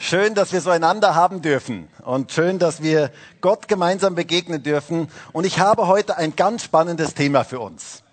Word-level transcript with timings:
Schön, 0.00 0.36
dass 0.36 0.52
wir 0.52 0.60
so 0.60 0.70
einander 0.70 1.16
haben 1.16 1.42
dürfen 1.42 1.88
und 2.04 2.30
schön, 2.30 2.60
dass 2.60 2.82
wir 2.82 3.10
Gott 3.40 3.66
gemeinsam 3.66 4.14
begegnen 4.14 4.62
dürfen. 4.62 5.10
Und 5.32 5.44
ich 5.44 5.58
habe 5.58 5.88
heute 5.88 6.16
ein 6.16 6.36
ganz 6.36 6.62
spannendes 6.62 7.14
Thema 7.14 7.42
für 7.42 7.58
uns. 7.58 8.04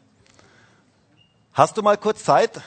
Hast 1.54 1.78
du 1.78 1.84
mal 1.84 1.96
kurz 1.96 2.24
Zeit? 2.24 2.60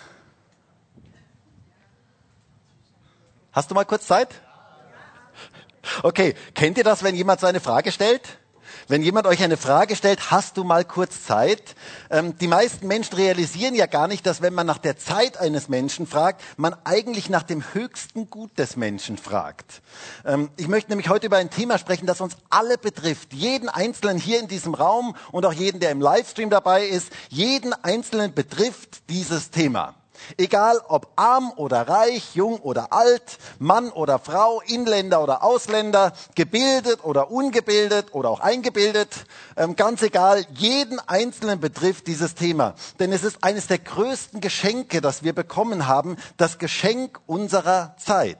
Hast 3.51 3.73
du 3.73 3.75
mal 3.75 3.85
kurz 3.85 4.07
Zeit? 4.07 4.29
Okay, 6.05 6.37
kennt 6.55 6.79
ihr 6.79 6.85
das, 6.85 7.03
wenn 7.03 7.17
jemand 7.17 7.41
so 7.41 7.49
eine 7.49 7.61
Frage 7.61 7.91
stellt? 7.91 8.39
Wenn 8.91 9.03
jemand 9.03 9.27
euch 9.27 9.43
eine 9.43 9.59
Frage 9.59 9.97
stellt, 9.97 10.31
hast 10.31 10.57
du 10.57 10.65
mal 10.65 10.83
kurz 10.83 11.23
Zeit? 11.23 11.75
Ähm, 12.09 12.39
die 12.39 12.49
meisten 12.49 12.87
Menschen 12.87 13.17
realisieren 13.17 13.75
ja 13.75 13.85
gar 13.85 14.09
nicht, 14.09 14.25
dass 14.25 14.41
wenn 14.41 14.55
man 14.55 14.67
nach 14.67 14.79
der 14.79 14.97
Zeit 14.97 15.37
eines 15.37 15.69
Menschen 15.69 16.07
fragt, 16.07 16.43
man 16.57 16.75
eigentlich 16.85 17.29
nach 17.29 17.43
dem 17.43 17.63
höchsten 17.75 18.31
Gut 18.31 18.59
des 18.59 18.77
Menschen 18.77 19.19
fragt. 19.19 19.83
Ähm, 20.25 20.49
ich 20.57 20.69
möchte 20.69 20.91
nämlich 20.91 21.11
heute 21.11 21.27
über 21.27 21.37
ein 21.37 21.51
Thema 21.51 21.77
sprechen, 21.77 22.07
das 22.07 22.23
uns 22.23 22.39
alle 22.49 22.79
betrifft. 22.79 23.35
Jeden 23.35 23.69
Einzelnen 23.69 24.17
hier 24.17 24.41
in 24.41 24.49
diesem 24.49 24.73
Raum 24.73 25.15
und 25.33 25.45
auch 25.45 25.53
jeden, 25.53 25.81
der 25.81 25.91
im 25.91 26.01
Livestream 26.01 26.49
dabei 26.49 26.87
ist. 26.87 27.13
Jeden 27.29 27.75
Einzelnen 27.75 28.33
betrifft 28.33 29.11
dieses 29.11 29.51
Thema. 29.51 29.97
Egal 30.37 30.81
ob 30.89 31.09
arm 31.17 31.53
oder 31.57 31.89
reich, 31.89 32.35
jung 32.35 32.59
oder 32.61 32.93
alt, 32.93 33.39
Mann 33.59 33.91
oder 33.91 34.19
Frau, 34.19 34.61
Inländer 34.67 35.23
oder 35.23 35.43
Ausländer, 35.43 36.13
gebildet 36.35 37.05
oder 37.05 37.31
ungebildet 37.31 38.15
oder 38.15 38.31
auch 38.31 38.41
eingebildet, 38.41 39.27
ähm, 39.57 39.77
ganz 39.77 40.03
egal, 40.03 40.45
jeden 40.55 41.01
Einzelnen 41.01 41.61
betrifft 41.61 42.07
dieses 42.07 42.35
Thema. 42.35 42.75
Denn 42.99 43.13
es 43.13 43.25
ist 43.25 43.43
eines 43.43 43.67
der 43.67 43.79
größten 43.79 44.41
Geschenke, 44.41 45.01
das 45.01 45.23
wir 45.23 45.35
bekommen 45.35 45.87
haben, 45.87 46.17
das 46.37 46.59
Geschenk 46.59 47.21
unserer 47.27 47.95
Zeit. 47.99 48.39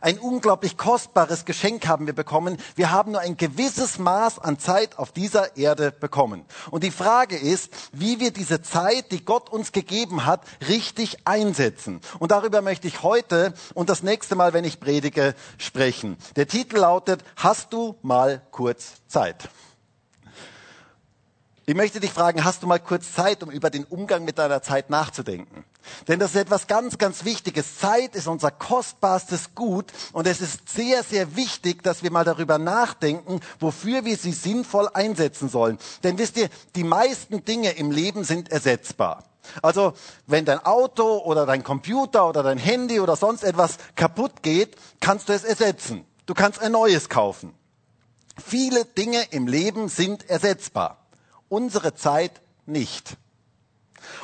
Ein 0.00 0.18
unglaublich 0.18 0.76
kostbares 0.76 1.44
Geschenk 1.44 1.86
haben 1.86 2.06
wir 2.06 2.14
bekommen. 2.14 2.58
Wir 2.76 2.90
haben 2.90 3.12
nur 3.12 3.20
ein 3.20 3.36
gewisses 3.36 3.98
Maß 3.98 4.38
an 4.38 4.58
Zeit 4.58 4.98
auf 4.98 5.12
dieser 5.12 5.56
Erde 5.56 5.92
bekommen. 5.92 6.44
Und 6.70 6.84
die 6.84 6.90
Frage 6.90 7.36
ist, 7.36 7.72
wie 7.92 8.20
wir 8.20 8.32
diese 8.32 8.62
Zeit, 8.62 9.12
die 9.12 9.24
Gott 9.24 9.50
uns 9.50 9.72
gegeben 9.72 10.26
hat, 10.26 10.42
richtig 10.68 11.26
einsetzen. 11.26 12.00
Und 12.18 12.30
darüber 12.30 12.62
möchte 12.62 12.88
ich 12.88 13.02
heute 13.02 13.54
und 13.74 13.88
das 13.88 14.02
nächste 14.02 14.34
Mal, 14.34 14.52
wenn 14.52 14.64
ich 14.64 14.80
predige, 14.80 15.34
sprechen. 15.58 16.16
Der 16.36 16.48
Titel 16.48 16.78
lautet, 16.78 17.24
hast 17.36 17.72
du 17.72 17.96
mal 18.02 18.42
kurz 18.50 19.06
Zeit? 19.06 19.48
Ich 21.66 21.74
möchte 21.74 21.98
dich 21.98 22.12
fragen, 22.12 22.44
hast 22.44 22.62
du 22.62 22.66
mal 22.66 22.78
kurz 22.78 23.14
Zeit, 23.14 23.42
um 23.42 23.50
über 23.50 23.70
den 23.70 23.84
Umgang 23.84 24.26
mit 24.26 24.36
deiner 24.36 24.60
Zeit 24.60 24.90
nachzudenken? 24.90 25.64
Denn 26.08 26.18
das 26.18 26.34
ist 26.34 26.40
etwas 26.40 26.66
ganz, 26.66 26.98
ganz 26.98 27.24
Wichtiges. 27.24 27.78
Zeit 27.78 28.14
ist 28.14 28.26
unser 28.26 28.50
kostbarstes 28.50 29.54
Gut 29.54 29.86
und 30.12 30.26
es 30.26 30.42
ist 30.42 30.68
sehr, 30.68 31.02
sehr 31.02 31.36
wichtig, 31.36 31.82
dass 31.82 32.02
wir 32.02 32.10
mal 32.10 32.24
darüber 32.24 32.58
nachdenken, 32.58 33.40
wofür 33.60 34.04
wir 34.04 34.18
sie 34.18 34.32
sinnvoll 34.32 34.90
einsetzen 34.92 35.48
sollen. 35.48 35.78
Denn 36.02 36.18
wisst 36.18 36.36
ihr, 36.36 36.50
die 36.76 36.84
meisten 36.84 37.46
Dinge 37.46 37.70
im 37.70 37.90
Leben 37.90 38.24
sind 38.24 38.50
ersetzbar. 38.50 39.24
Also, 39.62 39.94
wenn 40.26 40.44
dein 40.44 40.64
Auto 40.64 41.18
oder 41.18 41.46
dein 41.46 41.64
Computer 41.64 42.28
oder 42.28 42.42
dein 42.42 42.58
Handy 42.58 43.00
oder 43.00 43.16
sonst 43.16 43.42
etwas 43.42 43.78
kaputt 43.94 44.42
geht, 44.42 44.76
kannst 45.00 45.30
du 45.30 45.32
es 45.32 45.44
ersetzen. 45.44 46.04
Du 46.26 46.34
kannst 46.34 46.60
ein 46.60 46.72
neues 46.72 47.08
kaufen. 47.08 47.54
Viele 48.36 48.84
Dinge 48.84 49.22
im 49.30 49.46
Leben 49.46 49.88
sind 49.88 50.28
ersetzbar 50.28 51.03
unsere 51.54 51.94
Zeit 51.94 52.42
nicht. 52.66 53.16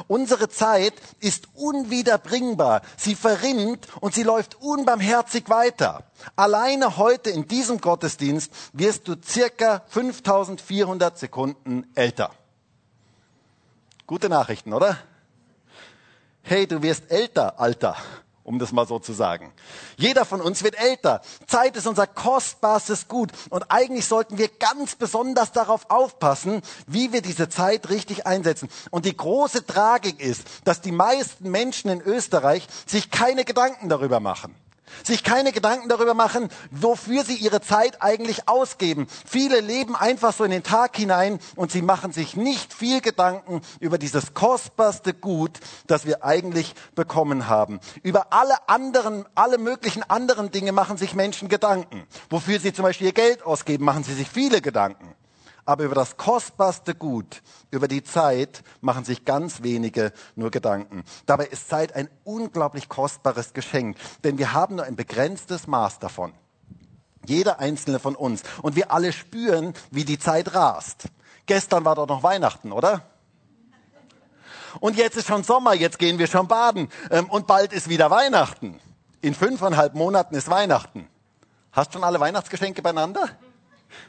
Unsere 0.09 0.49
Zeit 0.49 0.95
ist 1.21 1.49
unwiederbringbar. 1.55 2.83
Sie 2.97 3.15
verrinnt 3.15 3.87
und 4.01 4.15
sie 4.15 4.25
läuft 4.25 4.57
unbarmherzig 4.61 5.49
weiter. 5.49 6.05
Alleine 6.37 6.97
heute 6.97 7.31
in 7.31 7.47
diesem 7.47 7.81
Gottesdienst 7.81 8.53
wirst 8.73 9.07
du 9.07 9.15
circa 9.25 9.83
5400 9.89 11.19
Sekunden 11.19 11.87
älter. 11.95 12.33
Gute 14.07 14.29
Nachrichten, 14.29 14.73
oder? 14.73 14.99
Hey, 16.43 16.67
du 16.67 16.83
wirst 16.83 17.11
älter, 17.11 17.61
Alter 17.61 17.97
um 18.51 18.59
das 18.59 18.73
mal 18.73 18.87
so 18.87 18.99
zu 18.99 19.13
sagen. 19.13 19.53
Jeder 19.97 20.25
von 20.25 20.41
uns 20.41 20.65
wird 20.65 20.77
älter. 20.77 21.23
Zeit 21.47 21.77
ist 21.77 21.87
unser 21.87 22.09
kostbarstes 22.09 23.07
Gut. 23.07 23.31
Und 23.49 23.71
eigentlich 23.71 24.07
sollten 24.07 24.39
wir 24.39 24.49
ganz 24.49 24.97
besonders 24.97 25.53
darauf 25.53 25.89
aufpassen, 25.89 26.63
wie 26.89 27.13
wir 27.13 27.23
diese 27.23 27.49
Zeit 27.49 27.89
richtig 27.91 28.27
einsetzen. 28.27 28.69
Und 28.91 29.05
die 29.05 29.17
große 29.17 29.65
Tragik 29.67 30.21
ist, 30.21 30.43
dass 30.65 30.81
die 30.81 30.91
meisten 30.91 31.49
Menschen 31.49 31.91
in 31.91 32.01
Österreich 32.01 32.67
sich 32.87 33.11
keine 33.13 33.45
Gedanken 33.45 33.89
darüber 33.89 34.19
machen 34.19 34.55
sich 35.05 35.25
keine 35.25 35.53
Gedanken 35.53 35.89
darüber 35.89 36.15
machen, 36.15 36.49
wofür 36.71 37.25
sie 37.25 37.37
ihre 37.37 37.61
Zeit 37.61 38.03
eigentlich 38.03 38.49
ausgeben. 38.49 39.07
Viele 39.27 39.61
leben 39.61 39.97
einfach 39.97 40.33
so 40.33 40.45
in 40.45 40.51
den 40.51 40.63
Tag 40.63 40.97
hinein 40.97 41.39
und 41.57 41.71
sie 41.71 41.83
machen 41.83 42.13
sich 42.13 42.37
nicht 42.37 42.73
viel 42.73 43.01
Gedanken 43.01 43.61
über 43.81 43.99
dieses 43.99 44.35
kostbarste 44.35 45.15
Gut, 45.15 45.59
das 45.87 46.07
wir 46.07 46.25
eigentlich 46.25 46.75
bekommen 46.95 47.49
haben. 47.49 47.81
Über 48.03 48.33
alle 48.33 48.69
anderen, 48.69 49.27
alle 49.35 49.59
möglichen 49.59 50.03
anderen 50.03 50.51
Dinge 50.51 50.73
machen 50.73 50.97
sich 50.97 51.15
Menschen 51.15 51.49
Gedanken. 51.49 52.07
Wofür 52.29 52.61
sie 52.61 52.73
zum 52.73 52.85
Beispiel 52.85 53.09
ihr 53.09 53.13
Geld 53.13 53.43
ausgeben, 53.43 53.85
machen 53.85 54.05
sie 54.05 54.15
sich 54.15 54.29
viele 54.29 54.61
Gedanken 54.61 55.15
aber 55.65 55.85
über 55.85 55.95
das 55.95 56.17
kostbarste 56.17 56.95
Gut, 56.95 57.43
über 57.71 57.89
die 57.89 58.03
Zeit, 58.03 58.63
machen 58.81 59.05
sich 59.05 59.25
ganz 59.25 59.63
wenige 59.63 60.13
nur 60.37 60.51
Gedanken. 60.51 61.05
Dabei 61.27 61.47
ist 61.47 61.69
Zeit 61.69 61.95
ein 61.95 62.09
unglaublich 62.25 62.89
kostbares 62.89 63.53
Geschenk, 63.53 63.97
denn 64.25 64.39
wir 64.39 64.53
haben 64.53 64.77
nur 64.77 64.85
ein 64.85 64.97
begrenztes 64.97 65.67
Maß 65.67 65.99
davon. 65.99 66.33
Jeder 67.27 67.59
einzelne 67.61 67.99
von 67.99 68.17
uns. 68.17 68.43
Und 68.63 68.77
wir 68.77 68.93
alle 68.93 69.13
spüren, 69.13 69.75
wie 69.91 70.05
die 70.05 70.19
Zeit 70.19 70.55
rast. 70.55 71.05
Gestern 71.47 71.85
war 71.85 71.95
doch 71.95 72.07
noch 72.07 72.23
Weihnachten, 72.23 72.73
oder? 72.73 73.03
Und 74.79 74.97
jetzt 74.97 75.17
ist 75.17 75.27
schon 75.27 75.43
Sommer, 75.43 75.75
jetzt 75.75 75.99
gehen 75.99 76.19
wir 76.19 76.29
schon 76.29 76.47
baden. 76.47 76.89
Ähm, 77.11 77.29
und 77.29 77.47
bald 77.47 77.73
ist 77.73 77.89
wieder 77.89 78.11
Weihnachten. 78.11 78.81
In 79.21 79.35
fünfeinhalb 79.35 79.95
Monaten 79.95 80.35
ist 80.35 80.49
Weihnachten. 80.49 81.09
Hast 81.73 81.93
schon 81.93 82.05
alle 82.05 82.21
Weihnachtsgeschenke 82.21 82.83
beieinander? 82.83 83.29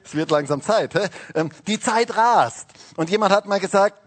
Es 0.04 0.16
wird 0.16 0.32
langsam 0.32 0.62
Zeit. 0.62 0.94
Hä? 0.94 1.10
Ähm, 1.36 1.50
die 1.68 1.80
Zeit 1.80 2.16
rast. 2.16 2.68
Und 2.96 3.10
jemand 3.10 3.34
hat 3.34 3.46
mal 3.46 3.60
gesagt, 3.60 3.98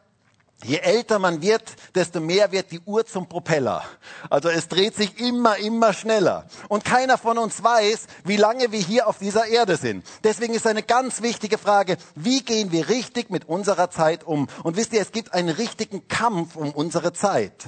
Je 0.64 0.78
älter 0.78 1.18
man 1.18 1.42
wird, 1.42 1.74
desto 1.94 2.20
mehr 2.20 2.50
wird 2.50 2.70
die 2.70 2.80
Uhr 2.80 3.04
zum 3.04 3.28
Propeller. 3.28 3.84
Also 4.30 4.48
es 4.48 4.66
dreht 4.68 4.94
sich 4.94 5.20
immer, 5.20 5.58
immer 5.58 5.92
schneller. 5.92 6.46
Und 6.68 6.86
keiner 6.86 7.18
von 7.18 7.36
uns 7.36 7.62
weiß, 7.62 8.06
wie 8.24 8.38
lange 8.38 8.72
wir 8.72 8.78
hier 8.78 9.06
auf 9.06 9.18
dieser 9.18 9.46
Erde 9.46 9.76
sind. 9.76 10.06
Deswegen 10.22 10.54
ist 10.54 10.66
eine 10.66 10.82
ganz 10.82 11.20
wichtige 11.20 11.58
Frage, 11.58 11.98
wie 12.14 12.42
gehen 12.42 12.72
wir 12.72 12.88
richtig 12.88 13.28
mit 13.28 13.46
unserer 13.46 13.90
Zeit 13.90 14.24
um? 14.24 14.48
Und 14.62 14.76
wisst 14.76 14.94
ihr, 14.94 15.02
es 15.02 15.12
gibt 15.12 15.34
einen 15.34 15.50
richtigen 15.50 16.08
Kampf 16.08 16.56
um 16.56 16.70
unsere 16.70 17.12
Zeit. 17.12 17.66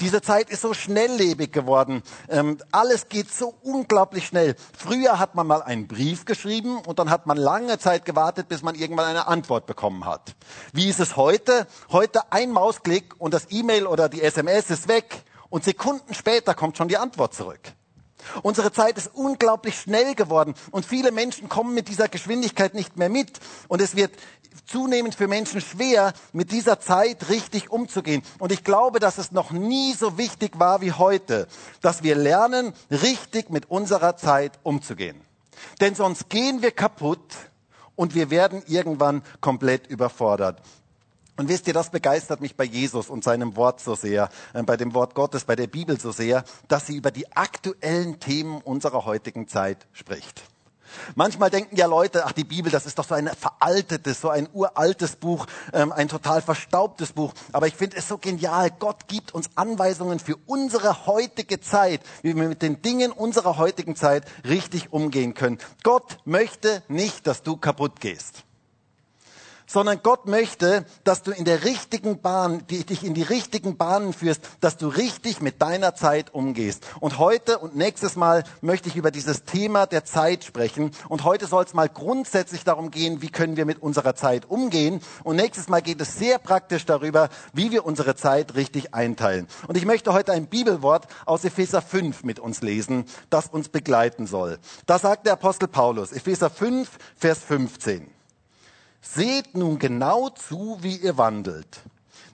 Diese 0.00 0.22
Zeit 0.22 0.48
ist 0.48 0.62
so 0.62 0.74
schnelllebig 0.74 1.52
geworden. 1.52 2.02
Ähm, 2.28 2.58
alles 2.70 3.08
geht 3.08 3.32
so 3.32 3.54
unglaublich 3.62 4.26
schnell. 4.26 4.54
Früher 4.76 5.18
hat 5.18 5.34
man 5.34 5.46
mal 5.46 5.60
einen 5.62 5.88
Brief 5.88 6.24
geschrieben 6.24 6.78
und 6.86 7.00
dann 7.00 7.10
hat 7.10 7.26
man 7.26 7.36
lange 7.36 7.78
Zeit 7.78 8.04
gewartet, 8.04 8.48
bis 8.48 8.62
man 8.62 8.76
irgendwann 8.76 9.06
eine 9.06 9.26
Antwort 9.26 9.66
bekommen 9.66 10.04
hat. 10.04 10.36
Wie 10.72 10.88
ist 10.88 11.00
es 11.00 11.16
heute? 11.16 11.66
Heute 11.90 12.32
ein 12.32 12.52
Mausklick 12.52 13.20
und 13.20 13.34
das 13.34 13.48
E-Mail 13.50 13.86
oder 13.86 14.08
die 14.08 14.22
SMS 14.22 14.70
ist 14.70 14.86
weg 14.86 15.24
und 15.50 15.64
Sekunden 15.64 16.14
später 16.14 16.54
kommt 16.54 16.76
schon 16.76 16.88
die 16.88 16.96
Antwort 16.96 17.34
zurück. 17.34 17.72
Unsere 18.42 18.72
Zeit 18.72 18.98
ist 18.98 19.10
unglaublich 19.14 19.78
schnell 19.78 20.14
geworden 20.14 20.54
und 20.70 20.84
viele 20.84 21.12
Menschen 21.12 21.48
kommen 21.48 21.74
mit 21.74 21.88
dieser 21.88 22.08
Geschwindigkeit 22.08 22.74
nicht 22.74 22.96
mehr 22.96 23.08
mit 23.08 23.38
und 23.68 23.80
es 23.80 23.96
wird 23.96 24.12
zunehmend 24.66 25.14
für 25.14 25.28
Menschen 25.28 25.60
schwer, 25.60 26.12
mit 26.32 26.52
dieser 26.52 26.80
Zeit 26.80 27.28
richtig 27.28 27.70
umzugehen. 27.70 28.22
Und 28.38 28.52
ich 28.52 28.64
glaube, 28.64 29.00
dass 29.00 29.18
es 29.18 29.32
noch 29.32 29.50
nie 29.50 29.94
so 29.94 30.18
wichtig 30.18 30.58
war 30.58 30.80
wie 30.80 30.92
heute, 30.92 31.46
dass 31.80 32.02
wir 32.02 32.16
lernen, 32.16 32.72
richtig 32.90 33.50
mit 33.50 33.70
unserer 33.70 34.16
Zeit 34.16 34.58
umzugehen. 34.62 35.20
Denn 35.80 35.94
sonst 35.94 36.28
gehen 36.28 36.62
wir 36.62 36.70
kaputt 36.70 37.34
und 37.96 38.14
wir 38.14 38.30
werden 38.30 38.62
irgendwann 38.66 39.22
komplett 39.40 39.86
überfordert. 39.86 40.60
Und 41.38 41.48
wisst 41.48 41.68
ihr, 41.68 41.72
das 41.72 41.90
begeistert 41.90 42.40
mich 42.40 42.56
bei 42.56 42.64
Jesus 42.64 43.08
und 43.08 43.22
seinem 43.22 43.54
Wort 43.54 43.80
so 43.80 43.94
sehr, 43.94 44.28
äh, 44.54 44.62
bei 44.64 44.76
dem 44.76 44.92
Wort 44.92 45.14
Gottes, 45.14 45.44
bei 45.44 45.54
der 45.54 45.68
Bibel 45.68 45.98
so 45.98 46.10
sehr, 46.10 46.42
dass 46.66 46.88
sie 46.88 46.96
über 46.96 47.12
die 47.12 47.30
aktuellen 47.36 48.18
Themen 48.18 48.60
unserer 48.60 49.04
heutigen 49.04 49.46
Zeit 49.46 49.86
spricht. 49.92 50.42
Manchmal 51.14 51.50
denken 51.50 51.76
ja 51.76 51.86
Leute, 51.86 52.24
ach 52.26 52.32
die 52.32 52.42
Bibel, 52.42 52.72
das 52.72 52.86
ist 52.86 52.98
doch 52.98 53.04
so 53.04 53.14
ein 53.14 53.28
veraltetes, 53.28 54.20
so 54.20 54.30
ein 54.30 54.48
uraltes 54.52 55.14
Buch, 55.14 55.46
ähm, 55.72 55.92
ein 55.92 56.08
total 56.08 56.42
verstaubtes 56.42 57.12
Buch. 57.12 57.32
Aber 57.52 57.68
ich 57.68 57.76
finde 57.76 57.98
es 57.98 58.08
so 58.08 58.18
genial. 58.18 58.72
Gott 58.76 59.06
gibt 59.06 59.32
uns 59.32 59.48
Anweisungen 59.54 60.18
für 60.18 60.34
unsere 60.46 61.06
heutige 61.06 61.60
Zeit, 61.60 62.00
wie 62.22 62.34
wir 62.34 62.48
mit 62.48 62.62
den 62.62 62.82
Dingen 62.82 63.12
unserer 63.12 63.58
heutigen 63.58 63.94
Zeit 63.94 64.24
richtig 64.44 64.92
umgehen 64.92 65.34
können. 65.34 65.58
Gott 65.84 66.18
möchte 66.24 66.82
nicht, 66.88 67.28
dass 67.28 67.44
du 67.44 67.56
kaputt 67.56 68.00
gehst 68.00 68.44
sondern 69.68 70.00
Gott 70.02 70.26
möchte, 70.26 70.84
dass 71.04 71.22
du 71.22 71.30
in 71.30 71.44
der 71.44 71.62
richtigen 71.64 72.20
Bahn, 72.20 72.66
die 72.68 72.84
dich 72.84 73.04
in 73.04 73.14
die 73.14 73.22
richtigen 73.22 73.76
Bahnen 73.76 74.12
führst, 74.12 74.40
dass 74.60 74.76
du 74.76 74.88
richtig 74.88 75.40
mit 75.40 75.62
deiner 75.62 75.94
Zeit 75.94 76.34
umgehst. 76.34 76.84
Und 76.98 77.18
heute 77.18 77.58
und 77.58 77.76
nächstes 77.76 78.16
Mal 78.16 78.42
möchte 78.60 78.88
ich 78.88 78.96
über 78.96 79.12
dieses 79.12 79.44
Thema 79.44 79.86
der 79.86 80.04
Zeit 80.04 80.42
sprechen. 80.42 80.90
Und 81.08 81.22
heute 81.22 81.46
soll 81.46 81.64
es 81.64 81.74
mal 81.74 81.88
grundsätzlich 81.88 82.64
darum 82.64 82.90
gehen, 82.90 83.22
wie 83.22 83.28
können 83.28 83.56
wir 83.56 83.66
mit 83.66 83.80
unserer 83.80 84.16
Zeit 84.16 84.50
umgehen. 84.50 85.00
Und 85.22 85.36
nächstes 85.36 85.68
Mal 85.68 85.82
geht 85.82 86.00
es 86.00 86.18
sehr 86.18 86.38
praktisch 86.38 86.86
darüber, 86.86 87.28
wie 87.52 87.70
wir 87.70 87.84
unsere 87.84 88.16
Zeit 88.16 88.54
richtig 88.54 88.94
einteilen. 88.94 89.46
Und 89.68 89.76
ich 89.76 89.84
möchte 89.84 90.12
heute 90.12 90.32
ein 90.32 90.46
Bibelwort 90.46 91.06
aus 91.26 91.44
Epheser 91.44 91.82
5 91.82 92.24
mit 92.24 92.40
uns 92.40 92.62
lesen, 92.62 93.04
das 93.28 93.48
uns 93.48 93.68
begleiten 93.68 94.26
soll. 94.26 94.58
Da 94.86 94.98
sagt 94.98 95.26
der 95.26 95.34
Apostel 95.34 95.68
Paulus, 95.68 96.12
Epheser 96.12 96.48
5, 96.48 96.88
Vers 97.16 97.40
15. 97.40 98.17
Seht 99.00 99.56
nun 99.56 99.78
genau 99.78 100.28
zu, 100.30 100.78
wie 100.80 100.96
ihr 100.96 101.16
wandelt. 101.18 101.80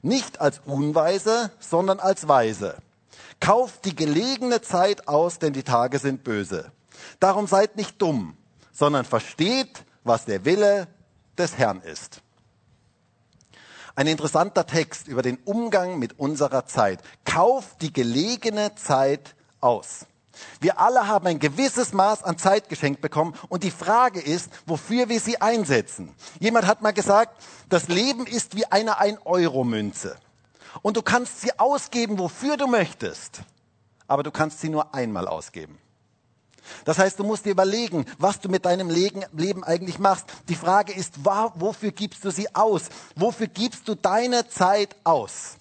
Nicht 0.02 0.40
als 0.40 0.61
Unweise, 0.64 1.50
sondern 1.61 2.00
als 2.00 2.28
Weise. 2.28 2.76
Kauft 3.40 3.84
die 3.84 3.94
gelegene 3.94 4.61
Zeit 4.62 5.08
aus, 5.08 5.38
denn 5.38 5.52
die 5.52 5.62
Tage 5.62 5.99
sind 5.99 6.25
böse. 6.25 6.72
Darum 7.20 7.46
seid 7.46 7.76
nicht 7.76 8.00
dumm, 8.00 8.37
sondern 8.72 9.05
versteht, 9.05 9.84
was 10.02 10.25
der 10.25 10.44
Wille 10.44 10.88
des 11.38 11.58
Herrn 11.58 11.81
ist. 11.81 12.20
Ein 13.96 14.06
interessanter 14.08 14.67
Text 14.67 15.06
über 15.06 15.22
den 15.22 15.38
Umgang 15.44 15.99
mit 15.99 16.19
unserer 16.19 16.67
Zeit. 16.67 17.00
Kauft 17.25 17.81
die 17.81 17.93
gelegene 17.93 18.75
Zeit 18.75 19.37
aus. 19.60 20.06
Wir 20.60 20.78
alle 20.78 21.06
haben 21.06 21.26
ein 21.26 21.38
gewisses 21.38 21.92
Maß 21.92 22.22
an 22.22 22.38
Zeit 22.38 22.69
geschenkt 22.69 23.00
bekommen 23.00 23.34
und 23.48 23.62
die 23.62 23.70
Frage 23.70 24.20
ist, 24.20 24.50
wofür 24.66 25.08
wir 25.08 25.20
sie 25.20 25.40
einsetzen. 25.40 26.14
Jemand 26.40 26.66
hat 26.66 26.82
mal 26.82 26.92
gesagt, 26.92 27.42
das 27.69 27.88
Leben 27.88 28.26
ist 28.26 28.56
wie 28.56 28.66
eine 28.66 29.00
1-Euro-Münze 29.00 30.16
und 30.82 30.96
du 30.96 31.02
kannst 31.02 31.40
sie 31.40 31.58
ausgeben, 31.58 32.19
wofür 32.19 32.56
du 32.56 32.66
möchtest, 32.66 33.40
aber 34.06 34.22
du 34.22 34.31
kannst 34.31 34.60
sie 34.60 34.69
nur 34.69 34.94
einmal 34.94 35.28
ausgeben. 35.28 35.78
Das 36.86 36.98
heißt, 36.98 37.19
du 37.19 37.25
musst 37.25 37.44
dir 37.44 37.50
überlegen, 37.50 38.06
was 38.19 38.40
du 38.40 38.48
mit 38.48 38.64
deinem 38.64 38.88
Leben 38.88 39.64
eigentlich 39.64 39.98
machst. 39.98 40.26
Die 40.48 40.54
Frage 40.54 40.94
ist, 40.94 41.25
wofür 41.25 41.92
gibst 41.92 42.25
du 42.25 42.31
sie 42.31 42.54
aus? 42.54 42.84
Wofür 43.16 43.48
gibst 43.48 43.86
du 43.86 43.94
deine 43.94 44.48
Zeit 44.48 44.96
aus? 45.04 45.58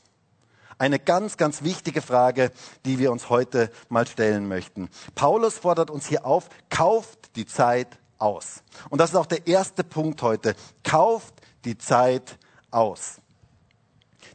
Eine 0.78 1.00
ganz, 1.00 1.38
ganz 1.38 1.64
wichtige 1.64 2.02
Frage, 2.02 2.52
die 2.86 3.00
wir 3.00 3.12
uns 3.12 3.30
heute 3.30 3.72
mal 3.90 4.08
stellen 4.08 4.48
möchten. 4.48 4.90
Paulus 5.16 5.58
fordert 5.58 5.90
uns 5.90 6.08
hier 6.08 6.26
auf, 6.26 6.50
kauft 6.70 7.36
die 7.36 7.46
Zeit 7.46 8.00
aus. 8.18 8.64
Und 8.90 9.00
das 9.00 9.12
ist 9.12 9.16
auch 9.16 9.26
der 9.26 9.48
erste 9.48 9.84
Punkt 9.84 10.22
heute. 10.22 10.56
Kauft 10.84 11.34
die 11.66 11.78
Zeit 11.78 12.38
aus. 12.72 13.18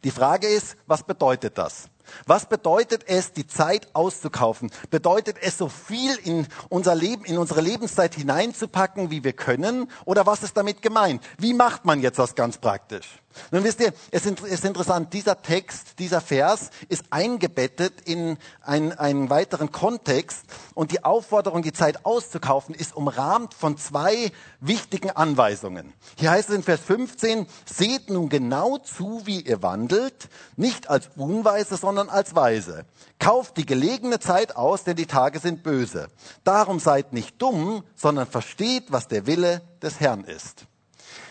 Die 0.05 0.11
Frage 0.11 0.47
ist, 0.47 0.77
was 0.87 1.03
bedeutet 1.03 1.59
das? 1.59 1.89
Was 2.27 2.47
bedeutet 2.47 3.05
es, 3.07 3.33
die 3.33 3.47
Zeit 3.47 3.95
auszukaufen? 3.95 4.71
Bedeutet 4.91 5.37
es, 5.41 5.59
so 5.59 5.69
viel 5.69 6.15
in 6.25 6.47
unser 6.69 6.95
Leben, 6.95 7.25
in 7.25 7.39
unsere 7.39 7.61
Lebenszeit 7.61 8.15
hineinzupacken, 8.15 9.11
wie 9.11 9.25
wir 9.25 9.33
können? 9.33 9.91
Oder 10.05 10.27
was 10.27 10.43
ist 10.43 10.57
damit 10.57 10.83
gemeint? 10.83 11.23
Wie 11.39 11.55
macht 11.55 11.85
man 11.85 12.01
jetzt 12.01 12.19
das 12.19 12.35
ganz 12.35 12.59
praktisch? 12.59 13.07
Nun 13.51 13.65
wisst 13.65 13.81
ihr, 13.81 13.93
es 14.11 14.27
ist 14.27 14.65
interessant, 14.65 15.13
dieser 15.13 15.41
Text, 15.43 15.99
dieser 15.99 16.21
Vers 16.21 16.71
ist 16.89 17.05
eingebettet 17.11 18.03
in 18.05 18.39
einen, 18.63 18.93
einen 18.93 19.31
weiteren 19.31 19.73
Kontext 19.73 20.45
und 20.75 20.93
die 20.93 21.05
Aufforderung, 21.05 21.63
die 21.63 21.73
Zeit 21.73 22.05
auszukaufen, 22.05 22.75
ist 22.75 22.95
umrahmt 22.95 23.55
von 23.55 23.77
zwei 23.77 24.31
wichtigen 24.61 25.11
Anweisungen. 25.11 25.93
Hier 26.17 26.31
heißt 26.31 26.51
es 26.51 26.55
in 26.55 26.63
Vers 26.63 26.81
15, 26.81 27.47
seht 27.65 28.11
nun 28.11 28.29
genau 28.29 28.79
zu, 28.79 29.23
wie 29.25 29.41
ihr 29.41 29.63
wandelt, 29.63 30.29
nicht 30.57 30.89
als 30.89 31.11
Unweise, 31.17 31.77
sondern 31.77 32.09
als 32.09 32.35
Weise. 32.35 32.85
Kauft 33.19 33.57
die 33.57 33.67
gelegene 33.67 34.21
Zeit 34.21 34.57
aus, 34.57 34.85
denn 34.85 34.97
die 34.97 35.07
Tage 35.07 35.41
sind 35.41 35.63
böse. 35.63 36.09
Darum 36.45 36.79
seid 36.79 37.13
nicht 37.13 37.41
dumm, 37.43 37.83
sondern 37.97 38.27
versteht, 38.27 38.93
was 38.93 39.09
der 39.09 39.27
Wille 39.27 39.63
des 39.83 39.99
Herrn 40.01 40.25
ist. 40.25 40.68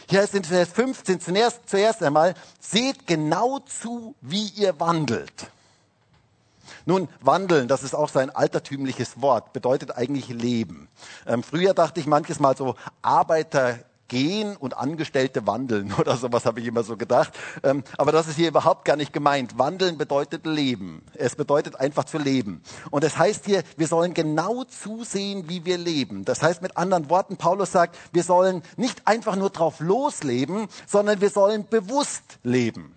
Hier 0.09 0.21
heißt 0.21 0.35
in 0.35 0.43
Vers 0.43 0.69
15 0.69 1.19
zuerst, 1.19 1.69
zuerst 1.69 2.01
einmal, 2.01 2.33
seht 2.59 3.07
genau 3.07 3.59
zu, 3.59 4.15
wie 4.21 4.47
ihr 4.49 4.79
wandelt. 4.79 5.51
Nun, 6.85 7.09
wandeln, 7.19 7.67
das 7.67 7.83
ist 7.83 7.93
auch 7.93 8.07
so 8.07 8.19
ein 8.19 8.29
altertümliches 8.29 9.21
Wort, 9.21 9.51
bedeutet 9.51 9.97
eigentlich 9.97 10.29
leben. 10.29 10.87
Ähm, 11.25 11.43
früher 11.43 11.73
dachte 11.73 11.99
ich 11.99 12.07
manches 12.07 12.39
Mal 12.39 12.55
so, 12.55 12.75
Arbeiter 13.01 13.79
gehen 14.07 14.55
und 14.57 14.77
Angestellte 14.77 15.47
wandeln 15.47 15.93
oder 15.97 16.17
sowas 16.17 16.45
habe 16.45 16.59
ich 16.59 16.67
immer 16.67 16.83
so 16.83 16.97
gedacht. 16.97 17.33
Ähm, 17.63 17.83
aber 17.97 18.11
das 18.11 18.27
ist 18.27 18.35
hier 18.35 18.49
überhaupt 18.49 18.85
gar 18.85 18.95
nicht 18.95 19.13
gemeint. 19.13 19.57
Wandeln 19.57 19.97
bedeutet 19.97 20.45
leben. 20.45 21.03
Es 21.13 21.35
bedeutet 21.35 21.79
einfach 21.79 22.05
zu 22.05 22.17
leben. 22.17 22.61
Und 22.91 23.03
es 23.03 23.17
heißt 23.17 23.45
hier, 23.45 23.63
wir 23.77 23.87
sollen 23.87 24.13
genau 24.13 24.63
zusehen, 24.65 25.49
wie 25.49 25.65
wir 25.65 25.77
leben. 25.77 26.25
Das 26.25 26.41
heißt 26.41 26.61
mit 26.61 26.77
anderen 26.77 27.09
Worten, 27.09 27.37
Paulus 27.37 27.71
sagt, 27.71 27.97
wir 28.11 28.23
sollen 28.23 28.63
nicht 28.75 29.01
einfach 29.05 29.35
nur 29.35 29.49
drauf 29.49 29.79
losleben, 29.79 30.67
sondern 30.85 31.21
wir 31.21 31.29
sollen 31.29 31.67
bewusst 31.69 32.39
leben. 32.43 32.96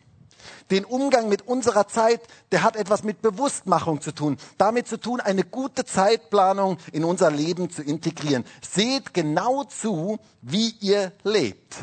Den 0.71 0.85
Umgang 0.85 1.29
mit 1.29 1.47
unserer 1.47 1.89
Zeit, 1.89 2.21
der 2.53 2.63
hat 2.63 2.77
etwas 2.77 3.03
mit 3.03 3.23
Bewusstmachung 3.23 4.01
zu 4.01 4.13
tun. 4.13 4.37
Damit 4.59 4.89
zu 4.89 4.97
tun, 4.99 5.21
eine 5.21 5.45
gute 5.45 5.85
Zeitplanung 5.85 6.79
in 6.93 7.05
unser 7.05 7.31
Leben 7.31 7.71
zu 7.71 7.83
integrieren. 7.83 8.45
Seht 8.61 9.15
genau 9.15 9.65
zu, 9.65 10.19
wie 10.43 10.75
ihr 10.81 11.13
lebt. 11.23 11.77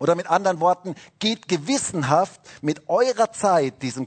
Oder 0.00 0.14
mit 0.14 0.28
anderen 0.30 0.60
Worten, 0.60 0.94
geht 1.18 1.46
gewissenhaft 1.46 2.40
mit 2.62 2.88
eurer 2.88 3.32
Zeit, 3.32 3.82
diesem 3.82 4.06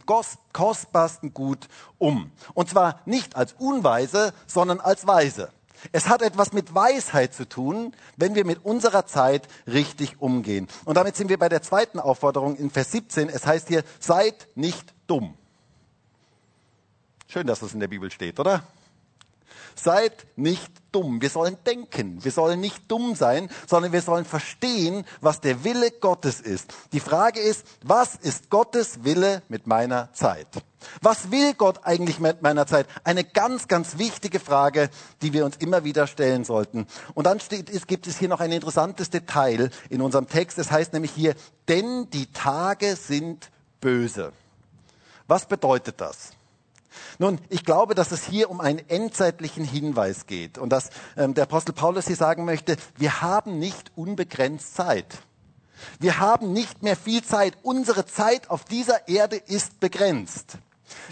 kostbarsten 0.52 1.36
Gut, 1.36 1.68
um. 2.00 2.32
Und 2.56 2.68
zwar 2.70 3.02
nicht 3.06 3.36
als 3.36 3.54
Unweise, 3.54 4.34
sondern 4.48 4.80
als 4.80 5.06
Weise. 5.06 5.52
Es 5.92 6.08
hat 6.08 6.22
etwas 6.22 6.54
mit 6.54 6.74
Weisheit 6.74 7.34
zu 7.34 7.48
tun, 7.48 7.94
wenn 8.18 8.36
wir 8.36 8.46
mit 8.46 8.64
unserer 8.64 9.06
Zeit 9.06 9.48
richtig 9.68 10.22
umgehen. 10.22 10.68
Und 10.86 10.96
damit 10.96 11.16
sind 11.16 11.30
wir 11.30 11.38
bei 11.38 11.50
der 11.50 11.62
zweiten 11.62 12.00
Aufforderung 12.00 12.56
in 12.56 12.70
Vers 12.70 12.92
17. 12.92 13.30
Es 13.30 13.46
heißt 13.46 13.68
hier, 13.68 13.84
seid 14.00 14.48
nicht 14.56 14.94
dumm. 15.08 15.36
Schön, 17.28 17.48
dass 17.48 17.62
das 17.62 17.74
in 17.74 17.80
der 17.80 17.88
Bibel 17.88 18.12
steht, 18.12 18.40
oder? 18.40 18.64
Seid 19.76 20.26
nicht 20.36 20.72
dumm. 20.92 21.22
Wir 21.22 21.30
sollen 21.30 21.58
denken. 21.66 22.24
Wir 22.24 22.32
sollen 22.32 22.60
nicht 22.60 22.90
dumm 22.90 23.16
sein, 23.16 23.50
sondern 23.68 23.92
wir 23.92 24.02
sollen 24.02 24.26
verstehen, 24.26 25.06
was 25.22 25.42
der 25.42 25.64
Wille 25.64 25.92
Gottes 25.92 26.40
ist. 26.40 26.74
Die 26.94 27.00
Frage 27.00 27.40
ist, 27.40 27.66
was 27.84 28.16
ist 28.16 28.50
Gottes 28.50 29.04
Wille 29.04 29.42
mit 29.50 29.68
meiner 29.68 30.14
Zeit? 30.14 30.48
Was 31.02 31.32
will 31.32 31.54
Gott 31.54 31.80
eigentlich 31.84 32.20
mit 32.20 32.42
meiner 32.42 32.68
Zeit? 32.68 32.88
Eine 33.04 33.24
ganz, 33.24 33.68
ganz 33.68 33.98
wichtige 33.98 34.40
Frage, 34.40 34.90
die 35.22 35.34
wir 35.34 35.46
uns 35.46 35.58
immer 35.58 35.84
wieder 35.84 36.08
stellen 36.08 36.44
sollten. 36.44 36.88
Und 37.14 37.26
dann 37.26 37.40
steht, 37.40 37.70
es, 37.70 37.88
gibt 37.88 38.08
es 38.08 38.18
hier 38.18 38.30
noch 38.30 38.40
ein 38.40 38.52
interessantes 38.52 39.10
Detail 39.10 39.70
in 39.90 40.02
unserem 40.02 40.28
Text. 40.28 40.58
Es 40.60 40.72
heißt 40.72 40.94
nämlich 40.94 41.12
hier, 41.12 41.36
denn 41.68 42.10
die 42.12 42.32
Tage 42.32 42.96
sind 42.96 43.50
böse. 43.82 44.34
Was 45.28 45.46
bedeutet 45.46 46.00
das? 46.00 46.32
Nun, 47.20 47.40
ich 47.50 47.66
glaube, 47.66 47.96
dass 47.96 48.12
es 48.12 48.24
hier 48.24 48.50
um 48.50 48.60
einen 48.62 48.80
endzeitlichen 48.90 49.66
Hinweis 49.66 50.26
geht 50.26 50.58
und 50.58 50.70
dass 50.70 50.90
ähm, 51.18 51.34
der 51.34 51.44
Apostel 51.44 51.74
Paulus 51.74 52.08
hier 52.08 52.16
sagen 52.16 52.46
möchte, 52.46 52.78
wir 52.98 53.22
haben 53.22 53.60
nicht 53.60 53.92
unbegrenzt 53.96 54.76
Zeit. 54.76 55.08
Wir 56.00 56.20
haben 56.20 56.54
nicht 56.54 56.84
mehr 56.84 56.96
viel 56.96 57.24
Zeit. 57.24 57.58
Unsere 57.62 58.06
Zeit 58.06 58.50
auf 58.50 58.64
dieser 58.64 59.08
Erde 59.08 59.36
ist 59.36 59.80
begrenzt. 59.80 60.58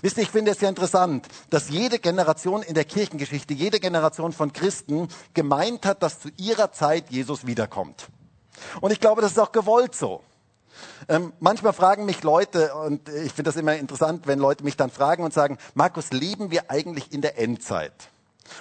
Wisst 0.01 0.17
ihr, 0.17 0.23
ich 0.23 0.29
finde 0.29 0.51
es 0.51 0.61
ja 0.61 0.69
interessant, 0.69 1.27
dass 1.49 1.69
jede 1.69 1.99
Generation 1.99 2.61
in 2.61 2.73
der 2.73 2.85
Kirchengeschichte, 2.85 3.53
jede 3.53 3.79
Generation 3.79 4.31
von 4.31 4.53
Christen 4.53 5.07
gemeint 5.33 5.85
hat, 5.85 6.03
dass 6.03 6.19
zu 6.19 6.29
ihrer 6.37 6.71
Zeit 6.71 7.09
Jesus 7.09 7.45
wiederkommt. 7.45 8.07
Und 8.79 8.91
ich 8.91 8.99
glaube, 8.99 9.21
das 9.21 9.31
ist 9.31 9.39
auch 9.39 9.51
gewollt 9.51 9.95
so. 9.95 10.21
Ähm, 11.07 11.33
manchmal 11.39 11.73
fragen 11.73 12.05
mich 12.05 12.23
Leute, 12.23 12.73
und 12.75 13.07
ich 13.09 13.33
finde 13.33 13.49
das 13.49 13.55
immer 13.55 13.75
interessant, 13.75 14.27
wenn 14.27 14.39
Leute 14.39 14.63
mich 14.63 14.77
dann 14.77 14.91
fragen 14.91 15.23
und 15.23 15.33
sagen, 15.33 15.57
Markus, 15.73 16.11
leben 16.11 16.51
wir 16.51 16.69
eigentlich 16.69 17.11
in 17.11 17.21
der 17.21 17.37
Endzeit? 17.39 17.93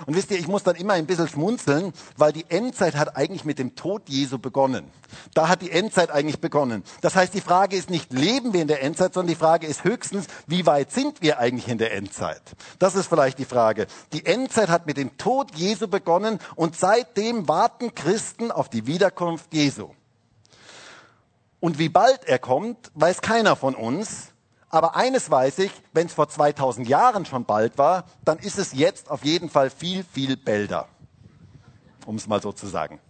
Und 0.07 0.17
wisst 0.17 0.31
ihr, 0.31 0.39
ich 0.39 0.49
muss 0.49 0.63
dann 0.63 0.77
immer 0.77 0.95
ein 0.95 1.07
bisschen 1.07 1.29
schmunzeln, 1.29 1.93
weil 2.17 2.33
die 2.33 2.45
Endzeit 2.49 2.95
hat 2.95 3.17
eigentlich 3.17 3.45
mit 3.45 3.59
dem 3.59 3.75
Tod 3.75 4.09
Jesu 4.09 4.39
begonnen. 4.39 4.91
Da 5.35 5.49
hat 5.49 5.63
die 5.63 5.71
Endzeit 5.71 6.11
eigentlich 6.11 6.41
begonnen. 6.41 6.85
Das 7.01 7.17
heißt, 7.17 7.35
die 7.35 7.41
Frage 7.41 7.77
ist 7.77 7.91
nicht, 7.91 8.13
leben 8.13 8.53
wir 8.53 8.63
in 8.63 8.69
der 8.69 8.83
Endzeit, 8.83 9.15
sondern 9.15 9.29
die 9.29 9.39
Frage 9.39 9.67
ist 9.67 9.85
höchstens, 9.85 10.27
wie 10.47 10.67
weit 10.67 10.93
sind 10.93 11.23
wir 11.23 11.39
eigentlich 11.39 11.69
in 11.69 11.79
der 11.79 11.93
Endzeit? 11.93 12.43
Das 12.79 12.95
ist 12.95 13.07
vielleicht 13.07 13.39
die 13.39 13.45
Frage. 13.45 13.87
Die 14.13 14.25
Endzeit 14.25 14.69
hat 14.69 14.87
mit 14.87 14.97
dem 14.97 15.17
Tod 15.17 15.55
Jesu 15.55 15.89
begonnen 15.89 16.39
und 16.55 16.77
seitdem 16.77 17.49
warten 17.49 17.95
Christen 17.95 18.51
auf 18.51 18.69
die 18.69 18.87
Wiederkunft 18.87 19.53
Jesu. 19.53 19.91
Und 21.61 21.79
wie 21.79 21.91
bald 21.91 22.25
er 22.25 22.39
kommt, 22.39 22.91
weiß 22.95 23.21
keiner 23.21 23.55
von 23.55 23.75
uns. 23.75 24.33
Aber 24.71 24.97
eines 24.97 25.31
weiß 25.31 25.59
ich, 25.59 25.73
wenn 25.93 26.07
es 26.07 26.15
vor 26.15 26.29
2000 26.29 26.89
Jahren 26.89 27.27
schon 27.27 27.45
bald 27.45 27.77
war, 27.77 28.05
dann 28.25 28.39
ist 28.39 28.59
es 28.59 28.73
jetzt 28.73 29.11
auf 29.11 29.25
jeden 29.25 29.51
Fall 29.51 29.69
viel, 29.69 30.05
viel 30.05 30.37
bälder. 30.37 30.89
Um 32.07 32.17
es 32.17 32.27
mal 32.27 32.41
so 32.41 32.53
zu 32.53 32.67
sagen. 32.67 33.01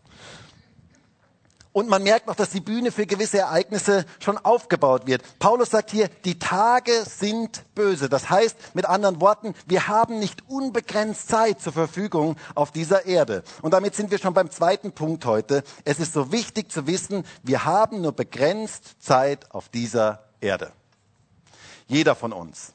Und 1.73 1.89
man 1.89 2.03
merkt 2.03 2.27
noch, 2.27 2.35
dass 2.35 2.51
die 2.51 2.61
Bühne 2.61 2.91
für 2.91 3.07
gewisse 3.07 3.39
Ereignisse 3.39 4.05
schon 4.19 4.39
aufgebaut 4.39 5.07
wird. 5.07 5.23
Paulus 5.39 5.71
sagt 5.71 5.91
hier, 5.91 6.09
die 6.25 6.39
Tage 6.39 6.93
sind 7.05 7.65
böse. 7.77 8.09
Das 8.09 8.29
heißt, 8.29 8.75
mit 8.75 8.87
anderen 8.87 9.21
Worten, 9.21 9.55
wir 9.67 9.87
haben 9.87 10.19
nicht 10.19 10.43
unbegrenzt 10.49 11.29
Zeit 11.29 11.61
zur 11.61 11.73
Verfügung 11.73 12.37
auf 12.57 12.73
dieser 12.73 13.07
Erde. 13.07 13.45
Und 13.63 13.73
damit 13.73 13.95
sind 13.95 14.11
wir 14.11 14.19
schon 14.19 14.35
beim 14.35 14.51
zweiten 14.51 14.91
Punkt 14.91 15.25
heute. 15.27 15.63
Es 15.85 16.01
ist 16.01 16.13
so 16.13 16.33
wichtig 16.33 16.73
zu 16.73 16.89
wissen, 16.89 17.25
wir 17.45 17.65
haben 17.65 18.01
nur 18.01 18.13
begrenzt 18.13 19.01
Zeit 19.01 19.53
auf 19.53 19.69
dieser 19.69 20.25
Erde. 20.41 20.73
Jeder 21.87 22.17
von 22.17 22.33
uns. 22.33 22.73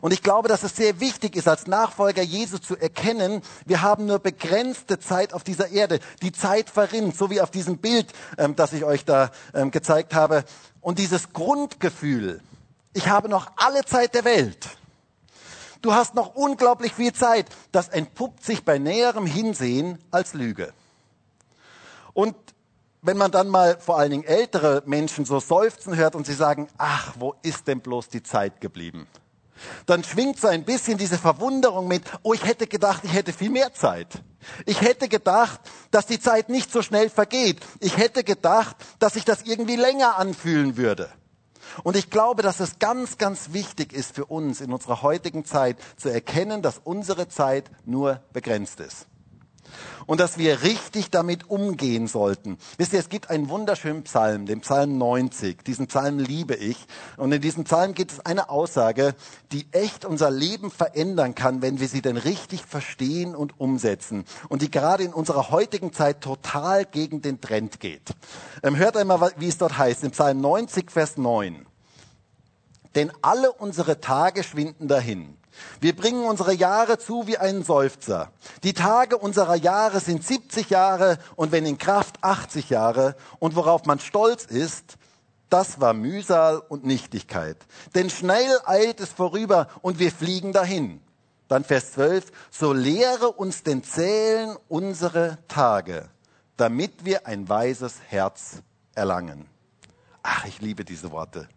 Und 0.00 0.12
ich 0.12 0.22
glaube, 0.22 0.48
dass 0.48 0.62
es 0.62 0.76
sehr 0.76 1.00
wichtig 1.00 1.36
ist, 1.36 1.48
als 1.48 1.66
Nachfolger 1.66 2.22
Jesu 2.22 2.58
zu 2.58 2.76
erkennen, 2.76 3.42
wir 3.66 3.82
haben 3.82 4.06
nur 4.06 4.18
begrenzte 4.18 4.98
Zeit 4.98 5.32
auf 5.32 5.44
dieser 5.44 5.70
Erde. 5.70 6.00
Die 6.22 6.32
Zeit 6.32 6.70
verrinnt, 6.70 7.16
so 7.16 7.30
wie 7.30 7.40
auf 7.40 7.50
diesem 7.50 7.78
Bild, 7.78 8.12
ähm, 8.38 8.56
das 8.56 8.72
ich 8.72 8.84
euch 8.84 9.04
da 9.04 9.30
ähm, 9.54 9.70
gezeigt 9.70 10.14
habe. 10.14 10.44
Und 10.80 10.98
dieses 10.98 11.32
Grundgefühl, 11.32 12.40
ich 12.92 13.08
habe 13.08 13.28
noch 13.28 13.50
alle 13.56 13.84
Zeit 13.84 14.14
der 14.14 14.24
Welt. 14.24 14.68
Du 15.82 15.92
hast 15.92 16.14
noch 16.14 16.34
unglaublich 16.34 16.94
viel 16.94 17.12
Zeit. 17.12 17.46
Das 17.70 17.88
entpuppt 17.88 18.42
sich 18.42 18.64
bei 18.64 18.78
näherem 18.78 19.26
Hinsehen 19.26 19.98
als 20.10 20.32
Lüge. 20.32 20.72
Und 22.14 22.34
wenn 23.02 23.18
man 23.18 23.30
dann 23.30 23.48
mal 23.48 23.78
vor 23.78 23.98
allen 23.98 24.10
Dingen 24.10 24.24
ältere 24.24 24.82
Menschen 24.86 25.26
so 25.26 25.40
seufzen 25.40 25.94
hört 25.94 26.14
und 26.14 26.26
sie 26.26 26.32
sagen, 26.32 26.68
ach, 26.78 27.14
wo 27.18 27.34
ist 27.42 27.68
denn 27.68 27.80
bloß 27.80 28.08
die 28.08 28.22
Zeit 28.22 28.62
geblieben? 28.62 29.06
Dann 29.86 30.04
schwingt 30.04 30.38
so 30.40 30.48
ein 30.48 30.64
bisschen 30.64 30.98
diese 30.98 31.18
Verwunderung 31.18 31.88
mit, 31.88 32.02
oh, 32.22 32.34
ich 32.34 32.44
hätte 32.44 32.66
gedacht, 32.66 33.02
ich 33.04 33.12
hätte 33.12 33.32
viel 33.32 33.50
mehr 33.50 33.72
Zeit. 33.74 34.08
Ich 34.66 34.80
hätte 34.80 35.08
gedacht, 35.08 35.60
dass 35.90 36.06
die 36.06 36.20
Zeit 36.20 36.48
nicht 36.48 36.70
so 36.70 36.82
schnell 36.82 37.08
vergeht. 37.08 37.60
Ich 37.80 37.96
hätte 37.96 38.24
gedacht, 38.24 38.76
dass 38.98 39.14
sich 39.14 39.24
das 39.24 39.42
irgendwie 39.42 39.76
länger 39.76 40.16
anfühlen 40.18 40.76
würde. 40.76 41.10
Und 41.82 41.96
ich 41.96 42.10
glaube, 42.10 42.42
dass 42.42 42.60
es 42.60 42.78
ganz, 42.78 43.18
ganz 43.18 43.52
wichtig 43.52 43.92
ist 43.92 44.14
für 44.14 44.26
uns 44.26 44.60
in 44.60 44.72
unserer 44.72 45.02
heutigen 45.02 45.44
Zeit 45.44 45.78
zu 45.96 46.08
erkennen, 46.08 46.62
dass 46.62 46.80
unsere 46.84 47.28
Zeit 47.28 47.70
nur 47.84 48.22
begrenzt 48.32 48.80
ist 48.80 49.06
und 50.06 50.20
dass 50.20 50.38
wir 50.38 50.62
richtig 50.62 51.10
damit 51.10 51.50
umgehen 51.50 52.06
sollten. 52.06 52.58
Wisst 52.78 52.92
ihr, 52.92 52.98
es 52.98 53.08
gibt 53.08 53.30
einen 53.30 53.48
wunderschönen 53.48 54.04
Psalm, 54.04 54.46
den 54.46 54.60
Psalm 54.60 54.98
90. 54.98 55.64
Diesen 55.64 55.86
Psalm 55.86 56.18
liebe 56.18 56.54
ich. 56.54 56.76
Und 57.16 57.32
in 57.32 57.40
diesem 57.40 57.64
Psalm 57.64 57.94
gibt 57.94 58.12
es 58.12 58.20
eine 58.20 58.50
Aussage, 58.50 59.14
die 59.52 59.66
echt 59.72 60.04
unser 60.04 60.30
Leben 60.30 60.70
verändern 60.70 61.34
kann, 61.34 61.62
wenn 61.62 61.80
wir 61.80 61.88
sie 61.88 62.02
denn 62.02 62.16
richtig 62.16 62.64
verstehen 62.64 63.34
und 63.34 63.58
umsetzen. 63.58 64.24
Und 64.48 64.62
die 64.62 64.70
gerade 64.70 65.04
in 65.04 65.12
unserer 65.12 65.50
heutigen 65.50 65.92
Zeit 65.92 66.20
total 66.20 66.84
gegen 66.84 67.22
den 67.22 67.40
Trend 67.40 67.80
geht. 67.80 68.10
Ähm, 68.62 68.76
hört 68.76 68.96
einmal, 68.96 69.32
wie 69.38 69.48
es 69.48 69.58
dort 69.58 69.78
heißt, 69.78 70.04
im 70.04 70.10
Psalm 70.10 70.40
90, 70.40 70.90
Vers 70.90 71.16
9. 71.16 71.66
Denn 72.94 73.12
alle 73.22 73.52
unsere 73.52 74.00
Tage 74.00 74.44
schwinden 74.44 74.88
dahin. 74.88 75.36
Wir 75.80 75.94
bringen 75.94 76.24
unsere 76.24 76.52
Jahre 76.52 76.98
zu 76.98 77.26
wie 77.26 77.38
einen 77.38 77.64
Seufzer. 77.64 78.32
Die 78.62 78.72
Tage 78.72 79.18
unserer 79.18 79.56
Jahre 79.56 80.00
sind 80.00 80.24
70 80.24 80.70
Jahre 80.70 81.18
und 81.36 81.52
wenn 81.52 81.66
in 81.66 81.78
Kraft 81.78 82.16
80 82.22 82.70
Jahre. 82.70 83.16
Und 83.38 83.56
worauf 83.56 83.84
man 83.84 84.00
stolz 84.00 84.44
ist, 84.44 84.96
das 85.50 85.80
war 85.80 85.94
Mühsal 85.94 86.58
und 86.68 86.84
Nichtigkeit. 86.84 87.58
Denn 87.94 88.10
schnell 88.10 88.58
eilt 88.64 89.00
es 89.00 89.10
vorüber 89.10 89.68
und 89.82 89.98
wir 89.98 90.10
fliegen 90.10 90.52
dahin. 90.52 91.00
Dann 91.48 91.64
Vers 91.64 91.92
12, 91.92 92.32
so 92.50 92.72
lehre 92.72 93.30
uns 93.30 93.62
den 93.62 93.84
Zählen 93.84 94.56
unsere 94.68 95.38
Tage, 95.46 96.08
damit 96.56 97.04
wir 97.04 97.26
ein 97.26 97.48
weises 97.48 98.00
Herz 98.08 98.62
erlangen. 98.94 99.46
Ach, 100.22 100.46
ich 100.46 100.60
liebe 100.60 100.84
diese 100.84 101.12
Worte. 101.12 101.48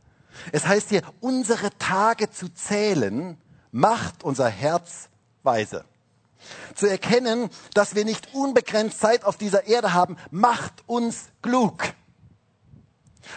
Es 0.51 0.67
heißt 0.67 0.89
hier, 0.89 1.01
unsere 1.19 1.69
Tage 1.79 2.29
zu 2.29 2.49
zählen, 2.49 3.37
macht 3.77 4.23
unser 4.23 4.49
Herz 4.49 5.07
weise. 5.43 5.85
Zu 6.75 6.87
erkennen, 6.87 7.49
dass 7.73 7.95
wir 7.95 8.05
nicht 8.05 8.33
unbegrenzt 8.33 8.99
Zeit 8.99 9.23
auf 9.23 9.37
dieser 9.37 9.67
Erde 9.67 9.93
haben, 9.93 10.17
macht 10.31 10.73
uns 10.87 11.29
klug. 11.41 11.83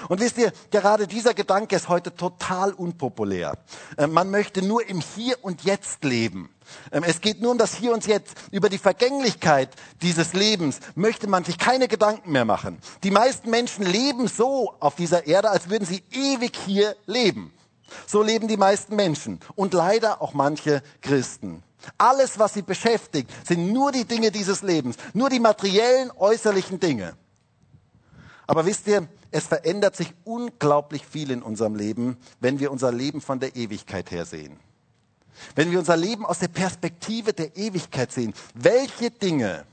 Und 0.09 0.21
wisst 0.21 0.39
ihr, 0.39 0.53
gerade 0.71 1.07
dieser 1.07 1.35
Gedanke 1.35 1.75
ist 1.75 1.89
heute 1.89 2.15
total 2.15 2.73
unpopulär. 2.73 3.59
Äh, 3.97 4.07
man 4.07 4.31
möchte 4.31 4.63
nur 4.63 4.89
im 4.89 5.01
Hier 5.01 5.37
und 5.43 5.65
Jetzt 5.65 6.05
leben. 6.05 6.49
Ähm, 6.93 7.03
es 7.05 7.21
geht 7.21 7.41
nur 7.41 7.51
um 7.51 7.59
das 7.59 7.75
Hier 7.75 7.93
und 7.93 8.07
Jetzt. 8.07 8.35
Über 8.53 8.69
die 8.69 8.79
Vergänglichkeit 8.79 9.71
dieses 10.01 10.33
Lebens 10.33 10.79
möchte 10.95 11.27
man 11.27 11.45
sich 11.45 11.59
keine 11.59 11.89
Gedanken 11.89 12.31
mehr 12.31 12.45
machen. 12.45 12.79
Die 13.03 13.11
meisten 13.11 13.51
Menschen 13.51 13.85
leben 13.85 14.29
so 14.29 14.75
auf 14.79 14.95
dieser 14.95 15.27
Erde, 15.27 15.51
als 15.51 15.69
würden 15.69 15.87
sie 15.87 16.05
ewig 16.13 16.57
hier 16.65 16.95
leben. 17.07 17.53
So 18.07 18.23
leben 18.23 18.49
die 18.49 18.57
meisten 18.57 18.97
Menschen 18.97 19.41
und 19.57 19.75
leider 19.75 20.23
auch 20.23 20.35
manche 20.35 20.83
Christen. 21.01 21.63
Alles, 21.99 22.39
was 22.39 22.55
sie 22.55 22.63
beschäftigt, 22.63 23.31
sind 23.47 23.73
nur 23.73 23.93
die 23.93 24.05
Dinge 24.05 24.31
dieses 24.31 24.63
Lebens, 24.63 24.97
nur 25.15 25.31
die 25.31 25.41
materiellen, 25.41 26.11
äußerlichen 26.17 26.79
Dinge. 26.79 27.15
Aber 28.47 28.67
wisst 28.67 28.87
ihr, 28.89 29.09
es 29.31 29.47
verändert 29.47 29.97
sich 29.97 30.13
unglaublich 30.25 31.07
viel 31.07 31.31
in 31.31 31.43
unserem 31.43 31.77
Leben, 31.77 32.17
wenn 32.41 32.59
wir 32.59 32.73
unser 32.73 32.91
Leben 32.91 33.21
von 33.21 33.39
der 33.39 33.55
Ewigkeit 33.55 34.11
her 34.11 34.25
sehen. 34.25 34.59
Wenn 35.55 35.71
wir 35.71 35.79
unser 35.79 35.97
Leben 35.97 36.27
aus 36.27 36.41
der 36.41 36.49
Perspektive 36.49 37.33
der 37.33 37.57
Ewigkeit 37.57 38.13
sehen, 38.13 38.35
welche 38.55 39.11
Dinge 39.11 39.65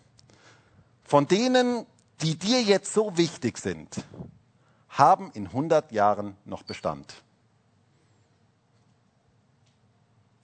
von 1.04 1.28
denen, 1.28 1.86
die 2.22 2.38
dir 2.38 2.62
jetzt 2.62 2.94
so 2.94 3.18
wichtig 3.18 3.58
sind, 3.58 4.04
haben 4.90 5.32
in 5.34 5.48
100 5.48 5.92
Jahren 5.92 6.38
noch 6.46 6.64
Bestand? 6.64 7.24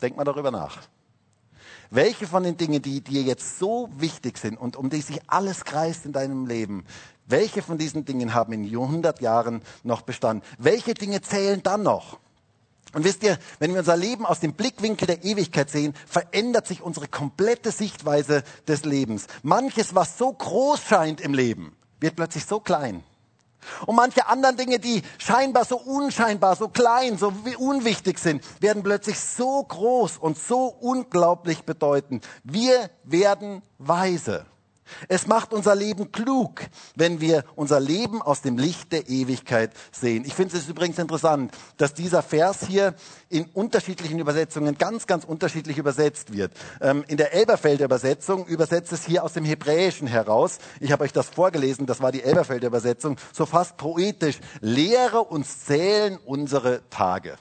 Denk 0.03 0.17
mal 0.17 0.25
darüber 0.25 0.51
nach. 0.51 0.79
Welche 1.89 2.27
von 2.27 2.43
den 2.43 2.57
Dingen, 2.57 2.81
die 2.81 2.99
dir 2.99 3.21
jetzt 3.21 3.57
so 3.57 3.89
wichtig 3.95 4.37
sind 4.37 4.57
und 4.57 4.75
um 4.75 4.89
die 4.89 4.99
sich 4.99 5.21
alles 5.27 5.63
kreist 5.63 6.05
in 6.05 6.11
deinem 6.11 6.45
Leben, 6.45 6.85
welche 7.25 7.61
von 7.61 7.77
diesen 7.77 8.03
Dingen 8.03 8.33
haben 8.33 8.51
in 8.51 8.65
100 8.65 9.21
Jahren 9.21 9.61
noch 9.83 10.01
Bestand? 10.01 10.43
Welche 10.57 10.93
Dinge 10.93 11.21
zählen 11.21 11.63
dann 11.63 11.83
noch? 11.83 12.19
Und 12.93 13.05
wisst 13.05 13.23
ihr, 13.23 13.39
wenn 13.59 13.71
wir 13.71 13.79
unser 13.79 13.95
Leben 13.95 14.25
aus 14.25 14.41
dem 14.41 14.53
Blickwinkel 14.53 15.07
der 15.07 15.23
Ewigkeit 15.23 15.69
sehen, 15.69 15.93
verändert 16.05 16.67
sich 16.67 16.81
unsere 16.81 17.07
komplette 17.07 17.71
Sichtweise 17.71 18.43
des 18.67 18.83
Lebens. 18.83 19.27
Manches, 19.41 19.95
was 19.95 20.17
so 20.17 20.33
groß 20.33 20.81
scheint 20.81 21.21
im 21.21 21.33
Leben, 21.33 21.77
wird 22.01 22.17
plötzlich 22.17 22.45
so 22.45 22.59
klein. 22.59 23.03
Und 23.85 23.95
manche 23.95 24.27
anderen 24.27 24.57
Dinge, 24.57 24.79
die 24.79 25.01
scheinbar 25.17 25.65
so 25.65 25.77
unscheinbar, 25.77 26.55
so 26.55 26.67
klein, 26.69 27.17
so 27.17 27.33
unwichtig 27.57 28.19
sind, 28.19 28.43
werden 28.61 28.83
plötzlich 28.83 29.19
so 29.19 29.63
groß 29.63 30.17
und 30.17 30.37
so 30.37 30.65
unglaublich 30.79 31.63
bedeutend. 31.63 32.27
Wir 32.43 32.89
werden 33.03 33.61
weise. 33.77 34.45
Es 35.07 35.27
macht 35.27 35.53
unser 35.53 35.75
Leben 35.75 36.11
klug, 36.11 36.61
wenn 36.95 37.21
wir 37.21 37.43
unser 37.55 37.79
Leben 37.79 38.21
aus 38.21 38.41
dem 38.41 38.57
Licht 38.57 38.91
der 38.91 39.09
Ewigkeit 39.09 39.71
sehen. 39.91 40.23
Ich 40.25 40.33
finde 40.33 40.57
es 40.57 40.67
übrigens 40.67 40.99
interessant, 40.99 41.53
dass 41.77 41.93
dieser 41.93 42.21
Vers 42.21 42.65
hier 42.67 42.95
in 43.29 43.45
unterschiedlichen 43.53 44.19
Übersetzungen 44.19 44.77
ganz, 44.77 45.07
ganz 45.07 45.25
unterschiedlich 45.25 45.77
übersetzt 45.77 46.33
wird. 46.33 46.53
Ähm, 46.81 47.03
in 47.07 47.17
der 47.17 47.33
Elberfelder 47.33 47.85
Übersetzung 47.85 48.45
übersetzt 48.45 48.91
es 48.91 49.05
hier 49.05 49.23
aus 49.23 49.33
dem 49.33 49.45
Hebräischen 49.45 50.07
heraus. 50.07 50.59
Ich 50.79 50.91
habe 50.91 51.03
euch 51.03 51.13
das 51.13 51.29
vorgelesen, 51.29 51.85
das 51.85 52.01
war 52.01 52.11
die 52.11 52.23
Elberfelder 52.23 52.67
Übersetzung, 52.67 53.17
so 53.31 53.45
fast 53.45 53.77
poetisch. 53.77 54.39
Lehre 54.61 55.23
uns 55.23 55.65
zählen 55.65 56.17
unsere 56.25 56.81
Tage. 56.89 57.37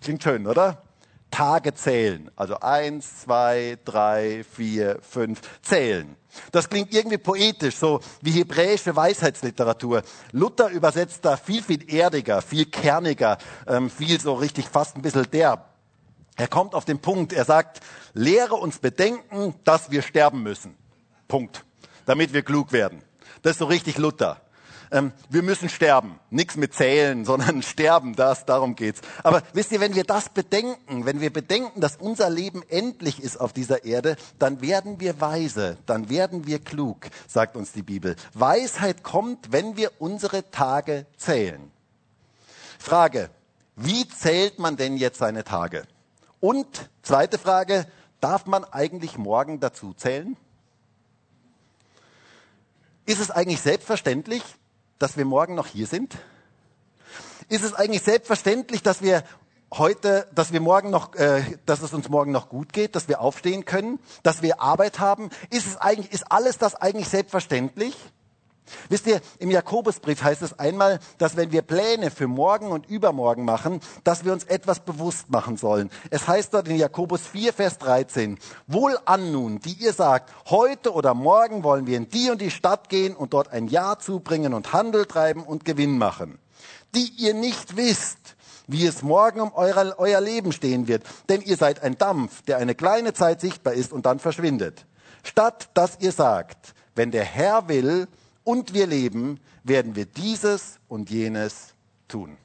Klingt 0.00 0.22
schön, 0.22 0.46
oder? 0.46 0.82
Tage 1.30 1.74
zählen. 1.74 2.30
Also 2.36 2.60
eins, 2.60 3.22
zwei, 3.22 3.78
drei, 3.84 4.44
vier, 4.44 4.98
fünf, 5.02 5.40
zählen. 5.62 6.16
Das 6.52 6.68
klingt 6.68 6.94
irgendwie 6.94 7.18
poetisch, 7.18 7.76
so 7.76 8.00
wie 8.20 8.30
hebräische 8.30 8.94
Weisheitsliteratur. 8.94 10.02
Luther 10.32 10.68
übersetzt 10.68 11.24
da 11.24 11.36
viel, 11.36 11.62
viel 11.62 11.92
erdiger, 11.92 12.42
viel 12.42 12.66
kerniger, 12.66 13.38
ähm, 13.66 13.90
viel 13.90 14.20
so 14.20 14.34
richtig 14.34 14.68
fast 14.68 14.96
ein 14.96 15.02
bisschen 15.02 15.30
derb. 15.30 15.70
Er 16.36 16.48
kommt 16.48 16.74
auf 16.74 16.84
den 16.84 17.00
Punkt, 17.00 17.32
er 17.32 17.44
sagt, 17.44 17.80
lehre 18.14 18.54
uns 18.54 18.78
bedenken, 18.78 19.54
dass 19.64 19.90
wir 19.90 20.02
sterben 20.02 20.42
müssen. 20.42 20.76
Punkt. 21.28 21.64
Damit 22.06 22.32
wir 22.32 22.42
klug 22.42 22.72
werden. 22.72 23.02
Das 23.42 23.52
ist 23.52 23.58
so 23.58 23.66
richtig 23.66 23.98
Luther 23.98 24.40
ähm, 24.90 25.12
wir 25.28 25.42
müssen 25.42 25.68
sterben. 25.68 26.18
Nichts 26.30 26.56
mit 26.56 26.74
zählen, 26.74 27.24
sondern 27.24 27.62
sterben, 27.62 28.14
das, 28.14 28.44
darum 28.44 28.74
geht's. 28.74 29.00
Aber 29.22 29.42
wisst 29.52 29.72
ihr, 29.72 29.80
wenn 29.80 29.94
wir 29.94 30.04
das 30.04 30.28
bedenken, 30.28 31.06
wenn 31.06 31.20
wir 31.20 31.32
bedenken, 31.32 31.80
dass 31.80 31.96
unser 31.96 32.30
Leben 32.30 32.62
endlich 32.68 33.22
ist 33.22 33.38
auf 33.40 33.52
dieser 33.52 33.84
Erde, 33.84 34.16
dann 34.38 34.60
werden 34.60 35.00
wir 35.00 35.20
weise, 35.20 35.78
dann 35.86 36.08
werden 36.08 36.46
wir 36.46 36.58
klug, 36.58 37.06
sagt 37.26 37.56
uns 37.56 37.72
die 37.72 37.82
Bibel. 37.82 38.16
Weisheit 38.34 39.02
kommt, 39.02 39.52
wenn 39.52 39.76
wir 39.76 39.92
unsere 39.98 40.50
Tage 40.50 41.06
zählen. 41.16 41.70
Frage, 42.78 43.30
wie 43.76 44.08
zählt 44.08 44.58
man 44.58 44.76
denn 44.76 44.96
jetzt 44.96 45.18
seine 45.18 45.44
Tage? 45.44 45.84
Und 46.40 46.90
zweite 47.02 47.38
Frage, 47.38 47.86
darf 48.20 48.46
man 48.46 48.64
eigentlich 48.64 49.18
morgen 49.18 49.60
dazu 49.60 49.92
zählen? 49.92 50.36
Ist 53.06 53.20
es 53.20 53.30
eigentlich 53.30 53.60
selbstverständlich, 53.60 54.42
dass 55.00 55.16
wir 55.16 55.24
morgen 55.24 55.56
noch 55.56 55.66
hier 55.66 55.88
sind? 55.88 56.16
Ist 57.48 57.64
es 57.64 57.74
eigentlich 57.74 58.02
selbstverständlich, 58.02 58.84
dass 58.84 59.02
wir 59.02 59.24
heute, 59.72 60.28
dass 60.34 60.52
wir 60.52 60.60
morgen 60.60 60.90
noch, 60.90 61.14
äh, 61.14 61.42
dass 61.66 61.82
es 61.82 61.92
uns 61.92 62.08
morgen 62.08 62.30
noch 62.30 62.48
gut 62.48 62.72
geht, 62.72 62.94
dass 62.94 63.08
wir 63.08 63.20
aufstehen 63.20 63.64
können, 63.64 63.98
dass 64.22 64.42
wir 64.42 64.60
Arbeit 64.60 65.00
haben? 65.00 65.30
Ist 65.48 65.66
es 65.66 65.76
eigentlich, 65.76 66.12
ist 66.12 66.30
alles 66.30 66.58
das 66.58 66.76
eigentlich 66.76 67.08
selbstverständlich? 67.08 67.96
Wisst 68.88 69.06
ihr, 69.06 69.20
im 69.38 69.50
Jakobusbrief 69.50 70.22
heißt 70.22 70.42
es 70.42 70.58
einmal, 70.58 71.00
dass 71.18 71.36
wenn 71.36 71.52
wir 71.52 71.62
Pläne 71.62 72.10
für 72.10 72.28
morgen 72.28 72.70
und 72.70 72.88
übermorgen 72.88 73.44
machen, 73.44 73.80
dass 74.04 74.24
wir 74.24 74.32
uns 74.32 74.44
etwas 74.44 74.80
bewusst 74.80 75.30
machen 75.30 75.56
sollen. 75.56 75.90
Es 76.10 76.28
heißt 76.28 76.54
dort 76.54 76.68
in 76.68 76.76
Jakobus 76.76 77.22
4, 77.26 77.52
Vers 77.52 77.78
13, 77.78 78.38
Wohl 78.66 78.96
an 79.04 79.32
nun, 79.32 79.60
die 79.60 79.72
ihr 79.72 79.92
sagt, 79.92 80.32
heute 80.48 80.92
oder 80.92 81.14
morgen 81.14 81.64
wollen 81.64 81.86
wir 81.86 81.96
in 81.96 82.08
die 82.08 82.30
und 82.30 82.40
die 82.40 82.50
Stadt 82.50 82.88
gehen 82.88 83.16
und 83.16 83.32
dort 83.32 83.48
ein 83.52 83.68
Jahr 83.68 83.98
zubringen 83.98 84.54
und 84.54 84.72
Handel 84.72 85.06
treiben 85.06 85.42
und 85.42 85.64
Gewinn 85.64 85.98
machen. 85.98 86.38
Die 86.94 87.12
ihr 87.18 87.34
nicht 87.34 87.76
wisst, 87.76 88.36
wie 88.66 88.86
es 88.86 89.02
morgen 89.02 89.40
um 89.40 89.52
euer, 89.54 89.94
euer 89.98 90.20
Leben 90.20 90.52
stehen 90.52 90.86
wird. 90.86 91.02
Denn 91.28 91.42
ihr 91.42 91.56
seid 91.56 91.82
ein 91.82 91.98
Dampf, 91.98 92.42
der 92.42 92.58
eine 92.58 92.74
kleine 92.74 93.12
Zeit 93.12 93.40
sichtbar 93.40 93.74
ist 93.74 93.92
und 93.92 94.06
dann 94.06 94.18
verschwindet. 94.18 94.86
Statt 95.22 95.70
dass 95.74 95.98
ihr 96.00 96.12
sagt, 96.12 96.74
wenn 96.94 97.10
der 97.10 97.24
Herr 97.24 97.68
will 97.68 98.08
und 98.44 98.74
wir 98.74 98.86
leben, 98.86 99.40
werden 99.64 99.96
wir 99.96 100.06
dieses 100.06 100.78
und 100.88 101.10
jenes 101.10 101.74
tun. 102.08 102.36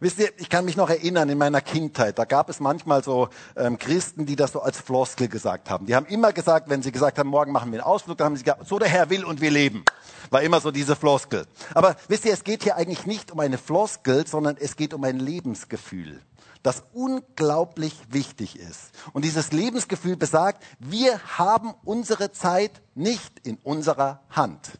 Wisst 0.00 0.20
ihr, 0.20 0.30
ich 0.38 0.48
kann 0.48 0.64
mich 0.64 0.76
noch 0.76 0.90
erinnern 0.90 1.28
in 1.28 1.38
meiner 1.38 1.60
Kindheit, 1.60 2.20
da 2.20 2.24
gab 2.24 2.48
es 2.48 2.60
manchmal 2.60 3.02
so 3.02 3.28
ähm, 3.56 3.78
Christen, 3.78 4.26
die 4.26 4.36
das 4.36 4.52
so 4.52 4.60
als 4.60 4.78
Floskel 4.78 5.26
gesagt 5.26 5.70
haben. 5.70 5.86
Die 5.86 5.96
haben 5.96 6.06
immer 6.06 6.32
gesagt, 6.32 6.70
wenn 6.70 6.82
sie 6.82 6.92
gesagt 6.92 7.18
haben, 7.18 7.28
morgen 7.28 7.50
machen 7.50 7.72
wir 7.72 7.80
einen 7.80 7.86
Ausflug, 7.86 8.16
dann 8.18 8.26
haben 8.26 8.36
sie 8.36 8.44
gesagt, 8.44 8.68
so 8.68 8.78
der 8.78 8.88
Herr 8.88 9.10
will 9.10 9.24
und 9.24 9.40
wir 9.40 9.50
leben. 9.50 9.84
War 10.30 10.42
immer 10.42 10.60
so 10.60 10.70
diese 10.70 10.94
Floskel. 10.94 11.46
Aber 11.74 11.96
wisst 12.06 12.26
ihr, 12.26 12.32
es 12.32 12.44
geht 12.44 12.62
hier 12.62 12.76
eigentlich 12.76 13.06
nicht 13.06 13.32
um 13.32 13.40
eine 13.40 13.58
Floskel, 13.58 14.24
sondern 14.24 14.56
es 14.56 14.76
geht 14.76 14.94
um 14.94 15.02
ein 15.02 15.18
Lebensgefühl, 15.18 16.20
das 16.62 16.82
unglaublich 16.92 17.94
wichtig 18.10 18.58
ist. 18.58 18.90
Und 19.12 19.24
dieses 19.24 19.52
Lebensgefühl 19.52 20.16
besagt, 20.16 20.62
wir 20.78 21.20
haben 21.38 21.74
unsere 21.84 22.32
Zeit 22.32 22.82
nicht 22.94 23.46
in 23.46 23.58
unserer 23.62 24.20
Hand. 24.30 24.70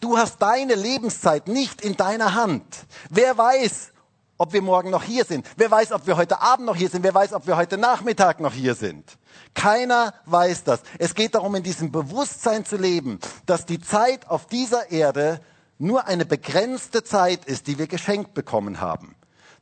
Du 0.00 0.18
hast 0.18 0.40
deine 0.40 0.74
Lebenszeit 0.74 1.48
nicht 1.48 1.80
in 1.80 1.96
deiner 1.96 2.34
Hand. 2.34 2.64
Wer 3.10 3.36
weiß, 3.36 3.92
ob 4.38 4.52
wir 4.52 4.62
morgen 4.62 4.90
noch 4.90 5.02
hier 5.02 5.24
sind? 5.24 5.46
Wer 5.56 5.70
weiß, 5.70 5.92
ob 5.92 6.06
wir 6.06 6.16
heute 6.16 6.40
Abend 6.40 6.66
noch 6.66 6.76
hier 6.76 6.88
sind? 6.88 7.02
Wer 7.02 7.14
weiß, 7.14 7.32
ob 7.32 7.46
wir 7.46 7.56
heute 7.56 7.78
Nachmittag 7.78 8.40
noch 8.40 8.52
hier 8.52 8.74
sind? 8.74 9.18
Keiner 9.54 10.14
weiß 10.26 10.64
das. 10.64 10.80
Es 10.98 11.14
geht 11.14 11.34
darum, 11.34 11.54
in 11.54 11.62
diesem 11.62 11.92
Bewusstsein 11.92 12.64
zu 12.64 12.76
leben, 12.76 13.20
dass 13.46 13.66
die 13.66 13.80
Zeit 13.80 14.28
auf 14.28 14.46
dieser 14.46 14.90
Erde 14.90 15.40
nur 15.78 16.06
eine 16.06 16.24
begrenzte 16.24 17.04
Zeit 17.04 17.44
ist, 17.44 17.66
die 17.66 17.78
wir 17.78 17.86
geschenkt 17.86 18.34
bekommen 18.34 18.80
haben. 18.80 19.13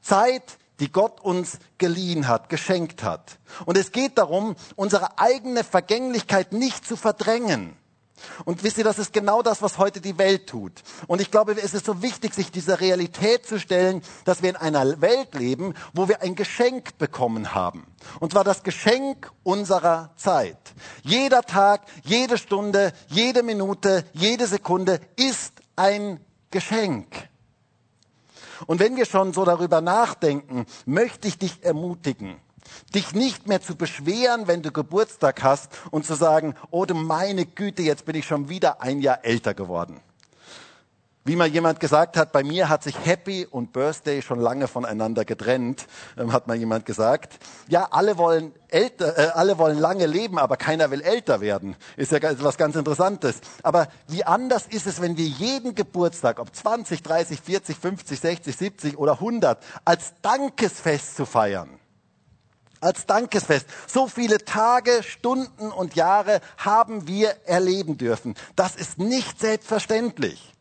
Zeit, 0.03 0.59
die 0.81 0.91
Gott 0.91 1.21
uns 1.21 1.59
geliehen 1.79 2.29
hat, 2.29 2.49
geschenkt 2.49 3.03
hat. 3.03 3.39
Und 3.67 3.79
es 3.79 3.93
geht 3.93 4.19
darum, 4.19 4.57
unsere 4.77 5.19
eigene 5.19 5.65
Vergänglichkeit 5.65 6.53
nicht 6.53 6.87
zu 6.87 6.97
verdrängen. 6.97 7.77
Und 8.45 8.63
wisst 8.63 8.79
ihr, 8.79 8.85
das 8.85 8.99
ist 8.99 9.13
genau 9.13 9.43
das, 9.43 9.63
was 9.63 9.79
heute 9.79 10.01
die 10.01 10.19
Welt 10.19 10.49
tut. 10.49 10.73
Und 11.07 11.21
ich 11.21 11.31
glaube, 11.31 11.53
es 11.53 11.75
ist 11.75 11.87
so 11.87 12.03
wichtig, 12.03 12.35
sich 12.35 12.51
dieser 12.51 12.81
Realität 12.81 13.47
zu 13.47 13.59
stellen, 13.59 14.03
dass 14.25 14.43
wir 14.43 14.51
in 14.51 14.57
einer 14.57 15.01
Welt 15.01 15.35
leben, 15.35 15.75
wo 15.93 16.09
wir 16.09 16.23
ein 16.23 16.35
Geschenk 16.35 16.99
bekommen 16.99 17.55
haben. 17.55 17.87
Und 18.21 18.33
zwar 18.33 18.45
das 18.45 18.63
Geschenk 18.63 19.31
unserer 19.43 20.11
Zeit. 20.17 20.59
Jeder 21.03 21.43
Tag, 21.43 21.83
jede 22.05 22.39
Stunde, 22.39 22.93
jede 23.09 23.43
Minute, 23.43 24.05
jede 24.13 24.47
Sekunde 24.47 25.01
ist 25.17 25.55
ein 25.77 26.21
Geschenk. 26.51 27.32
Und 28.67 28.81
wenn 28.81 28.97
wir 28.97 29.07
schon 29.07 29.33
so 29.33 29.45
darüber 29.45 29.81
nachdenken, 29.81 30.67
möchte 30.87 31.29
ich 31.29 31.39
dich 31.39 31.65
ermutigen, 31.65 32.37
Dich 32.95 33.13
nicht 33.13 33.49
mehr 33.49 33.61
zu 33.61 33.75
beschweren, 33.75 34.47
wenn 34.47 34.63
du 34.63 34.71
Geburtstag 34.71 35.43
hast 35.43 35.71
und 35.91 36.07
zu 36.07 36.15
sagen, 36.15 36.55
oh 36.71 36.85
du 36.85 36.95
meine 36.95 37.45
Güte, 37.45 37.83
jetzt 37.83 38.05
bin 38.05 38.15
ich 38.15 38.27
schon 38.27 38.49
wieder 38.49 38.81
ein 38.81 39.01
Jahr 39.01 39.25
älter 39.25 39.55
geworden. 39.55 40.01
Wie 41.25 41.37
mal 41.37 41.47
jemand 41.47 41.79
gesagt 41.79 42.17
hat, 42.17 42.33
bei 42.33 42.43
mir 42.43 42.69
hat 42.69 42.83
sich 42.83 42.97
Happy 43.07 43.47
und 43.49 43.73
Birthday 43.73 44.23
schon 44.23 44.41
lange 44.41 44.67
voneinander 44.67 45.25
getrennt, 45.25 45.87
ähm, 46.19 46.33
hat 46.33 46.49
mal 46.49 46.57
jemand 46.57 46.85
gesagt. 46.85 47.39
Ja, 47.69 47.87
alle 47.93 48.19
wollen 48.19 48.53
älter, 48.67 49.17
äh, 49.17 49.31
alle 49.35 49.57
wollen 49.57 49.79
lange 49.79 50.07
leben, 50.07 50.37
aber 50.37 50.57
keiner 50.57 50.91
will 50.91 51.01
älter 51.01 51.41
werden. 51.41 51.77
Ist 51.97 52.11
ja 52.11 52.19
etwas 52.19 52.57
ganz 52.57 52.75
Interessantes. 52.75 53.37
Aber 53.63 53.87
wie 54.09 54.25
anders 54.25 54.67
ist 54.67 54.89
es, 54.89 55.01
wenn 55.01 55.17
wir 55.17 55.27
jeden 55.27 55.77
Geburtstag, 55.77 56.41
ob 56.41 56.53
20, 56.53 57.05
30, 57.05 57.41
40, 57.41 57.77
50, 57.77 58.19
60, 58.19 58.57
70 58.57 58.99
oder 58.99 59.13
100, 59.13 59.63
als 59.85 60.15
Dankesfest 60.23 61.17
zu 61.17 61.25
feiern? 61.25 61.79
als 62.81 63.07
Dankesfest. 63.07 63.69
So 63.87 64.09
viele 64.09 64.39
Tage, 64.39 65.05
Stunden 65.05 65.71
und 65.71 65.95
Jahre 65.95 66.41
haben 66.57 67.07
wir 67.07 67.37
erleben 67.47 67.97
dürfen. 67.97 68.35
Das 68.57 68.75
ist 68.75 68.99
nicht 68.99 69.39
selbstverständlich. 69.39 70.52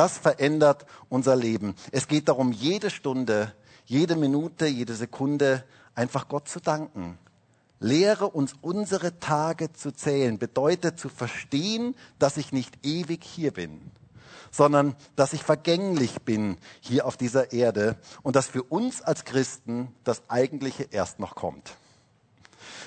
Das 0.00 0.16
verändert 0.16 0.86
unser 1.10 1.36
Leben. 1.36 1.74
Es 1.92 2.08
geht 2.08 2.30
darum, 2.30 2.52
jede 2.52 2.88
Stunde, 2.88 3.52
jede 3.84 4.16
Minute, 4.16 4.64
jede 4.64 4.94
Sekunde 4.94 5.62
einfach 5.94 6.26
Gott 6.26 6.48
zu 6.48 6.58
danken. 6.58 7.18
Lehre 7.80 8.30
uns 8.30 8.54
unsere 8.62 9.18
Tage 9.18 9.74
zu 9.74 9.92
zählen, 9.92 10.38
bedeutet 10.38 10.98
zu 10.98 11.10
verstehen, 11.10 11.94
dass 12.18 12.38
ich 12.38 12.50
nicht 12.50 12.78
ewig 12.82 13.22
hier 13.22 13.52
bin 13.52 13.90
sondern 14.50 14.96
dass 15.14 15.32
ich 15.32 15.44
vergänglich 15.44 16.22
bin 16.22 16.56
hier 16.80 17.06
auf 17.06 17.16
dieser 17.16 17.52
Erde 17.52 17.96
und 18.22 18.34
dass 18.34 18.48
für 18.48 18.64
uns 18.64 19.00
als 19.00 19.24
Christen 19.24 19.94
das 20.02 20.22
Eigentliche 20.28 20.88
erst 20.90 21.20
noch 21.20 21.36
kommt. 21.36 21.76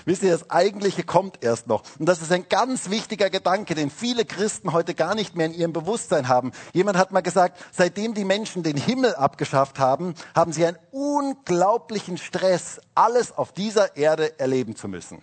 Wisst 0.05 0.23
ihr, 0.23 0.31
das 0.31 0.49
Eigentliche 0.49 1.03
kommt 1.03 1.43
erst 1.43 1.67
noch. 1.67 1.83
Und 1.99 2.07
das 2.07 2.21
ist 2.21 2.31
ein 2.31 2.47
ganz 2.49 2.89
wichtiger 2.89 3.29
Gedanke, 3.29 3.75
den 3.75 3.89
viele 3.89 4.25
Christen 4.25 4.73
heute 4.73 4.95
gar 4.95 5.15
nicht 5.15 5.35
mehr 5.35 5.45
in 5.47 5.53
ihrem 5.53 5.73
Bewusstsein 5.73 6.27
haben. 6.27 6.51
Jemand 6.73 6.97
hat 6.97 7.11
mal 7.11 7.21
gesagt, 7.21 7.59
seitdem 7.71 8.13
die 8.13 8.25
Menschen 8.25 8.63
den 8.63 8.77
Himmel 8.77 9.15
abgeschafft 9.15 9.79
haben, 9.79 10.15
haben 10.35 10.51
sie 10.51 10.65
einen 10.65 10.77
unglaublichen 10.91 12.17
Stress, 12.17 12.81
alles 12.95 13.31
auf 13.37 13.53
dieser 13.53 13.95
Erde 13.95 14.39
erleben 14.39 14.75
zu 14.75 14.87
müssen. 14.87 15.21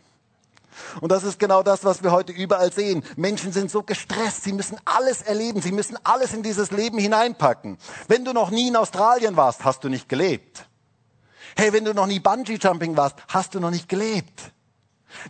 Und 1.00 1.12
das 1.12 1.24
ist 1.24 1.38
genau 1.38 1.62
das, 1.62 1.84
was 1.84 2.02
wir 2.02 2.12
heute 2.12 2.32
überall 2.32 2.72
sehen. 2.72 3.02
Menschen 3.16 3.52
sind 3.52 3.70
so 3.70 3.82
gestresst, 3.82 4.44
sie 4.44 4.52
müssen 4.52 4.78
alles 4.84 5.22
erleben, 5.22 5.60
sie 5.60 5.72
müssen 5.72 5.98
alles 6.04 6.32
in 6.32 6.42
dieses 6.42 6.70
Leben 6.70 6.98
hineinpacken. 6.98 7.78
Wenn 8.08 8.24
du 8.24 8.32
noch 8.32 8.50
nie 8.50 8.68
in 8.68 8.76
Australien 8.76 9.36
warst, 9.36 9.64
hast 9.64 9.84
du 9.84 9.88
nicht 9.88 10.08
gelebt. 10.08 10.66
Hey, 11.56 11.72
wenn 11.72 11.84
du 11.84 11.92
noch 11.92 12.06
nie 12.06 12.20
Bungee 12.20 12.58
Jumping 12.60 12.96
warst, 12.96 13.16
hast 13.28 13.54
du 13.54 13.60
noch 13.60 13.70
nicht 13.70 13.88
gelebt. 13.88 14.52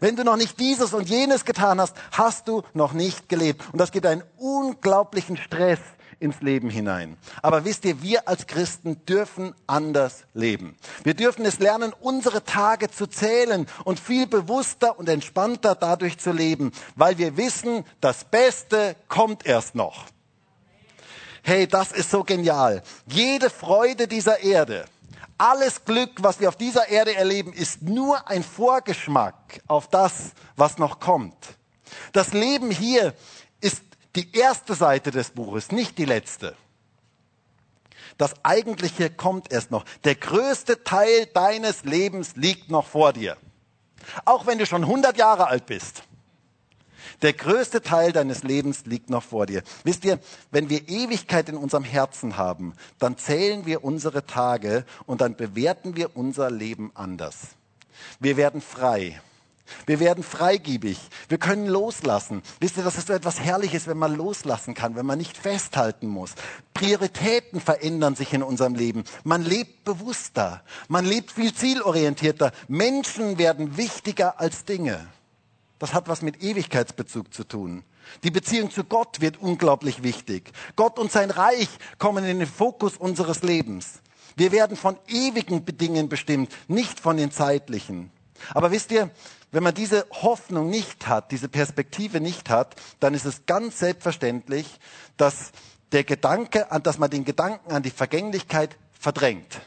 Wenn 0.00 0.16
du 0.16 0.24
noch 0.24 0.36
nicht 0.36 0.58
dieses 0.60 0.94
und 0.94 1.08
jenes 1.08 1.44
getan 1.44 1.80
hast, 1.80 1.96
hast 2.12 2.48
du 2.48 2.62
noch 2.74 2.92
nicht 2.92 3.28
gelebt. 3.28 3.62
Und 3.72 3.78
das 3.80 3.92
gibt 3.92 4.06
einen 4.06 4.22
unglaublichen 4.36 5.36
Stress 5.36 5.80
ins 6.20 6.40
Leben 6.42 6.68
hinein. 6.68 7.16
Aber 7.42 7.64
wisst 7.64 7.84
ihr, 7.84 8.02
wir 8.02 8.28
als 8.28 8.46
Christen 8.46 9.04
dürfen 9.06 9.54
anders 9.66 10.24
leben. 10.34 10.76
Wir 11.02 11.14
dürfen 11.14 11.44
es 11.46 11.58
lernen, 11.58 11.94
unsere 11.98 12.44
Tage 12.44 12.90
zu 12.90 13.06
zählen 13.06 13.66
und 13.84 13.98
viel 13.98 14.26
bewusster 14.26 14.98
und 14.98 15.08
entspannter 15.08 15.74
dadurch 15.74 16.18
zu 16.18 16.32
leben, 16.32 16.72
weil 16.94 17.18
wir 17.18 17.36
wissen, 17.36 17.84
das 18.00 18.24
Beste 18.24 18.96
kommt 19.08 19.46
erst 19.46 19.74
noch. 19.74 20.04
Hey, 21.42 21.66
das 21.66 21.90
ist 21.90 22.10
so 22.10 22.22
genial. 22.22 22.82
Jede 23.06 23.48
Freude 23.48 24.06
dieser 24.06 24.40
Erde, 24.40 24.84
alles 25.40 25.85
Glück, 25.85 26.11
was 26.18 26.38
wir 26.38 26.48
auf 26.48 26.57
dieser 26.57 26.88
Erde 26.88 27.14
erleben, 27.14 27.53
ist 27.53 27.83
nur 27.83 28.29
ein 28.29 28.42
Vorgeschmack 28.42 29.62
auf 29.66 29.88
das, 29.88 30.33
was 30.57 30.79
noch 30.79 31.00
kommt. 31.00 31.35
Das 32.12 32.33
Leben 32.33 32.70
hier 32.70 33.14
ist 33.61 33.83
die 34.16 34.37
erste 34.37 34.74
Seite 34.74 35.11
des 35.11 35.31
Buches, 35.31 35.72
nicht 35.72 35.96
die 35.96 36.05
letzte. 36.05 36.57
Das 38.18 38.35
Eigentliche 38.44 39.09
kommt 39.09 39.50
erst 39.50 39.70
noch. 39.70 39.85
Der 40.05 40.14
größte 40.14 40.85
Teil 40.85 41.26
deines 41.26 41.85
Lebens 41.85 42.37
liegt 42.37 42.70
noch 42.70 42.87
vor 42.87 43.14
dir. 43.14 43.38
Auch 44.26 44.46
wenn 44.46 44.59
du 44.59 44.66
schon 44.66 44.83
100 44.83 45.16
Jahre 45.16 45.46
alt 45.46 45.64
bist. 45.64 46.03
Der 47.22 47.35
größte 47.35 47.83
Teil 47.83 48.12
deines 48.12 48.42
Lebens 48.42 48.87
liegt 48.87 49.11
noch 49.11 49.22
vor 49.22 49.46
dir. 49.46 49.62
Wisst 49.85 50.04
ihr, 50.04 50.18
wenn 50.50 50.70
wir 50.70 50.88
Ewigkeit 50.88 51.48
in 51.48 51.56
unserem 51.56 51.85
Herzen 51.85 52.37
haben, 52.37 52.74
dann 52.98 53.18
zählen 53.18 53.66
wir 53.66 53.85
unsere 53.85 54.26
Tage 54.26 54.85
und 55.06 55.20
dann 55.20 55.37
bewerten 55.37 55.96
wir 55.96 56.16
unser 56.16 56.50
Leben 56.50 56.90
anders. 56.94 57.37
Wir 58.18 58.37
werden 58.37 58.62
frei. 58.62 59.20
Wir 59.87 60.00
werden 60.00 60.24
freigebig. 60.24 60.98
Wir 61.28 61.38
können 61.38 61.66
loslassen. 61.66 62.42
Wisst 62.59 62.76
ihr, 62.76 62.83
das 62.83 62.98
ist 62.98 63.06
so 63.06 63.12
etwas 63.12 63.38
Herrliches, 63.38 63.87
wenn 63.87 63.98
man 63.98 64.16
loslassen 64.16 64.74
kann, 64.74 64.96
wenn 64.96 65.06
man 65.06 65.18
nicht 65.18 65.37
festhalten 65.37 66.09
muss. 66.09 66.35
Prioritäten 66.74 67.61
verändern 67.61 68.16
sich 68.16 68.33
in 68.33 68.42
unserem 68.42 68.74
Leben. 68.74 69.04
Man 69.24 69.44
lebt 69.44 69.85
bewusster. 69.85 70.62
Man 70.88 71.04
lebt 71.04 71.33
viel 71.33 71.54
zielorientierter. 71.54 72.52
Menschen 72.66 73.38
werden 73.38 73.76
wichtiger 73.76 74.40
als 74.40 74.64
Dinge. 74.64 75.06
Das 75.80 75.94
hat 75.94 76.08
was 76.08 76.20
mit 76.20 76.42
Ewigkeitsbezug 76.42 77.32
zu 77.32 77.42
tun. 77.42 77.84
Die 78.22 78.30
Beziehung 78.30 78.70
zu 78.70 78.84
Gott 78.84 79.22
wird 79.22 79.40
unglaublich 79.40 80.02
wichtig. 80.02 80.52
Gott 80.76 80.98
und 80.98 81.10
sein 81.10 81.30
Reich 81.30 81.70
kommen 81.98 82.24
in 82.26 82.38
den 82.38 82.46
Fokus 82.46 82.98
unseres 82.98 83.42
Lebens. 83.42 84.00
Wir 84.36 84.52
werden 84.52 84.76
von 84.76 84.98
ewigen 85.08 85.64
Bedingungen 85.64 86.10
bestimmt, 86.10 86.54
nicht 86.68 87.00
von 87.00 87.16
den 87.16 87.30
zeitlichen. 87.30 88.12
Aber 88.52 88.70
wisst 88.70 88.92
ihr, 88.92 89.10
wenn 89.52 89.62
man 89.62 89.74
diese 89.74 90.06
Hoffnung 90.10 90.68
nicht 90.68 91.08
hat, 91.08 91.32
diese 91.32 91.48
Perspektive 91.48 92.20
nicht 92.20 92.50
hat, 92.50 92.76
dann 93.00 93.14
ist 93.14 93.24
es 93.24 93.46
ganz 93.46 93.78
selbstverständlich, 93.78 94.78
dass 95.16 95.50
der 95.92 96.04
Gedanke, 96.04 96.68
dass 96.82 96.98
man 96.98 97.08
den 97.08 97.24
Gedanken 97.24 97.72
an 97.72 97.82
die 97.82 97.90
Vergänglichkeit 97.90 98.76
verdrängt 98.92 99.60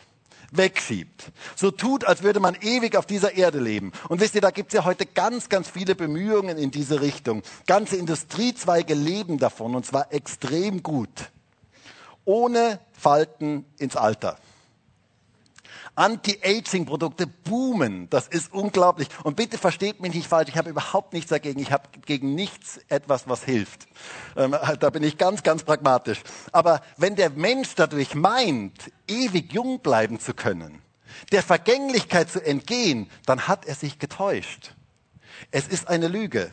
wegschiebt. 0.58 1.32
So 1.56 1.72
tut, 1.72 2.06
als 2.06 2.24
würde 2.24 2.40
man 2.40 2.56
ewig 2.62 2.96
auf 2.96 3.06
dieser 3.06 3.36
Erde 3.36 3.60
leben. 3.60 3.92
Und 4.10 4.22
wisst 4.22 4.36
ihr, 4.36 4.42
da 4.42 4.52
gibt 4.52 4.74
es 4.74 4.78
ja 4.78 4.86
heute 4.86 5.06
ganz, 5.06 5.50
ganz 5.50 5.70
viele 5.70 5.96
Bemühungen 5.96 6.58
in 6.58 6.72
diese 6.72 7.02
Richtung. 7.02 7.44
Ganze 7.68 7.98
Industriezweige 7.98 8.94
leben 8.94 9.38
davon 9.38 9.76
und 9.76 9.86
zwar 9.86 10.14
extrem 10.14 10.84
gut. 10.84 11.32
Ohne 12.26 12.80
Falten 12.94 13.66
ins 13.78 13.96
Alter. 13.96 14.38
Anti-Aging-Produkte 15.96 17.28
boomen. 17.28 18.10
Das 18.10 18.28
ist 18.28 18.52
unglaublich. 18.52 19.08
Und 19.24 19.36
bitte 19.36 19.58
versteht 19.58 20.02
mich 20.02 20.14
nicht 20.14 20.28
falsch, 20.28 20.50
ich 20.50 20.58
habe 20.58 20.70
überhaupt 20.70 21.14
nichts 21.14 21.30
dagegen. 21.30 21.60
Ich 21.60 21.72
habe 21.72 21.88
gegen 22.06 22.36
nichts 22.36 22.80
etwas, 22.90 23.28
was 23.28 23.44
hilft. 23.44 23.88
Ähm, 24.36 24.56
da 24.80 24.90
bin 24.90 25.04
ich 25.04 25.18
ganz, 25.18 25.44
ganz 25.44 25.64
pragmatisch. 25.64 26.22
Aber 26.52 26.82
wenn 26.98 27.16
der 27.16 27.30
Mensch 27.30 27.76
dadurch 27.76 28.16
meint, 28.16 28.92
ewig 29.08 29.54
jung 29.54 29.80
bleiben 29.80 30.20
zu 30.20 30.34
können, 30.34 30.82
der 31.32 31.44
Vergänglichkeit 31.44 32.30
zu 32.30 32.44
entgehen, 32.44 33.10
dann 33.26 33.48
hat 33.48 33.66
er 33.66 33.76
sich 33.76 34.00
getäuscht. 34.00 34.74
Es 35.52 35.68
ist 35.68 35.88
eine 35.88 36.08
Lüge. 36.08 36.52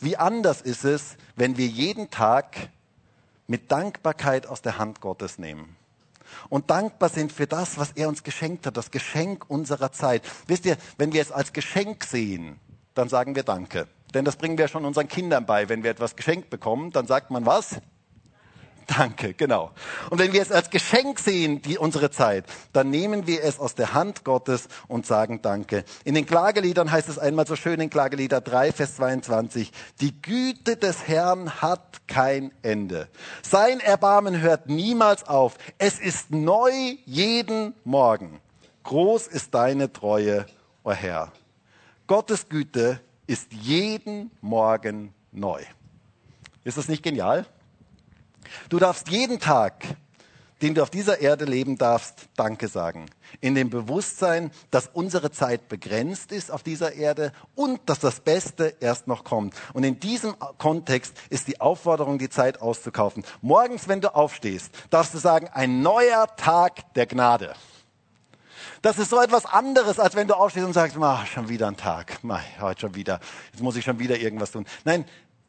Wie 0.00 0.16
anders 0.16 0.62
ist 0.62 0.84
es, 0.84 1.16
wenn 1.36 1.56
wir 1.56 1.66
jeden 1.66 2.10
Tag 2.10 2.56
mit 3.46 3.70
Dankbarkeit 3.70 4.46
aus 4.46 4.62
der 4.62 4.78
Hand 4.78 5.00
Gottes 5.00 5.38
nehmen? 5.38 5.76
Und 6.48 6.70
dankbar 6.70 7.08
sind 7.08 7.32
für 7.32 7.46
das, 7.46 7.78
was 7.78 7.92
er 7.92 8.08
uns 8.08 8.22
geschenkt 8.22 8.66
hat, 8.66 8.76
das 8.76 8.90
Geschenk 8.90 9.44
unserer 9.48 9.92
Zeit. 9.92 10.22
Wisst 10.46 10.66
ihr, 10.66 10.76
wenn 10.98 11.12
wir 11.12 11.22
es 11.22 11.32
als 11.32 11.52
Geschenk 11.52 12.04
sehen, 12.04 12.58
dann 12.94 13.08
sagen 13.08 13.34
wir 13.34 13.42
Danke. 13.42 13.88
Denn 14.14 14.24
das 14.24 14.36
bringen 14.36 14.58
wir 14.58 14.68
schon 14.68 14.84
unseren 14.84 15.08
Kindern 15.08 15.46
bei. 15.46 15.68
Wenn 15.68 15.82
wir 15.82 15.90
etwas 15.90 16.16
geschenkt 16.16 16.50
bekommen, 16.50 16.90
dann 16.90 17.06
sagt 17.06 17.30
man 17.30 17.46
was? 17.46 17.80
Danke, 18.86 19.34
genau. 19.34 19.70
Und 20.10 20.18
wenn 20.18 20.32
wir 20.32 20.42
es 20.42 20.50
als 20.50 20.70
Geschenk 20.70 21.18
sehen, 21.18 21.62
die 21.62 21.78
unsere 21.78 22.10
Zeit, 22.10 22.44
dann 22.72 22.90
nehmen 22.90 23.26
wir 23.26 23.42
es 23.44 23.58
aus 23.58 23.74
der 23.74 23.94
Hand 23.94 24.24
Gottes 24.24 24.68
und 24.88 25.06
sagen 25.06 25.42
Danke. 25.42 25.84
In 26.04 26.14
den 26.14 26.26
Klageliedern 26.26 26.90
heißt 26.90 27.08
es 27.08 27.18
einmal 27.18 27.46
so 27.46 27.56
schön 27.56 27.80
in 27.80 27.90
Klagelieder 27.90 28.40
3, 28.40 28.72
Vers 28.72 28.96
22, 28.96 29.72
die 30.00 30.20
Güte 30.20 30.76
des 30.76 31.06
Herrn 31.06 31.62
hat 31.62 32.06
kein 32.06 32.52
Ende. 32.62 33.08
Sein 33.42 33.80
Erbarmen 33.80 34.40
hört 34.40 34.68
niemals 34.68 35.26
auf. 35.28 35.56
Es 35.78 35.98
ist 35.98 36.30
neu 36.30 36.72
jeden 37.04 37.74
Morgen. 37.84 38.40
Groß 38.84 39.28
ist 39.28 39.54
deine 39.54 39.92
Treue, 39.92 40.46
o 40.82 40.90
oh 40.90 40.92
Herr. 40.92 41.32
Gottes 42.06 42.48
Güte 42.48 43.00
ist 43.26 43.52
jeden 43.52 44.30
Morgen 44.40 45.14
neu. 45.30 45.62
Ist 46.64 46.78
das 46.78 46.88
nicht 46.88 47.02
genial? 47.02 47.46
Du 48.68 48.78
darfst 48.78 49.08
jeden 49.08 49.38
Tag, 49.38 49.84
den 50.62 50.74
du 50.74 50.82
auf 50.82 50.90
dieser 50.90 51.20
Erde 51.20 51.44
leben 51.44 51.76
darfst, 51.76 52.28
Danke 52.36 52.68
sagen. 52.68 53.06
In 53.40 53.56
dem 53.56 53.68
Bewusstsein, 53.68 54.52
dass 54.70 54.88
unsere 54.92 55.32
Zeit 55.32 55.68
begrenzt 55.68 56.30
ist 56.30 56.52
auf 56.52 56.62
dieser 56.62 56.92
Erde 56.92 57.32
und 57.56 57.80
dass 57.86 57.98
das 57.98 58.20
Beste 58.20 58.76
erst 58.78 59.08
noch 59.08 59.24
kommt. 59.24 59.54
Und 59.72 59.82
in 59.82 59.98
diesem 59.98 60.36
Kontext 60.58 61.14
ist 61.30 61.48
die 61.48 61.60
Aufforderung, 61.60 62.18
die 62.18 62.30
Zeit 62.30 62.62
auszukaufen. 62.62 63.24
Morgens, 63.40 63.88
wenn 63.88 64.00
du 64.00 64.14
aufstehst, 64.14 64.70
darfst 64.90 65.14
du 65.14 65.18
sagen, 65.18 65.48
ein 65.52 65.82
neuer 65.82 66.28
Tag 66.36 66.94
der 66.94 67.06
Gnade. 67.06 67.54
Das 68.82 68.98
ist 68.98 69.10
so 69.10 69.20
etwas 69.20 69.46
anderes, 69.46 69.98
als 69.98 70.14
wenn 70.14 70.28
du 70.28 70.34
aufstehst 70.34 70.66
und 70.66 70.72
sagst, 70.72 70.96
ah, 70.96 71.26
schon 71.26 71.48
wieder 71.48 71.66
ein 71.66 71.76
Tag, 71.76 72.18
heute 72.60 72.80
schon 72.80 72.94
wieder, 72.94 73.20
jetzt 73.52 73.62
muss 73.62 73.76
ich 73.76 73.84
schon 73.84 73.98
wieder 73.98 74.18
irgendwas 74.18 74.52
tun. 74.52 74.66
Nein, 74.84 75.04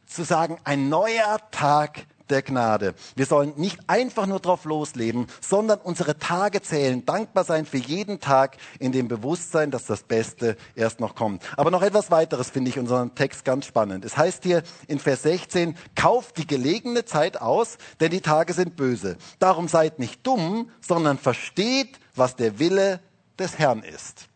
zu 0.06 0.24
sagen, 0.24 0.58
ein 0.64 0.90
neuer 0.90 1.40
Tag 1.52 2.06
der 2.34 2.42
Gnade. 2.42 2.96
Wir 3.16 3.26
sollen 3.26 3.54
nicht 3.58 3.80
einfach 3.88 4.26
nur 4.26 4.40
drauf 4.40 4.66
losleben, 4.66 5.28
sondern 5.40 5.80
unsere 5.80 6.18
Tage 6.18 6.62
zählen, 6.62 7.06
dankbar 7.06 7.44
sein 7.44 7.66
für 7.66 7.78
jeden 7.78 8.20
Tag 8.20 8.58
in 8.80 8.92
dem 8.92 9.08
Bewusstsein, 9.08 9.72
dass 9.72 9.86
das 9.86 10.04
Beste 10.04 10.58
erst 10.76 11.00
noch 11.00 11.16
kommt. 11.16 11.44
Aber 11.58 11.70
noch 11.72 11.84
etwas 11.84 12.10
weiteres 12.10 12.50
finde 12.50 12.70
ich 12.70 12.80
unseren 12.80 13.14
Text 13.14 13.46
ganz 13.46 13.68
spannend. 13.68 14.04
Es 14.04 14.18
heißt 14.18 14.44
hier 14.44 14.64
in 14.88 15.00
Vers 15.00 15.24
16, 15.24 15.78
kauft 15.96 16.38
die 16.38 16.48
gelegene 16.48 17.06
Zeit 17.06 17.40
aus, 17.40 17.78
denn 18.00 18.10
die 18.10 18.22
Tage 18.22 18.54
sind 18.54 18.76
böse. 18.76 19.18
Darum 19.38 19.68
seid 19.68 20.00
nicht 20.00 20.26
dumm, 20.26 20.72
sondern 20.82 21.20
versteht, 21.20 22.00
was 22.16 22.36
der 22.36 22.58
Wille 22.58 23.00
des 23.38 23.60
Herrn 23.60 23.84
ist. 23.84 24.28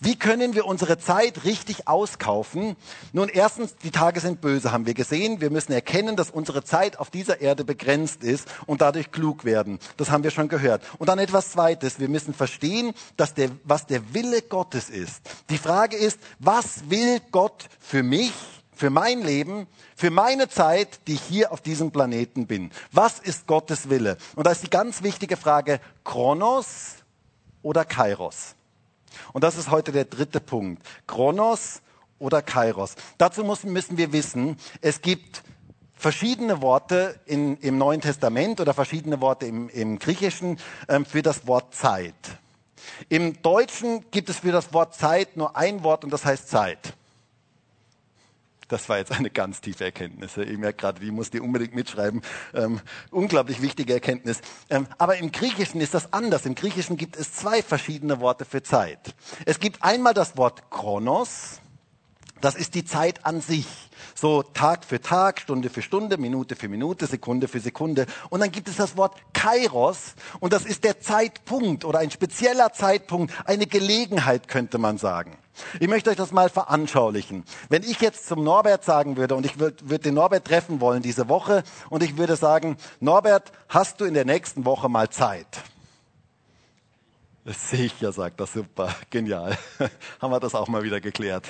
Wie 0.00 0.16
können 0.16 0.54
wir 0.54 0.66
unsere 0.66 0.98
Zeit 0.98 1.44
richtig 1.44 1.88
auskaufen? 1.88 2.76
Nun, 3.12 3.28
erstens, 3.28 3.76
die 3.76 3.90
Tage 3.90 4.20
sind 4.20 4.40
böse, 4.40 4.72
haben 4.72 4.86
wir 4.86 4.94
gesehen. 4.94 5.40
Wir 5.40 5.50
müssen 5.50 5.72
erkennen, 5.72 6.16
dass 6.16 6.30
unsere 6.30 6.64
Zeit 6.64 6.98
auf 6.98 7.10
dieser 7.10 7.40
Erde 7.40 7.64
begrenzt 7.64 8.22
ist 8.22 8.48
und 8.66 8.80
dadurch 8.80 9.10
klug 9.10 9.44
werden. 9.44 9.78
Das 9.96 10.10
haben 10.10 10.24
wir 10.24 10.30
schon 10.30 10.48
gehört. 10.48 10.82
Und 10.98 11.08
dann 11.08 11.18
etwas 11.18 11.50
Zweites. 11.50 11.98
Wir 11.98 12.08
müssen 12.08 12.34
verstehen, 12.34 12.94
dass 13.16 13.34
der, 13.34 13.50
was 13.64 13.86
der 13.86 14.14
Wille 14.14 14.42
Gottes 14.42 14.88
ist. 14.88 15.20
Die 15.50 15.58
Frage 15.58 15.96
ist, 15.96 16.18
was 16.38 16.88
will 16.88 17.20
Gott 17.30 17.66
für 17.80 18.02
mich? 18.02 18.32
für 18.78 18.90
mein 18.90 19.22
Leben, 19.22 19.66
für 19.96 20.10
meine 20.12 20.48
Zeit, 20.48 21.00
die 21.08 21.14
ich 21.14 21.22
hier 21.22 21.50
auf 21.50 21.60
diesem 21.60 21.90
Planeten 21.90 22.46
bin. 22.46 22.70
Was 22.92 23.18
ist 23.18 23.48
Gottes 23.48 23.90
Wille? 23.90 24.16
Und 24.36 24.46
da 24.46 24.52
ist 24.52 24.62
die 24.62 24.70
ganz 24.70 25.02
wichtige 25.02 25.36
Frage, 25.36 25.80
Kronos 26.04 26.94
oder 27.60 27.84
Kairos? 27.84 28.54
Und 29.32 29.44
das 29.44 29.56
ist 29.56 29.70
heute 29.70 29.92
der 29.92 30.04
dritte 30.04 30.40
Punkt. 30.40 30.82
Kronos 31.06 31.82
oder 32.18 32.42
Kairos. 32.42 32.94
Dazu 33.16 33.44
müssen, 33.44 33.72
müssen 33.72 33.96
wir 33.96 34.12
wissen, 34.12 34.56
es 34.80 35.00
gibt 35.00 35.42
verschiedene 35.94 36.62
Worte 36.62 37.18
in, 37.26 37.56
im 37.58 37.76
Neuen 37.78 38.00
Testament 38.00 38.60
oder 38.60 38.72
verschiedene 38.72 39.20
Worte 39.20 39.46
im, 39.46 39.68
im 39.68 39.98
Griechischen 39.98 40.58
ähm, 40.88 41.04
für 41.04 41.22
das 41.22 41.46
Wort 41.46 41.74
Zeit. 41.74 42.14
Im 43.08 43.42
Deutschen 43.42 44.04
gibt 44.10 44.28
es 44.28 44.38
für 44.38 44.52
das 44.52 44.72
Wort 44.72 44.94
Zeit 44.94 45.36
nur 45.36 45.56
ein 45.56 45.82
Wort 45.82 46.04
und 46.04 46.12
das 46.12 46.24
heißt 46.24 46.48
Zeit. 46.48 46.94
Das 48.68 48.88
war 48.88 48.98
jetzt 48.98 49.12
eine 49.12 49.30
ganz 49.30 49.60
tiefe 49.60 49.84
Erkenntnis. 49.84 50.36
Ich 50.36 50.58
merke 50.58 50.78
gerade, 50.78 51.00
die 51.00 51.10
musst 51.10 51.34
ihr 51.34 51.42
unbedingt 51.42 51.74
mitschreiben. 51.74 52.22
Ähm, 52.54 52.80
unglaublich 53.10 53.62
wichtige 53.62 53.94
Erkenntnis. 53.94 54.40
Ähm, 54.68 54.86
aber 54.98 55.16
im 55.16 55.32
Griechischen 55.32 55.80
ist 55.80 55.94
das 55.94 56.12
anders. 56.12 56.44
Im 56.44 56.54
Griechischen 56.54 56.96
gibt 56.96 57.16
es 57.16 57.32
zwei 57.32 57.62
verschiedene 57.62 58.20
Worte 58.20 58.44
für 58.44 58.62
Zeit. 58.62 59.14
Es 59.46 59.58
gibt 59.58 59.82
einmal 59.82 60.14
das 60.14 60.36
Wort 60.36 60.70
Chronos. 60.70 61.60
Das 62.40 62.54
ist 62.54 62.74
die 62.74 62.84
Zeit 62.84 63.24
an 63.26 63.40
sich. 63.40 63.66
So 64.14 64.42
Tag 64.42 64.84
für 64.84 65.00
Tag, 65.00 65.40
Stunde 65.40 65.70
für 65.70 65.82
Stunde, 65.82 66.18
Minute 66.18 66.56
für 66.56 66.68
Minute, 66.68 67.06
Sekunde 67.06 67.48
für 67.48 67.60
Sekunde. 67.60 68.06
Und 68.30 68.40
dann 68.40 68.50
gibt 68.50 68.68
es 68.68 68.76
das 68.76 68.96
Wort 68.96 69.16
Kairos. 69.32 70.14
Und 70.40 70.52
das 70.52 70.64
ist 70.64 70.84
der 70.84 71.00
Zeitpunkt 71.00 71.84
oder 71.84 72.00
ein 72.00 72.10
spezieller 72.10 72.72
Zeitpunkt, 72.72 73.32
eine 73.44 73.66
Gelegenheit 73.66 74.48
könnte 74.48 74.78
man 74.78 74.98
sagen. 74.98 75.36
Ich 75.80 75.88
möchte 75.88 76.10
euch 76.10 76.16
das 76.16 76.32
mal 76.32 76.48
veranschaulichen. 76.48 77.44
Wenn 77.68 77.82
ich 77.82 78.00
jetzt 78.00 78.28
zum 78.28 78.44
Norbert 78.44 78.84
sagen 78.84 79.16
würde, 79.16 79.34
und 79.34 79.44
ich 79.44 79.58
würde 79.58 79.88
würd 79.88 80.04
den 80.04 80.14
Norbert 80.14 80.44
treffen 80.44 80.80
wollen 80.80 81.02
diese 81.02 81.28
Woche, 81.28 81.64
und 81.90 82.02
ich 82.02 82.16
würde 82.16 82.36
sagen, 82.36 82.76
Norbert, 83.00 83.52
hast 83.68 84.00
du 84.00 84.04
in 84.04 84.14
der 84.14 84.24
nächsten 84.24 84.64
Woche 84.64 84.88
mal 84.88 85.10
Zeit? 85.10 85.46
Sicher, 87.44 88.12
sagt 88.12 88.40
er, 88.40 88.46
super, 88.46 88.94
genial. 89.10 89.56
Haben 90.20 90.32
wir 90.32 90.40
das 90.40 90.54
auch 90.54 90.68
mal 90.68 90.82
wieder 90.82 91.00
geklärt. 91.00 91.46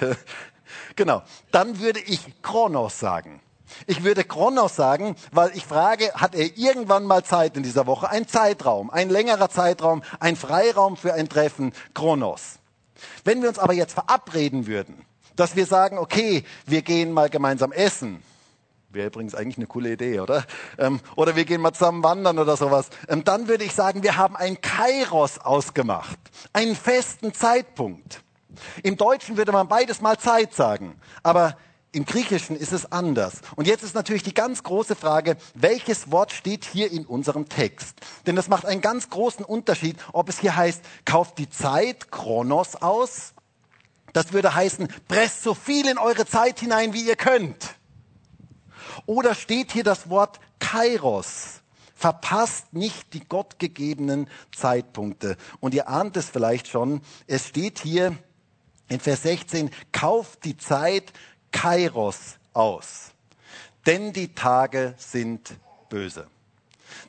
Genau, 0.96 1.22
dann 1.50 1.80
würde 1.80 2.00
ich 2.00 2.20
Kronos 2.42 2.98
sagen. 2.98 3.40
Ich 3.86 4.02
würde 4.02 4.24
Kronos 4.24 4.76
sagen, 4.76 5.16
weil 5.32 5.50
ich 5.54 5.64
frage, 5.64 6.12
hat 6.14 6.34
er 6.34 6.56
irgendwann 6.56 7.04
mal 7.04 7.24
Zeit 7.24 7.56
in 7.56 7.62
dieser 7.62 7.86
Woche? 7.86 8.08
Ein 8.08 8.26
Zeitraum, 8.26 8.90
ein 8.90 9.10
längerer 9.10 9.50
Zeitraum, 9.50 10.02
ein 10.20 10.36
Freiraum 10.36 10.96
für 10.96 11.14
ein 11.14 11.28
Treffen, 11.28 11.72
Kronos. 11.94 12.58
Wenn 13.24 13.42
wir 13.42 13.48
uns 13.48 13.58
aber 13.58 13.74
jetzt 13.74 13.92
verabreden 13.92 14.66
würden, 14.66 15.04
dass 15.36 15.54
wir 15.54 15.66
sagen, 15.66 15.98
okay, 15.98 16.44
wir 16.66 16.82
gehen 16.82 17.12
mal 17.12 17.28
gemeinsam 17.28 17.72
essen, 17.72 18.22
wäre 18.90 19.08
übrigens 19.08 19.34
eigentlich 19.34 19.58
eine 19.58 19.66
coole 19.66 19.92
Idee, 19.92 20.20
oder? 20.20 20.44
Ähm, 20.78 21.00
oder 21.14 21.36
wir 21.36 21.44
gehen 21.44 21.60
mal 21.60 21.72
zusammen 21.72 22.02
wandern 22.02 22.38
oder 22.38 22.56
sowas, 22.56 22.88
ähm, 23.08 23.22
dann 23.22 23.46
würde 23.46 23.64
ich 23.64 23.74
sagen, 23.74 24.02
wir 24.02 24.16
haben 24.16 24.34
ein 24.34 24.60
Kairos 24.60 25.38
ausgemacht, 25.38 26.18
einen 26.52 26.74
festen 26.74 27.34
Zeitpunkt. 27.34 28.22
Im 28.82 28.96
Deutschen 28.96 29.36
würde 29.36 29.52
man 29.52 29.68
beides 29.68 30.00
mal 30.00 30.18
Zeit 30.18 30.54
sagen, 30.54 31.00
aber 31.22 31.56
im 31.92 32.04
Griechischen 32.04 32.54
ist 32.56 32.72
es 32.72 32.92
anders. 32.92 33.40
Und 33.56 33.66
jetzt 33.66 33.82
ist 33.82 33.94
natürlich 33.94 34.22
die 34.22 34.34
ganz 34.34 34.62
große 34.62 34.94
Frage, 34.94 35.36
welches 35.54 36.10
Wort 36.10 36.32
steht 36.32 36.64
hier 36.64 36.92
in 36.92 37.06
unserem 37.06 37.48
Text? 37.48 37.96
Denn 38.26 38.36
das 38.36 38.48
macht 38.48 38.66
einen 38.66 38.82
ganz 38.82 39.08
großen 39.08 39.44
Unterschied, 39.44 39.96
ob 40.12 40.28
es 40.28 40.38
hier 40.38 40.54
heißt, 40.54 40.82
kauft 41.06 41.38
die 41.38 41.48
Zeit 41.48 42.10
Chronos 42.10 42.76
aus 42.76 43.32
Das 44.12 44.32
würde 44.32 44.54
heißen, 44.54 44.88
presst 45.06 45.42
so 45.42 45.54
viel 45.54 45.86
in 45.86 45.98
eure 45.98 46.26
Zeit 46.26 46.60
hinein, 46.60 46.92
wie 46.92 47.06
ihr 47.06 47.16
könnt. 47.16 47.74
Oder 49.06 49.34
steht 49.34 49.72
hier 49.72 49.84
das 49.84 50.10
Wort 50.10 50.40
Kairos? 50.58 51.60
Verpasst 51.94 52.72
nicht 52.72 53.12
die 53.12 53.26
gottgegebenen 53.26 54.28
Zeitpunkte. 54.56 55.36
Und 55.60 55.74
ihr 55.74 55.88
ahnt 55.88 56.16
es 56.16 56.28
vielleicht 56.28 56.68
schon, 56.68 57.00
es 57.26 57.48
steht 57.48 57.80
hier 57.80 58.16
in 58.88 59.00
Vers 59.00 59.22
16, 59.22 59.70
kauft 59.92 60.44
die 60.44 60.56
Zeit 60.56 61.12
Kairos 61.52 62.38
aus, 62.52 63.12
denn 63.86 64.12
die 64.12 64.34
Tage 64.34 64.94
sind 64.98 65.54
böse. 65.88 66.26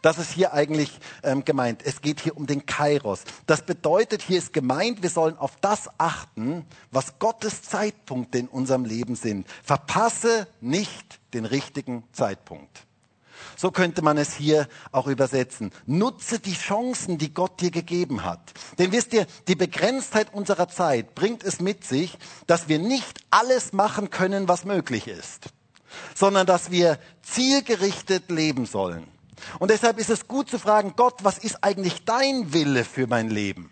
Das 0.01 0.17
ist 0.17 0.31
hier 0.31 0.53
eigentlich 0.53 0.99
ähm, 1.23 1.43
gemeint. 1.43 1.81
Es 1.83 2.01
geht 2.01 2.19
hier 2.19 2.37
um 2.37 2.47
den 2.47 2.65
Kairos. 2.65 3.23
Das 3.45 3.61
bedeutet, 3.61 4.21
hier 4.21 4.37
ist 4.37 4.53
gemeint, 4.53 5.01
wir 5.01 5.09
sollen 5.09 5.37
auf 5.37 5.55
das 5.57 5.89
achten, 5.97 6.65
was 6.91 7.19
Gottes 7.19 7.63
Zeitpunkte 7.63 8.37
in 8.37 8.47
unserem 8.47 8.85
Leben 8.85 9.15
sind. 9.15 9.47
Verpasse 9.63 10.47
nicht 10.61 11.19
den 11.33 11.45
richtigen 11.45 12.03
Zeitpunkt. 12.11 12.85
So 13.59 13.71
könnte 13.71 14.01
man 14.01 14.17
es 14.17 14.33
hier 14.33 14.69
auch 14.93 15.07
übersetzen. 15.07 15.73
Nutze 15.85 16.39
die 16.39 16.53
Chancen, 16.53 17.17
die 17.17 17.33
Gott 17.33 17.59
dir 17.59 17.71
gegeben 17.71 18.23
hat. 18.23 18.53
Denn 18.77 18.93
wisst 18.93 19.11
ihr, 19.11 19.27
die 19.49 19.55
Begrenztheit 19.55 20.33
unserer 20.33 20.69
Zeit 20.69 21.13
bringt 21.13 21.43
es 21.43 21.59
mit 21.59 21.83
sich, 21.83 22.17
dass 22.47 22.69
wir 22.69 22.79
nicht 22.79 23.19
alles 23.31 23.73
machen 23.73 24.11
können, 24.11 24.47
was 24.47 24.63
möglich 24.63 25.09
ist, 25.09 25.47
sondern 26.15 26.47
dass 26.47 26.71
wir 26.71 26.99
zielgerichtet 27.21 28.31
leben 28.31 28.65
sollen. 28.65 29.05
Und 29.59 29.71
deshalb 29.71 29.99
ist 29.99 30.09
es 30.09 30.29
gut 30.29 30.49
zu 30.49 30.57
fragen, 30.57 30.93
Gott, 30.95 31.15
was 31.23 31.37
ist 31.37 31.61
eigentlich 31.61 32.05
dein 32.05 32.53
Wille 32.53 32.85
für 32.85 33.07
mein 33.07 33.29
Leben? 33.29 33.71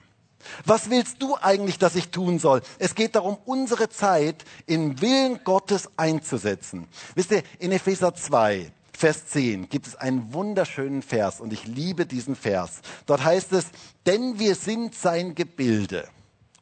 Was 0.65 0.89
willst 0.89 1.21
du 1.21 1.38
eigentlich, 1.38 1.80
dass 1.80 1.95
ich 1.95 2.10
tun 2.10 2.39
soll? 2.39 2.62
Es 2.78 2.93
geht 2.93 3.15
darum, 3.15 3.38
unsere 3.45 3.88
Zeit 3.88 4.43
im 4.65 5.00
Willen 5.00 5.39
Gottes 5.45 5.89
einzusetzen. 5.95 6.89
Wisst 7.15 7.32
ihr, 7.32 7.43
in 7.60 7.71
Epheser 7.71 8.13
2, 8.13 8.73
Vers 8.97 9.27
10 9.27 9.69
gibt 9.69 9.86
es 9.86 9.95
einen 9.95 10.33
wunderschönen 10.33 11.03
Vers 11.03 11.39
und 11.39 11.53
ich 11.53 11.67
liebe 11.67 12.07
diesen 12.07 12.36
Vers. 12.36 12.81
Dort 13.05 13.23
heißt 13.23 13.51
es, 13.53 13.67
denn 14.07 14.39
wir 14.39 14.55
sind 14.55 14.95
sein 14.95 15.36
Gebilde 15.36 16.10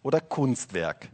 oder 0.03 0.19
Kunstwerk. 0.19 1.07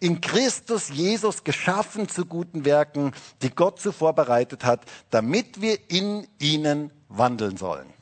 In 0.00 0.22
Christus 0.22 0.88
Jesus 0.88 1.44
geschaffen 1.44 2.08
zu 2.08 2.24
guten 2.24 2.64
Werken, 2.64 3.12
die 3.42 3.50
Gott 3.50 3.78
zuvor 3.78 4.14
bereitet 4.14 4.64
hat, 4.64 4.86
damit 5.10 5.60
wir 5.60 5.78
in 5.90 6.26
ihnen 6.38 6.90
wandeln 7.10 7.58
sollen. 7.58 7.92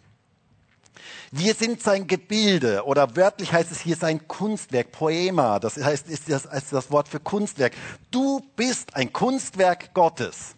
Wir 1.33 1.55
sind 1.55 1.83
sein 1.83 2.07
Gebilde 2.07 2.85
oder 2.85 3.17
wörtlich 3.17 3.53
heißt 3.53 3.73
es 3.73 3.81
hier 3.81 3.97
sein 3.97 4.29
Kunstwerk, 4.29 4.93
Poema, 4.93 5.59
das 5.59 5.79
heißt, 5.83 6.09
ist 6.09 6.31
das, 6.31 6.45
ist 6.45 6.73
das 6.73 6.93
Wort 6.93 7.09
für 7.09 7.19
Kunstwerk. 7.19 7.73
Du 8.13 8.41
bist 8.55 8.95
ein 8.95 9.13
Kunstwerk 9.13 9.93
Gottes. 9.95 10.55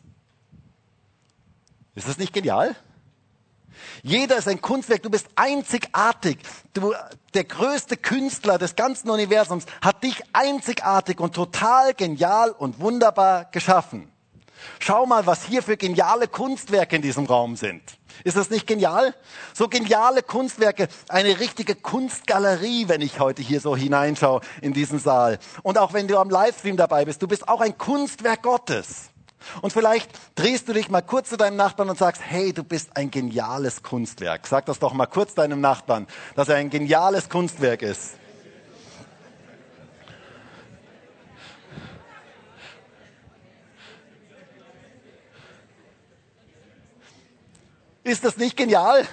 Ist 1.94 2.08
das 2.08 2.18
nicht 2.18 2.32
genial? 2.32 2.74
Jeder 4.02 4.36
ist 4.36 4.48
ein 4.48 4.60
Kunstwerk, 4.60 5.02
du 5.02 5.10
bist 5.10 5.26
einzigartig. 5.36 6.38
Du, 6.72 6.92
der 7.34 7.44
größte 7.44 7.96
Künstler 7.96 8.58
des 8.58 8.76
ganzen 8.76 9.10
Universums 9.10 9.66
hat 9.80 10.02
dich 10.02 10.22
einzigartig 10.32 11.20
und 11.20 11.34
total 11.34 11.94
genial 11.94 12.50
und 12.50 12.80
wunderbar 12.80 13.46
geschaffen. 13.46 14.10
Schau 14.78 15.06
mal, 15.06 15.26
was 15.26 15.44
hier 15.44 15.62
für 15.62 15.76
geniale 15.76 16.28
Kunstwerke 16.28 16.96
in 16.96 17.02
diesem 17.02 17.26
Raum 17.26 17.56
sind. 17.56 17.82
Ist 18.22 18.36
das 18.36 18.50
nicht 18.50 18.66
genial? 18.66 19.14
So 19.52 19.68
geniale 19.68 20.22
Kunstwerke, 20.22 20.88
eine 21.08 21.40
richtige 21.40 21.74
Kunstgalerie, 21.74 22.88
wenn 22.88 23.00
ich 23.00 23.18
heute 23.18 23.42
hier 23.42 23.60
so 23.60 23.76
hineinschaue 23.76 24.40
in 24.62 24.72
diesen 24.72 24.98
Saal. 24.98 25.38
Und 25.62 25.78
auch 25.78 25.92
wenn 25.92 26.08
du 26.08 26.18
am 26.18 26.30
Livestream 26.30 26.76
dabei 26.76 27.04
bist, 27.04 27.20
du 27.22 27.28
bist 27.28 27.48
auch 27.48 27.60
ein 27.60 27.76
Kunstwerk 27.76 28.42
Gottes. 28.42 29.10
Und 29.62 29.72
vielleicht 29.72 30.10
drehst 30.34 30.68
du 30.68 30.72
dich 30.72 30.88
mal 30.88 31.02
kurz 31.02 31.30
zu 31.30 31.36
deinem 31.36 31.56
Nachbarn 31.56 31.90
und 31.90 31.98
sagst, 31.98 32.22
hey, 32.24 32.52
du 32.52 32.64
bist 32.64 32.96
ein 32.96 33.10
geniales 33.10 33.82
Kunstwerk. 33.82 34.46
Sag 34.46 34.66
das 34.66 34.78
doch 34.78 34.92
mal 34.92 35.06
kurz 35.06 35.34
deinem 35.34 35.60
Nachbarn, 35.60 36.06
dass 36.34 36.48
er 36.48 36.56
ein 36.56 36.70
geniales 36.70 37.28
Kunstwerk 37.28 37.82
ist. 37.82 38.14
Ist 48.04 48.22
das 48.22 48.36
nicht 48.36 48.56
genial? 48.56 49.06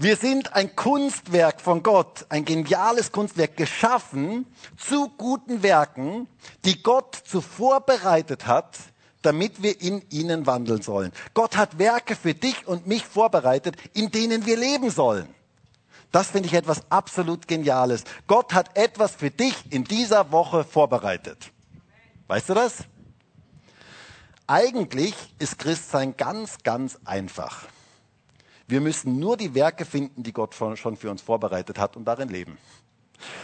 Wir 0.00 0.14
sind 0.14 0.54
ein 0.54 0.76
Kunstwerk 0.76 1.60
von 1.60 1.82
Gott, 1.82 2.24
ein 2.28 2.44
geniales 2.44 3.10
Kunstwerk, 3.10 3.56
geschaffen 3.56 4.46
zu 4.76 5.08
guten 5.08 5.64
Werken, 5.64 6.28
die 6.64 6.84
Gott 6.84 7.16
zuvor 7.24 7.80
bereitet 7.80 8.46
hat, 8.46 8.78
damit 9.22 9.60
wir 9.60 9.80
in 9.80 10.08
ihnen 10.10 10.46
wandeln 10.46 10.82
sollen. 10.82 11.10
Gott 11.34 11.56
hat 11.56 11.80
Werke 11.80 12.14
für 12.14 12.32
dich 12.32 12.68
und 12.68 12.86
mich 12.86 13.04
vorbereitet, 13.04 13.74
in 13.92 14.12
denen 14.12 14.46
wir 14.46 14.56
leben 14.56 14.92
sollen. 14.92 15.34
Das 16.12 16.28
finde 16.28 16.46
ich 16.46 16.54
etwas 16.54 16.88
absolut 16.92 17.48
Geniales. 17.48 18.04
Gott 18.28 18.54
hat 18.54 18.76
etwas 18.78 19.16
für 19.16 19.32
dich 19.32 19.56
in 19.70 19.82
dieser 19.82 20.30
Woche 20.30 20.62
vorbereitet. 20.62 21.50
Weißt 22.28 22.48
du 22.50 22.54
das? 22.54 22.84
Eigentlich 24.46 25.16
ist 25.40 25.58
Christsein 25.58 26.16
ganz, 26.16 26.58
ganz 26.62 27.00
einfach. 27.04 27.66
Wir 28.68 28.80
müssen 28.80 29.18
nur 29.18 29.36
die 29.36 29.54
Werke 29.54 29.84
finden, 29.84 30.22
die 30.22 30.32
Gott 30.32 30.54
schon 30.54 30.96
für 30.96 31.10
uns 31.10 31.22
vorbereitet 31.22 31.78
hat 31.78 31.96
und 31.96 32.04
darin 32.04 32.28
leben. 32.28 32.58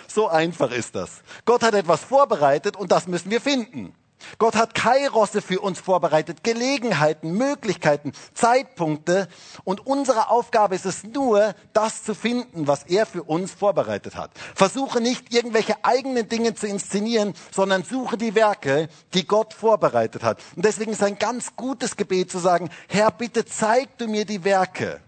So 0.06 0.28
einfach 0.28 0.70
ist 0.70 0.94
das. 0.94 1.22
Gott 1.44 1.62
hat 1.62 1.74
etwas 1.74 2.04
vorbereitet 2.04 2.76
und 2.76 2.92
das 2.92 3.08
müssen 3.08 3.30
wir 3.30 3.40
finden. 3.40 3.94
Gott 4.38 4.54
hat 4.54 4.74
Kairosse 4.74 5.42
für 5.42 5.60
uns 5.60 5.80
vorbereitet, 5.80 6.44
Gelegenheiten, 6.44 7.32
Möglichkeiten, 7.32 8.12
Zeitpunkte. 8.32 9.28
Und 9.64 9.87
unsere 9.87 10.30
Aufgabe 10.30 10.74
ist 10.74 10.87
es 10.87 11.04
nur, 11.04 11.54
das 11.72 12.04
zu 12.04 12.14
finden, 12.14 12.66
was 12.66 12.84
er 12.84 13.06
für 13.06 13.22
uns 13.22 13.52
vorbereitet 13.52 14.16
hat. 14.16 14.30
Versuche 14.54 15.00
nicht 15.00 15.34
irgendwelche 15.34 15.84
eigenen 15.84 16.28
Dinge 16.28 16.54
zu 16.54 16.66
inszenieren, 16.66 17.34
sondern 17.50 17.82
suche 17.82 18.16
die 18.16 18.34
Werke, 18.34 18.88
die 19.14 19.26
Gott 19.26 19.52
vorbereitet 19.52 20.22
hat. 20.22 20.40
Und 20.56 20.64
deswegen 20.64 20.92
ist 20.92 21.02
ein 21.02 21.18
ganz 21.18 21.56
gutes 21.56 21.96
Gebet 21.96 22.30
zu 22.30 22.38
sagen, 22.38 22.70
Herr, 22.88 23.10
bitte 23.10 23.44
zeig 23.44 23.98
du 23.98 24.06
mir 24.06 24.24
die 24.24 24.44
Werke, 24.44 25.00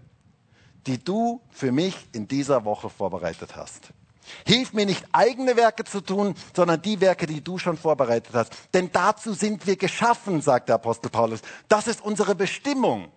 die 0.86 1.02
du 1.02 1.40
für 1.50 1.72
mich 1.72 1.96
in 2.12 2.28
dieser 2.28 2.64
Woche 2.64 2.88
vorbereitet 2.88 3.56
hast. 3.56 3.90
Hilf 4.44 4.72
mir 4.72 4.86
nicht 4.86 5.04
eigene 5.12 5.56
Werke 5.56 5.84
zu 5.84 6.00
tun, 6.00 6.34
sondern 6.54 6.82
die 6.82 7.00
Werke, 7.00 7.26
die 7.26 7.42
du 7.42 7.58
schon 7.58 7.76
vorbereitet 7.76 8.34
hast. 8.34 8.52
Denn 8.74 8.90
dazu 8.92 9.32
sind 9.32 9.66
wir 9.66 9.76
geschaffen, 9.76 10.40
sagt 10.40 10.68
der 10.68 10.76
Apostel 10.76 11.10
Paulus. 11.10 11.40
Das 11.68 11.86
ist 11.86 12.04
unsere 12.04 12.34
Bestimmung. 12.34 13.12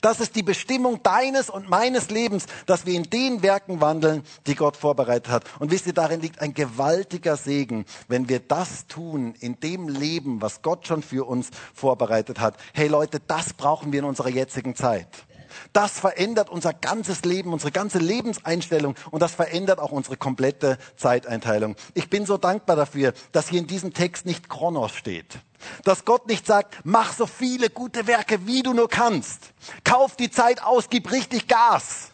Das 0.00 0.20
ist 0.20 0.34
die 0.36 0.42
Bestimmung 0.42 1.02
deines 1.02 1.50
und 1.50 1.68
meines 1.68 2.10
Lebens, 2.10 2.46
dass 2.64 2.86
wir 2.86 2.94
in 2.94 3.04
den 3.10 3.42
Werken 3.42 3.80
wandeln, 3.80 4.22
die 4.46 4.54
Gott 4.54 4.76
vorbereitet 4.76 5.30
hat. 5.30 5.44
Und 5.58 5.70
wisst 5.70 5.86
ihr, 5.86 5.92
darin 5.92 6.20
liegt 6.20 6.40
ein 6.40 6.54
gewaltiger 6.54 7.36
Segen, 7.36 7.84
wenn 8.08 8.28
wir 8.28 8.40
das 8.40 8.86
tun, 8.86 9.34
in 9.40 9.60
dem 9.60 9.88
Leben, 9.88 10.40
was 10.40 10.62
Gott 10.62 10.86
schon 10.86 11.02
für 11.02 11.26
uns 11.26 11.50
vorbereitet 11.74 12.40
hat. 12.40 12.56
Hey 12.72 12.88
Leute, 12.88 13.20
das 13.20 13.52
brauchen 13.52 13.92
wir 13.92 13.98
in 14.00 14.06
unserer 14.06 14.30
jetzigen 14.30 14.74
Zeit. 14.74 15.25
Das 15.72 15.98
verändert 15.98 16.50
unser 16.50 16.72
ganzes 16.72 17.24
Leben, 17.24 17.52
unsere 17.52 17.72
ganze 17.72 17.98
Lebenseinstellung 17.98 18.94
und 19.10 19.20
das 19.20 19.34
verändert 19.34 19.78
auch 19.78 19.92
unsere 19.92 20.16
komplette 20.16 20.78
Zeiteinteilung. 20.96 21.76
Ich 21.94 22.10
bin 22.10 22.26
so 22.26 22.36
dankbar 22.36 22.76
dafür, 22.76 23.12
dass 23.32 23.48
hier 23.48 23.60
in 23.60 23.66
diesem 23.66 23.92
Text 23.92 24.26
nicht 24.26 24.48
Kronos 24.48 24.92
steht. 24.92 25.38
Dass 25.84 26.04
Gott 26.04 26.26
nicht 26.28 26.46
sagt, 26.46 26.78
mach 26.84 27.12
so 27.12 27.26
viele 27.26 27.70
gute 27.70 28.06
Werke, 28.06 28.46
wie 28.46 28.62
du 28.62 28.72
nur 28.72 28.88
kannst. 28.88 29.52
Kauf 29.84 30.16
die 30.16 30.30
Zeit 30.30 30.62
aus, 30.62 30.88
gib 30.90 31.10
richtig 31.10 31.48
Gas. 31.48 32.12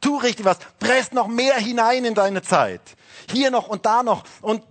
Tu 0.00 0.16
richtig 0.16 0.44
was, 0.44 0.58
press 0.78 1.12
noch 1.12 1.28
mehr 1.28 1.56
hinein 1.56 2.04
in 2.04 2.14
deine 2.14 2.42
Zeit. 2.42 2.82
Hier 3.30 3.50
noch 3.50 3.68
und 3.68 3.86
da 3.86 4.02
noch. 4.02 4.24
Und 4.40 4.62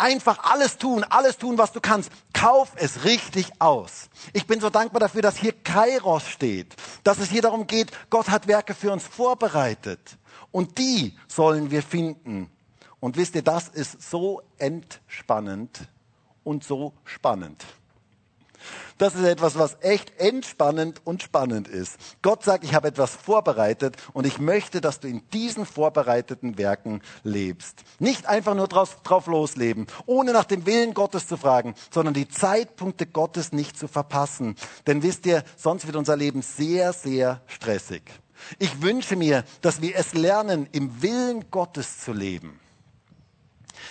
Einfach 0.00 0.44
alles 0.44 0.78
tun, 0.78 1.02
alles 1.02 1.38
tun, 1.38 1.58
was 1.58 1.72
du 1.72 1.80
kannst. 1.80 2.12
Kauf 2.32 2.70
es 2.76 3.04
richtig 3.04 3.50
aus. 3.58 4.08
Ich 4.32 4.46
bin 4.46 4.60
so 4.60 4.70
dankbar 4.70 5.00
dafür, 5.00 5.22
dass 5.22 5.36
hier 5.36 5.52
Kairos 5.52 6.28
steht, 6.28 6.76
dass 7.02 7.18
es 7.18 7.28
hier 7.28 7.42
darum 7.42 7.66
geht, 7.66 7.90
Gott 8.08 8.28
hat 8.28 8.46
Werke 8.46 8.74
für 8.74 8.92
uns 8.92 9.04
vorbereitet 9.04 10.16
und 10.52 10.78
die 10.78 11.18
sollen 11.26 11.72
wir 11.72 11.82
finden. 11.82 12.48
Und 13.00 13.16
wisst 13.16 13.34
ihr, 13.34 13.42
das 13.42 13.68
ist 13.68 14.00
so 14.00 14.42
entspannend 14.58 15.88
und 16.44 16.64
so 16.64 16.92
spannend. 17.04 17.64
Das 18.98 19.14
ist 19.14 19.24
etwas, 19.24 19.56
was 19.56 19.76
echt 19.80 20.18
entspannend 20.18 21.00
und 21.04 21.22
spannend 21.22 21.68
ist. 21.68 21.96
Gott 22.22 22.42
sagt, 22.42 22.64
ich 22.64 22.74
habe 22.74 22.88
etwas 22.88 23.14
vorbereitet 23.14 23.96
und 24.12 24.26
ich 24.26 24.38
möchte, 24.38 24.80
dass 24.80 25.00
du 25.00 25.08
in 25.08 25.22
diesen 25.32 25.66
vorbereiteten 25.66 26.58
Werken 26.58 27.02
lebst. 27.22 27.84
Nicht 27.98 28.26
einfach 28.26 28.54
nur 28.54 28.68
drauf, 28.68 29.02
drauf 29.02 29.26
losleben, 29.26 29.86
ohne 30.06 30.32
nach 30.32 30.44
dem 30.44 30.66
Willen 30.66 30.94
Gottes 30.94 31.26
zu 31.28 31.36
fragen, 31.36 31.74
sondern 31.92 32.14
die 32.14 32.28
Zeitpunkte 32.28 33.06
Gottes 33.06 33.52
nicht 33.52 33.78
zu 33.78 33.88
verpassen. 33.88 34.56
Denn 34.86 35.02
wisst 35.02 35.26
ihr, 35.26 35.44
sonst 35.56 35.86
wird 35.86 35.96
unser 35.96 36.16
Leben 36.16 36.42
sehr, 36.42 36.92
sehr 36.92 37.42
stressig. 37.46 38.02
Ich 38.58 38.82
wünsche 38.82 39.16
mir, 39.16 39.44
dass 39.60 39.80
wir 39.80 39.96
es 39.96 40.14
lernen, 40.14 40.68
im 40.72 41.02
Willen 41.02 41.50
Gottes 41.50 42.00
zu 42.00 42.12
leben. 42.12 42.60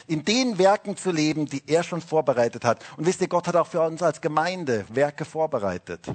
In 0.07 0.25
den 0.25 0.57
Werken 0.57 0.97
zu 0.97 1.11
leben, 1.11 1.45
die 1.45 1.63
er 1.67 1.83
schon 1.83 2.01
vorbereitet 2.01 2.65
hat. 2.65 2.83
Und 2.97 3.05
wisst 3.05 3.21
ihr, 3.21 3.27
Gott 3.27 3.47
hat 3.47 3.55
auch 3.55 3.67
für 3.67 3.81
uns 3.81 4.01
als 4.01 4.21
Gemeinde 4.21 4.85
Werke 4.89 5.25
vorbereitet. 5.25 6.07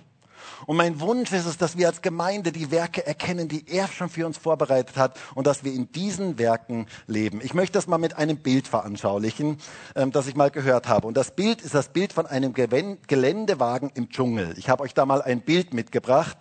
Und 0.67 0.77
mein 0.77 1.01
Wunsch 1.01 1.33
ist 1.33 1.47
es, 1.47 1.57
dass 1.57 1.77
wir 1.77 1.89
als 1.89 2.03
Gemeinde 2.03 2.53
die 2.53 2.71
Werke 2.71 3.07
erkennen, 3.07 3.49
die 3.49 3.69
er 3.69 3.89
schon 3.89 4.09
für 4.09 4.27
uns 4.27 4.39
vorbereitet 4.39 4.97
hat 4.97 5.19
und 5.35 5.47
dass 5.47 5.65
wir 5.65 5.73
in 5.73 5.91
diesen 5.93 6.39
Werken 6.39 6.87
leben. 7.07 7.41
Ich 7.43 7.55
möchte 7.55 7.75
das 7.75 7.87
mal 7.87 7.99
mit 7.99 8.17
einem 8.17 8.39
Bild 8.39 8.69
veranschaulichen, 8.69 9.59
ähm, 9.97 10.13
das 10.13 10.27
ich 10.27 10.37
mal 10.37 10.51
gehört 10.51 10.89
habe. 10.89 11.07
Und 11.07 11.17
das 11.17 11.33
Bild 11.33 11.63
ist 11.63 11.75
das 11.75 11.89
Bild 11.89 12.13
von 12.13 12.27
einem 12.27 12.53
Geländewagen 12.53 13.91
im 13.95 14.09
Dschungel. 14.11 14.55
Ich 14.57 14.69
habe 14.69 14.83
euch 14.83 14.95
da 14.95 15.07
mal 15.07 15.23
ein 15.23 15.41
Bild 15.41 15.75
mitgebracht. 15.75 16.37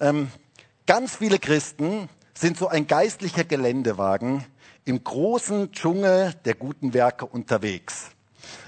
Ähm, 0.00 0.30
ganz 0.86 1.16
viele 1.16 1.38
Christen 1.38 2.08
sind 2.34 2.56
so 2.56 2.68
ein 2.68 2.86
geistlicher 2.86 3.44
Geländewagen 3.44 4.44
im 4.88 5.04
großen 5.04 5.72
Dschungel 5.72 6.34
der 6.44 6.54
guten 6.54 6.94
Werke 6.94 7.26
unterwegs. 7.26 8.10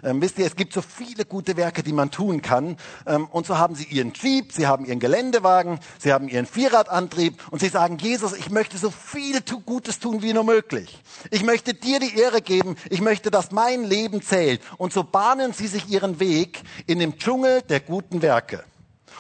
Ähm, 0.03 0.21
wisst 0.21 0.39
ihr, 0.39 0.47
es 0.47 0.57
gibt 0.57 0.73
so 0.73 0.83
viele 0.83 1.25
gute 1.25 1.57
Werke, 1.57 1.83
die 1.83 1.93
man 1.93 2.11
tun 2.11 2.43
kann. 2.43 2.77
Ähm, 3.07 3.27
und 3.27 3.47
so 3.47 3.57
haben 3.59 3.75
sie 3.75 3.85
ihren 3.85 4.13
Jeep, 4.13 4.53
sie 4.53 4.67
haben 4.67 4.85
ihren 4.85 5.01
Geländewagen, 5.01 5.79
sie 5.99 6.13
haben 6.13 6.29
ihren 6.29 6.47
Vierradantrieb 6.47 7.41
und 7.51 7.61
sie 7.61 7.69
sagen, 7.69 7.99
Jesus, 7.99 8.35
ich 8.35 8.51
möchte 8.51 8.77
so 8.79 8.91
viel 8.91 9.41
Gutes 9.65 9.99
tun 9.99 10.23
wie 10.23 10.33
nur 10.33 10.45
möglich. 10.45 11.03
Ich 11.31 11.45
möchte 11.45 11.75
dir 11.75 11.99
die 11.99 12.19
Ehre 12.19 12.43
geben, 12.43 12.77
ich 12.89 13.01
möchte, 13.01 13.31
dass 13.31 13.51
mein 13.53 13.85
Leben 13.85 14.23
zählt. 14.23 14.61
Und 14.77 14.93
so 14.93 15.05
bahnen 15.05 15.53
sie 15.53 15.67
sich 15.67 15.89
ihren 15.89 16.21
Weg 16.21 16.63
in 16.87 16.99
dem 16.99 17.19
Dschungel 17.19 17.63
der 17.63 17.81
guten 17.81 18.23
Werke. 18.23 18.65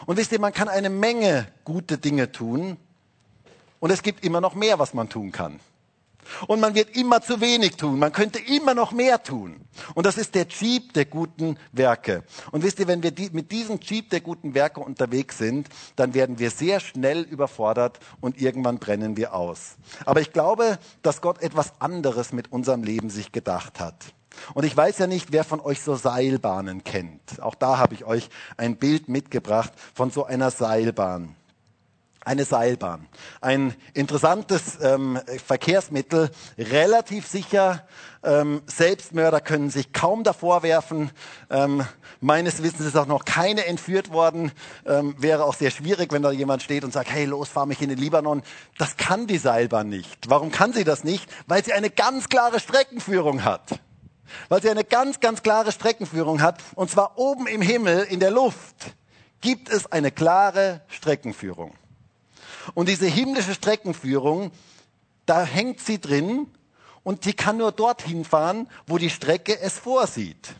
Und 0.06 0.16
wisst 0.16 0.32
ihr, 0.32 0.40
man 0.40 0.52
kann 0.52 0.68
eine 0.68 0.90
Menge 0.90 1.46
gute 1.64 1.98
Dinge 1.98 2.32
tun. 2.32 2.76
Und 3.80 3.90
es 3.90 4.02
gibt 4.02 4.24
immer 4.24 4.40
noch 4.40 4.54
mehr, 4.54 4.78
was 4.78 4.92
man 4.92 5.08
tun 5.08 5.32
kann. 5.32 5.60
Und 6.46 6.60
man 6.60 6.74
wird 6.74 6.96
immer 6.96 7.20
zu 7.20 7.40
wenig 7.40 7.76
tun. 7.76 7.98
Man 7.98 8.12
könnte 8.12 8.38
immer 8.38 8.74
noch 8.74 8.92
mehr 8.92 9.22
tun. 9.22 9.60
Und 9.94 10.06
das 10.06 10.18
ist 10.18 10.34
der 10.34 10.46
Jeep 10.48 10.92
der 10.94 11.04
guten 11.04 11.56
Werke. 11.72 12.24
Und 12.52 12.62
wisst 12.62 12.78
ihr, 12.78 12.88
wenn 12.88 13.02
wir 13.02 13.10
die, 13.10 13.30
mit 13.30 13.50
diesem 13.52 13.80
Jeep 13.80 14.10
der 14.10 14.20
guten 14.20 14.54
Werke 14.54 14.80
unterwegs 14.80 15.38
sind, 15.38 15.68
dann 15.96 16.14
werden 16.14 16.38
wir 16.38 16.50
sehr 16.50 16.80
schnell 16.80 17.22
überfordert 17.22 17.98
und 18.20 18.40
irgendwann 18.40 18.78
brennen 18.78 19.16
wir 19.16 19.34
aus. 19.34 19.76
Aber 20.04 20.20
ich 20.20 20.32
glaube, 20.32 20.78
dass 21.02 21.20
Gott 21.20 21.42
etwas 21.42 21.80
anderes 21.80 22.32
mit 22.32 22.52
unserem 22.52 22.82
Leben 22.82 23.10
sich 23.10 23.32
gedacht 23.32 23.80
hat. 23.80 23.96
Und 24.54 24.64
ich 24.64 24.76
weiß 24.76 24.98
ja 24.98 25.06
nicht, 25.06 25.32
wer 25.32 25.44
von 25.44 25.60
euch 25.60 25.82
so 25.82 25.96
Seilbahnen 25.96 26.84
kennt. 26.84 27.42
Auch 27.42 27.54
da 27.54 27.78
habe 27.78 27.94
ich 27.94 28.04
euch 28.04 28.30
ein 28.56 28.76
Bild 28.76 29.08
mitgebracht 29.08 29.72
von 29.94 30.10
so 30.10 30.24
einer 30.24 30.50
Seilbahn 30.50 31.34
eine 32.24 32.44
Seilbahn. 32.44 33.08
Ein 33.40 33.74
interessantes 33.94 34.78
ähm, 34.82 35.18
Verkehrsmittel, 35.46 36.30
relativ 36.58 37.26
sicher. 37.26 37.86
Ähm, 38.22 38.62
Selbstmörder 38.66 39.40
können 39.40 39.70
sich 39.70 39.92
kaum 39.92 40.22
davor 40.22 40.62
werfen. 40.62 41.10
Ähm, 41.48 41.84
meines 42.20 42.62
Wissens 42.62 42.86
ist 42.86 42.96
auch 42.96 43.06
noch 43.06 43.24
keine 43.24 43.64
entführt 43.66 44.12
worden. 44.12 44.52
Ähm, 44.84 45.14
wäre 45.18 45.44
auch 45.44 45.54
sehr 45.54 45.70
schwierig, 45.70 46.12
wenn 46.12 46.22
da 46.22 46.30
jemand 46.30 46.62
steht 46.62 46.84
und 46.84 46.92
sagt, 46.92 47.10
hey, 47.10 47.24
los, 47.24 47.48
fahr 47.48 47.64
mich 47.64 47.80
in 47.80 47.88
den 47.88 47.98
Libanon. 47.98 48.42
Das 48.76 48.98
kann 48.98 49.26
die 49.26 49.38
Seilbahn 49.38 49.88
nicht. 49.88 50.28
Warum 50.28 50.50
kann 50.50 50.74
sie 50.74 50.84
das 50.84 51.04
nicht? 51.04 51.30
Weil 51.46 51.64
sie 51.64 51.72
eine 51.72 51.88
ganz 51.88 52.28
klare 52.28 52.60
Streckenführung 52.60 53.44
hat. 53.44 53.80
Weil 54.50 54.60
sie 54.60 54.70
eine 54.70 54.84
ganz, 54.84 55.20
ganz 55.20 55.42
klare 55.42 55.72
Streckenführung 55.72 56.42
hat. 56.42 56.60
Und 56.74 56.90
zwar 56.90 57.18
oben 57.18 57.46
im 57.46 57.62
Himmel, 57.62 58.02
in 58.02 58.20
der 58.20 58.30
Luft, 58.30 58.94
gibt 59.40 59.70
es 59.70 59.90
eine 59.90 60.10
klare 60.10 60.82
Streckenführung. 60.88 61.72
Und 62.74 62.88
diese 62.88 63.06
himmlische 63.06 63.54
Streckenführung, 63.54 64.50
da 65.26 65.44
hängt 65.44 65.80
sie 65.80 66.00
drin 66.00 66.46
und 67.02 67.24
die 67.24 67.32
kann 67.32 67.56
nur 67.56 67.72
dorthin 67.72 68.24
fahren, 68.24 68.68
wo 68.86 68.98
die 68.98 69.10
Strecke 69.10 69.58
es 69.60 69.78
vorsieht. 69.78 70.54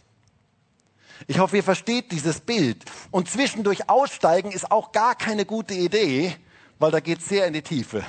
Ich 1.26 1.38
hoffe, 1.38 1.56
ihr 1.56 1.62
versteht 1.62 2.12
dieses 2.12 2.40
Bild. 2.40 2.84
Und 3.10 3.30
zwischendurch 3.30 3.88
aussteigen 3.90 4.52
ist 4.52 4.70
auch 4.70 4.92
gar 4.92 5.14
keine 5.14 5.44
gute 5.44 5.74
Idee, 5.74 6.34
weil 6.78 6.90
da 6.90 7.00
geht 7.00 7.18
es 7.18 7.28
sehr 7.28 7.46
in 7.46 7.52
die 7.52 7.62
Tiefe. 7.62 8.04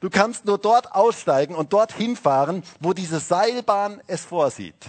Du 0.00 0.08
kannst 0.08 0.46
nur 0.46 0.56
dort 0.56 0.92
aussteigen 0.92 1.54
und 1.54 1.72
dorthin 1.72 2.16
fahren, 2.16 2.62
wo 2.80 2.94
diese 2.94 3.20
Seilbahn 3.20 4.00
es 4.06 4.24
vorsieht. 4.24 4.86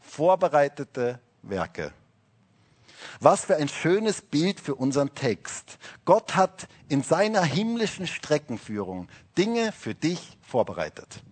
Vorbereitete 0.00 1.20
Werke. 1.42 1.92
Was 3.20 3.44
für 3.44 3.56
ein 3.56 3.68
schönes 3.68 4.22
Bild 4.22 4.60
für 4.60 4.74
unseren 4.74 5.14
Text. 5.14 5.78
Gott 6.04 6.36
hat 6.36 6.68
in 6.88 7.02
seiner 7.02 7.42
himmlischen 7.42 8.06
Streckenführung 8.06 9.08
Dinge 9.36 9.72
für 9.72 9.94
dich 9.94 10.38
vorbereitet. 10.42 11.22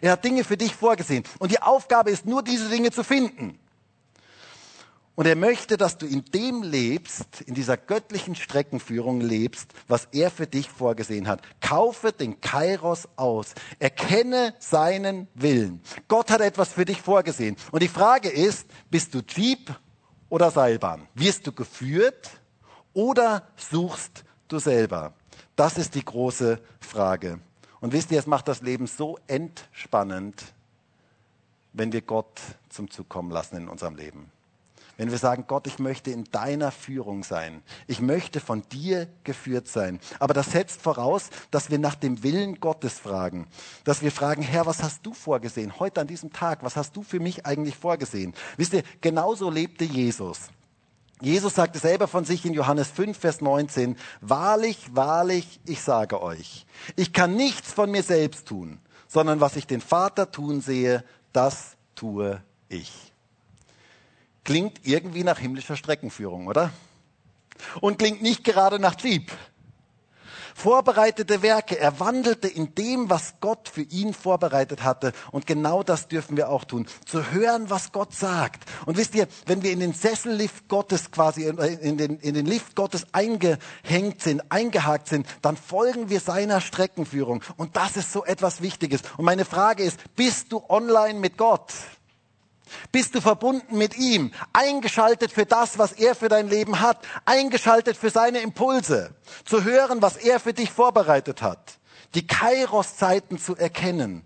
Er 0.00 0.12
hat 0.12 0.24
Dinge 0.24 0.44
für 0.44 0.56
dich 0.56 0.74
vorgesehen. 0.74 1.24
Und 1.38 1.52
die 1.52 1.62
Aufgabe 1.62 2.10
ist 2.10 2.26
nur, 2.26 2.42
diese 2.42 2.68
Dinge 2.68 2.90
zu 2.90 3.04
finden. 3.04 3.58
Und 5.18 5.26
er 5.26 5.34
möchte, 5.34 5.76
dass 5.76 5.98
du 5.98 6.06
in 6.06 6.24
dem 6.26 6.62
lebst, 6.62 7.40
in 7.40 7.54
dieser 7.54 7.76
göttlichen 7.76 8.36
Streckenführung 8.36 9.20
lebst, 9.20 9.72
was 9.88 10.06
er 10.12 10.30
für 10.30 10.46
dich 10.46 10.70
vorgesehen 10.70 11.26
hat. 11.26 11.42
Kaufe 11.60 12.12
den 12.12 12.40
Kairos 12.40 13.08
aus. 13.16 13.54
Erkenne 13.80 14.54
seinen 14.60 15.26
Willen. 15.34 15.82
Gott 16.06 16.30
hat 16.30 16.40
etwas 16.40 16.68
für 16.68 16.84
dich 16.84 17.02
vorgesehen. 17.02 17.56
Und 17.72 17.82
die 17.82 17.88
Frage 17.88 18.28
ist, 18.28 18.68
bist 18.92 19.12
du 19.12 19.22
Jeep 19.26 19.74
oder 20.28 20.50
Seilbahn? 20.50 21.08
Wirst 21.14 21.46
du 21.46 21.52
geführt 21.52 22.30
oder 22.92 23.48
suchst 23.56 24.24
du 24.48 24.58
selber? 24.58 25.14
Das 25.56 25.78
ist 25.78 25.94
die 25.94 26.04
große 26.04 26.60
Frage. 26.80 27.40
Und 27.80 27.92
wisst 27.92 28.10
ihr, 28.10 28.18
es 28.18 28.26
macht 28.26 28.48
das 28.48 28.62
Leben 28.62 28.86
so 28.86 29.18
entspannend, 29.26 30.54
wenn 31.72 31.92
wir 31.92 32.02
Gott 32.02 32.40
zum 32.68 32.90
Zug 32.90 33.08
kommen 33.08 33.30
lassen 33.30 33.56
in 33.56 33.68
unserem 33.68 33.96
Leben. 33.96 34.30
Wenn 34.98 35.12
wir 35.12 35.18
sagen, 35.18 35.44
Gott, 35.46 35.68
ich 35.68 35.78
möchte 35.78 36.10
in 36.10 36.24
deiner 36.24 36.72
Führung 36.72 37.22
sein. 37.22 37.62
Ich 37.86 38.00
möchte 38.00 38.40
von 38.40 38.64
dir 38.72 39.06
geführt 39.22 39.68
sein. 39.68 40.00
Aber 40.18 40.34
das 40.34 40.50
setzt 40.50 40.82
voraus, 40.82 41.30
dass 41.52 41.70
wir 41.70 41.78
nach 41.78 41.94
dem 41.94 42.24
Willen 42.24 42.58
Gottes 42.58 42.98
fragen. 42.98 43.46
Dass 43.84 44.02
wir 44.02 44.10
fragen, 44.10 44.42
Herr, 44.42 44.66
was 44.66 44.82
hast 44.82 45.06
du 45.06 45.14
vorgesehen? 45.14 45.78
Heute 45.78 46.00
an 46.00 46.08
diesem 46.08 46.32
Tag, 46.32 46.64
was 46.64 46.74
hast 46.74 46.96
du 46.96 47.04
für 47.04 47.20
mich 47.20 47.46
eigentlich 47.46 47.76
vorgesehen? 47.76 48.34
Wisst 48.56 48.72
ihr, 48.72 48.82
genauso 49.00 49.50
lebte 49.50 49.84
Jesus. 49.84 50.50
Jesus 51.20 51.54
sagte 51.54 51.78
selber 51.78 52.08
von 52.08 52.24
sich 52.24 52.44
in 52.44 52.52
Johannes 52.52 52.88
5, 52.90 53.16
Vers 53.16 53.40
19, 53.40 53.96
Wahrlich, 54.20 54.78
wahrlich, 54.92 55.60
ich 55.64 55.80
sage 55.80 56.20
euch, 56.20 56.66
ich 56.96 57.12
kann 57.12 57.36
nichts 57.36 57.72
von 57.72 57.90
mir 57.90 58.02
selbst 58.02 58.48
tun, 58.48 58.80
sondern 59.06 59.40
was 59.40 59.54
ich 59.54 59.68
den 59.68 59.80
Vater 59.80 60.32
tun 60.32 60.60
sehe, 60.60 61.04
das 61.32 61.76
tue 61.94 62.42
ich. 62.68 63.07
Klingt 64.48 64.80
irgendwie 64.84 65.24
nach 65.24 65.38
himmlischer 65.38 65.76
Streckenführung, 65.76 66.46
oder? 66.46 66.70
Und 67.82 67.98
klingt 67.98 68.22
nicht 68.22 68.44
gerade 68.44 68.78
nach 68.78 68.98
Jeep. 68.98 69.30
Vorbereitete 70.54 71.42
Werke. 71.42 71.78
Er 71.78 72.00
wandelte 72.00 72.48
in 72.48 72.74
dem, 72.74 73.10
was 73.10 73.34
Gott 73.42 73.68
für 73.68 73.82
ihn 73.82 74.14
vorbereitet 74.14 74.82
hatte. 74.82 75.12
Und 75.32 75.46
genau 75.46 75.82
das 75.82 76.08
dürfen 76.08 76.38
wir 76.38 76.48
auch 76.48 76.64
tun. 76.64 76.86
Zu 77.04 77.30
hören, 77.30 77.68
was 77.68 77.92
Gott 77.92 78.14
sagt. 78.14 78.64
Und 78.86 78.96
wisst 78.96 79.14
ihr, 79.14 79.28
wenn 79.44 79.62
wir 79.62 79.70
in 79.70 79.80
den 79.80 79.92
Sessellift 79.92 80.66
Gottes 80.68 81.10
quasi, 81.10 81.44
in 81.44 81.98
den, 81.98 82.18
in 82.18 82.32
den 82.32 82.46
Lift 82.46 82.74
Gottes 82.74 83.04
eingehängt 83.12 84.22
sind, 84.22 84.50
eingehakt 84.50 85.08
sind, 85.08 85.26
dann 85.42 85.58
folgen 85.58 86.08
wir 86.08 86.20
seiner 86.20 86.62
Streckenführung. 86.62 87.44
Und 87.58 87.76
das 87.76 87.98
ist 87.98 88.12
so 88.12 88.24
etwas 88.24 88.62
Wichtiges. 88.62 89.02
Und 89.18 89.26
meine 89.26 89.44
Frage 89.44 89.82
ist, 89.82 90.00
bist 90.16 90.52
du 90.52 90.64
online 90.70 91.18
mit 91.18 91.36
Gott? 91.36 91.74
Bist 92.92 93.14
du 93.14 93.20
verbunden 93.20 93.76
mit 93.76 93.96
ihm, 93.96 94.32
eingeschaltet 94.52 95.32
für 95.32 95.46
das, 95.46 95.78
was 95.78 95.92
er 95.92 96.14
für 96.14 96.28
dein 96.28 96.48
Leben 96.48 96.80
hat, 96.80 96.98
eingeschaltet 97.24 97.96
für 97.96 98.10
seine 98.10 98.40
Impulse, 98.40 99.14
zu 99.44 99.64
hören, 99.64 100.02
was 100.02 100.16
er 100.16 100.40
für 100.40 100.52
dich 100.52 100.70
vorbereitet 100.70 101.42
hat, 101.42 101.78
die 102.14 102.26
Kairos-Zeiten 102.26 103.38
zu 103.38 103.56
erkennen. 103.56 104.24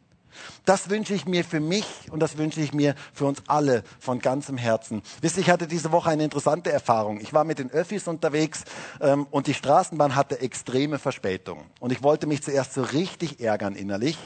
Das 0.65 0.91
wünsche 0.91 1.15
ich 1.15 1.27
mir 1.27 1.45
für 1.45 1.61
mich 1.61 1.87
und 2.11 2.21
das 2.21 2.39
wünsche 2.39 2.61
ich 2.61 2.73
mir 2.73 2.95
für 3.13 3.27
uns 3.27 3.43
alle 3.49 3.83
von 3.99 4.21
ganzem 4.21 4.57
Herzen. 4.57 5.03
Wisst 5.21 5.37
ihr, 5.37 5.43
ich 5.43 5.51
hatte 5.51 5.67
diese 5.67 5.93
Woche 5.93 6.11
eine 6.11 6.25
interessante 6.25 6.71
Erfahrung. 6.71 7.21
Ich 7.21 7.33
war 7.33 7.45
mit 7.45 7.59
den 7.59 7.71
Öffis 7.71 8.07
unterwegs 8.07 8.65
ähm, 9.01 9.27
und 9.31 9.47
die 9.47 9.55
Straßenbahn 9.55 10.15
hatte 10.15 10.41
extreme 10.41 10.99
Verspätung. 10.99 11.65
Und 11.81 11.93
ich 11.93 12.03
wollte 12.03 12.27
mich 12.27 12.43
zuerst 12.43 12.75
so 12.75 12.83
richtig 12.83 13.41
ärgern 13.41 13.75
innerlich. 13.75 14.19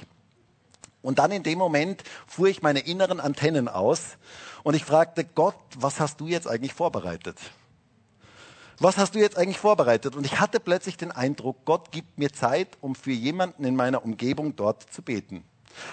Und 1.07 1.21
dann 1.21 1.31
in 1.31 1.45
dem 1.45 1.57
Moment 1.57 2.03
fuhr 2.27 2.49
ich 2.49 2.63
meine 2.63 2.81
inneren 2.81 3.21
Antennen 3.21 3.69
aus 3.69 4.17
und 4.65 4.75
ich 4.75 4.85
fragte 4.85 5.25
Gott, 5.25 5.55
was 5.77 6.01
hast 6.01 6.21
du 6.21 6.27
jetzt 6.27 6.49
eigentlich 6.49 6.75
vorbereitet? 6.75 7.39
Was 8.81 8.97
hast 8.99 9.15
du 9.15 9.21
jetzt 9.21 9.39
eigentlich 9.39 9.61
vorbereitet? 9.61 10.17
Und 10.17 10.27
ich 10.27 10.41
hatte 10.41 10.59
plötzlich 10.59 10.97
den 10.97 11.13
Eindruck, 11.13 11.65
Gott 11.65 11.93
gibt 11.93 12.19
mir 12.19 12.33
Zeit, 12.33 12.77
um 12.81 12.97
für 12.97 13.13
jemanden 13.13 13.65
in 13.65 13.77
meiner 13.77 14.05
Umgebung 14.05 14.57
dort 14.57 14.83
zu 14.93 15.01
beten. 15.01 15.45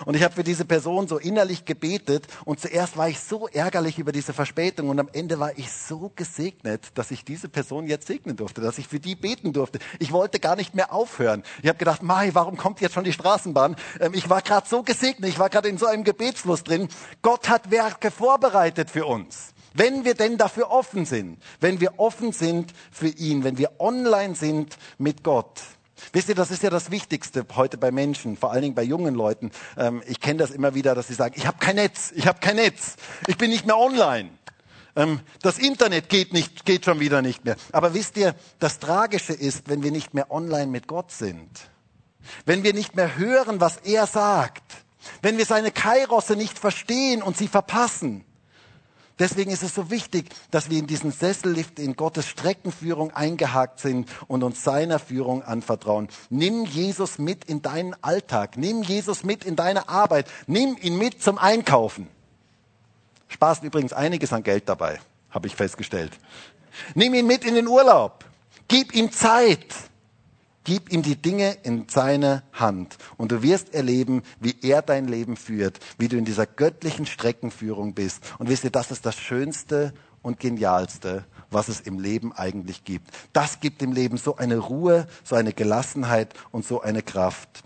Und 0.05 0.15
ich 0.15 0.23
habe 0.23 0.33
für 0.33 0.43
diese 0.43 0.65
Person 0.65 1.07
so 1.07 1.17
innerlich 1.17 1.65
gebetet 1.65 2.27
und 2.45 2.59
zuerst 2.59 2.97
war 2.97 3.09
ich 3.09 3.19
so 3.19 3.47
ärgerlich 3.47 3.99
über 3.99 4.11
diese 4.11 4.33
Verspätung 4.33 4.89
und 4.89 4.99
am 4.99 5.09
Ende 5.13 5.39
war 5.39 5.57
ich 5.57 5.71
so 5.71 6.11
gesegnet, 6.15 6.91
dass 6.95 7.11
ich 7.11 7.25
diese 7.25 7.49
Person 7.49 7.87
jetzt 7.87 8.07
segnen 8.07 8.35
durfte, 8.35 8.61
dass 8.61 8.77
ich 8.77 8.87
für 8.87 8.99
die 8.99 9.15
beten 9.15 9.53
durfte. 9.53 9.79
Ich 9.99 10.11
wollte 10.11 10.39
gar 10.39 10.55
nicht 10.55 10.75
mehr 10.75 10.93
aufhören. 10.93 11.43
Ich 11.61 11.69
habe 11.69 11.77
gedacht, 11.77 12.03
Mai, 12.03 12.31
warum 12.33 12.57
kommt 12.57 12.81
jetzt 12.81 12.93
schon 12.93 13.03
die 13.03 13.13
Straßenbahn? 13.13 13.75
Ähm, 13.99 14.13
ich 14.13 14.29
war 14.29 14.41
gerade 14.41 14.67
so 14.67 14.83
gesegnet, 14.83 15.29
ich 15.29 15.39
war 15.39 15.49
gerade 15.49 15.69
in 15.69 15.77
so 15.77 15.85
einem 15.85 16.03
Gebetsfluss 16.03 16.63
drin. 16.63 16.87
Gott 17.21 17.49
hat 17.49 17.71
Werke 17.71 18.11
vorbereitet 18.11 18.89
für 18.89 19.05
uns. 19.05 19.53
Wenn 19.73 20.05
wir 20.05 20.13
denn 20.13 20.37
dafür 20.37 20.69
offen 20.69 21.05
sind, 21.05 21.39
wenn 21.59 21.81
wir 21.81 21.99
offen 21.99 22.31
sind 22.31 22.73
für 22.91 23.07
ihn, 23.07 23.43
wenn 23.43 23.57
wir 23.57 23.71
online 23.79 24.35
sind 24.35 24.77
mit 24.99 25.23
Gott, 25.23 25.61
Wisst 26.11 26.29
ihr, 26.29 26.35
das 26.35 26.51
ist 26.51 26.63
ja 26.63 26.69
das 26.69 26.91
Wichtigste 26.91 27.45
heute 27.55 27.77
bei 27.77 27.91
Menschen, 27.91 28.37
vor 28.37 28.51
allen 28.51 28.61
Dingen 28.61 28.75
bei 28.75 28.83
jungen 28.83 29.15
Leuten. 29.15 29.51
Ähm, 29.77 30.03
ich 30.07 30.19
kenne 30.19 30.39
das 30.39 30.51
immer 30.51 30.75
wieder, 30.75 30.95
dass 30.95 31.07
sie 31.07 31.13
sagen, 31.13 31.35
ich 31.37 31.47
habe 31.47 31.57
kein 31.59 31.75
Netz, 31.75 32.11
ich 32.15 32.27
habe 32.27 32.39
kein 32.39 32.57
Netz, 32.57 32.95
ich 33.27 33.37
bin 33.37 33.49
nicht 33.49 33.65
mehr 33.65 33.77
online. 33.77 34.29
Ähm, 34.95 35.21
das 35.41 35.57
Internet 35.57 36.09
geht, 36.09 36.33
nicht, 36.33 36.65
geht 36.65 36.85
schon 36.85 36.99
wieder 36.99 37.21
nicht 37.21 37.45
mehr. 37.45 37.55
Aber 37.71 37.93
wisst 37.93 38.17
ihr, 38.17 38.35
das 38.59 38.79
Tragische 38.79 39.33
ist, 39.33 39.69
wenn 39.69 39.83
wir 39.83 39.91
nicht 39.91 40.13
mehr 40.13 40.31
online 40.31 40.67
mit 40.67 40.87
Gott 40.87 41.11
sind, 41.11 41.49
wenn 42.45 42.63
wir 42.63 42.73
nicht 42.73 42.95
mehr 42.95 43.17
hören, 43.17 43.59
was 43.59 43.77
er 43.77 44.07
sagt, 44.07 44.63
wenn 45.21 45.37
wir 45.37 45.45
seine 45.45 45.71
Kairosse 45.71 46.35
nicht 46.35 46.57
verstehen 46.57 47.21
und 47.21 47.37
sie 47.37 47.47
verpassen, 47.47 48.23
Deswegen 49.19 49.51
ist 49.51 49.61
es 49.61 49.75
so 49.75 49.91
wichtig, 49.91 50.29
dass 50.49 50.69
wir 50.69 50.79
in 50.79 50.87
diesen 50.87 51.11
Sessellift 51.11 51.77
in 51.77 51.95
Gottes 51.95 52.27
Streckenführung 52.27 53.11
eingehakt 53.11 53.79
sind 53.79 54.09
und 54.27 54.41
uns 54.43 54.63
seiner 54.63 54.97
Führung 54.97 55.43
anvertrauen. 55.43 56.07
Nimm 56.29 56.65
Jesus 56.65 57.19
mit 57.19 57.45
in 57.45 57.61
deinen 57.61 57.95
Alltag. 58.03 58.57
Nimm 58.57 58.81
Jesus 58.81 59.23
mit 59.23 59.45
in 59.45 59.55
deine 59.55 59.87
Arbeit. 59.87 60.27
Nimm 60.47 60.77
ihn 60.81 60.97
mit 60.97 61.21
zum 61.21 61.37
Einkaufen. 61.37 62.07
Sparst 63.27 63.63
übrigens 63.63 63.93
einiges 63.93 64.33
an 64.33 64.43
Geld 64.43 64.67
dabei, 64.67 64.99
habe 65.29 65.47
ich 65.47 65.55
festgestellt. 65.55 66.11
Nimm 66.95 67.13
ihn 67.13 67.27
mit 67.27 67.45
in 67.45 67.55
den 67.55 67.67
Urlaub. 67.67 68.25
Gib 68.67 68.93
ihm 68.95 69.11
Zeit. 69.11 69.67
Gib 70.65 70.93
ihm 70.93 71.01
die 71.01 71.17
Dinge 71.17 71.57
in 71.63 71.87
seine 71.89 72.43
Hand 72.53 72.97
und 73.17 73.31
du 73.33 73.43
wirst 73.43 73.73
erleben, 73.73 74.23
wie 74.39 74.55
er 74.61 74.81
dein 74.81 75.07
Leben 75.07 75.35
führt, 75.35 75.79
wie 75.97 76.07
du 76.07 76.17
in 76.17 76.23
dieser 76.23 76.45
göttlichen 76.45 77.05
Streckenführung 77.05 77.93
bist. 77.93 78.23
Und 78.39 78.49
wisst 78.49 78.63
ihr, 78.63 78.69
das 78.69 78.89
ist 78.91 79.05
das 79.05 79.17
Schönste 79.17 79.93
und 80.21 80.39
Genialste, 80.39 81.25
was 81.51 81.67
es 81.67 81.81
im 81.81 81.99
Leben 81.99 82.31
eigentlich 82.31 82.85
gibt. 82.85 83.09
Das 83.33 83.59
gibt 83.59 83.81
im 83.81 83.91
Leben 83.91 84.17
so 84.17 84.37
eine 84.37 84.57
Ruhe, 84.57 85.05
so 85.23 85.35
eine 85.35 85.51
Gelassenheit 85.51 86.33
und 86.51 86.65
so 86.65 86.81
eine 86.81 87.01
Kraft. 87.01 87.63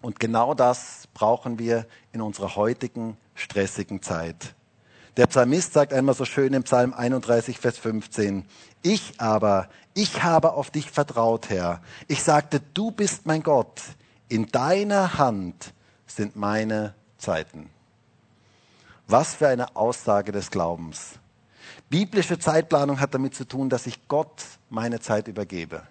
Und 0.00 0.18
genau 0.18 0.54
das 0.54 1.08
brauchen 1.14 1.58
wir 1.58 1.86
in 2.12 2.22
unserer 2.22 2.56
heutigen 2.56 3.16
stressigen 3.34 4.02
Zeit. 4.02 4.54
Der 5.18 5.26
Psalmist 5.26 5.74
sagt 5.74 5.92
einmal 5.92 6.14
so 6.14 6.24
schön 6.24 6.54
im 6.54 6.62
Psalm 6.62 6.94
31, 6.94 7.58
Vers 7.58 7.76
15, 7.76 8.46
ich 8.82 9.20
aber, 9.20 9.68
ich 9.94 10.22
habe 10.22 10.52
auf 10.52 10.70
dich 10.70 10.90
vertraut, 10.90 11.50
Herr. 11.50 11.80
Ich 12.08 12.22
sagte, 12.22 12.60
du 12.74 12.90
bist 12.90 13.26
mein 13.26 13.42
Gott. 13.42 13.80
In 14.28 14.46
deiner 14.46 15.18
Hand 15.18 15.72
sind 16.06 16.36
meine 16.36 16.94
Zeiten. 17.18 17.70
Was 19.06 19.34
für 19.34 19.48
eine 19.48 19.76
Aussage 19.76 20.32
des 20.32 20.50
Glaubens. 20.50 21.18
Biblische 21.90 22.38
Zeitplanung 22.38 23.00
hat 23.00 23.14
damit 23.14 23.34
zu 23.34 23.44
tun, 23.46 23.68
dass 23.68 23.86
ich 23.86 24.08
Gott 24.08 24.42
meine 24.70 25.00
Zeit 25.00 25.28
übergebe. 25.28 25.82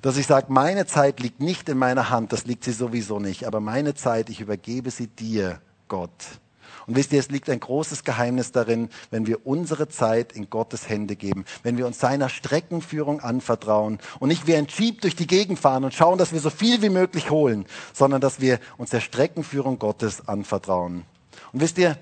Dass 0.00 0.16
ich 0.16 0.26
sage, 0.26 0.46
meine 0.48 0.86
Zeit 0.86 1.20
liegt 1.20 1.40
nicht 1.40 1.68
in 1.68 1.76
meiner 1.76 2.08
Hand, 2.08 2.32
das 2.32 2.46
liegt 2.46 2.64
sie 2.64 2.72
sowieso 2.72 3.20
nicht, 3.20 3.44
aber 3.44 3.60
meine 3.60 3.94
Zeit, 3.94 4.30
ich 4.30 4.40
übergebe 4.40 4.90
sie 4.90 5.08
dir, 5.08 5.60
Gott. 5.88 6.40
Und 6.86 6.96
wisst 6.96 7.12
ihr, 7.12 7.20
es 7.20 7.30
liegt 7.30 7.48
ein 7.50 7.60
großes 7.60 8.04
Geheimnis 8.04 8.52
darin, 8.52 8.88
wenn 9.10 9.26
wir 9.26 9.46
unsere 9.46 9.88
Zeit 9.88 10.32
in 10.32 10.50
Gottes 10.50 10.88
Hände 10.88 11.16
geben, 11.16 11.44
wenn 11.62 11.78
wir 11.78 11.86
uns 11.86 11.98
seiner 11.98 12.28
Streckenführung 12.28 13.20
anvertrauen 13.20 13.98
und 14.20 14.28
nicht 14.28 14.46
wie 14.46 14.56
ein 14.56 14.66
Jeep 14.66 15.00
durch 15.00 15.16
die 15.16 15.26
Gegend 15.26 15.58
fahren 15.58 15.84
und 15.84 15.94
schauen, 15.94 16.18
dass 16.18 16.32
wir 16.32 16.40
so 16.40 16.50
viel 16.50 16.82
wie 16.82 16.88
möglich 16.88 17.30
holen, 17.30 17.66
sondern 17.92 18.20
dass 18.20 18.40
wir 18.40 18.58
uns 18.78 18.90
der 18.90 19.00
Streckenführung 19.00 19.78
Gottes 19.78 20.28
anvertrauen. 20.28 21.04
Und 21.52 21.60
wisst 21.60 21.78
ihr, 21.78 21.98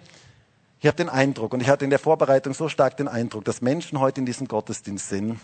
ich 0.80 0.86
habe 0.86 0.96
den 0.96 1.10
Eindruck, 1.10 1.52
und 1.52 1.60
ich 1.60 1.68
hatte 1.68 1.84
in 1.84 1.90
der 1.90 1.98
Vorbereitung 1.98 2.54
so 2.54 2.68
stark 2.68 2.96
den 2.96 3.08
Eindruck, 3.08 3.44
dass 3.44 3.60
Menschen 3.60 4.00
heute 4.00 4.20
in 4.20 4.26
diesem 4.26 4.48
Gottesdienst 4.48 5.10
sind, 5.10 5.38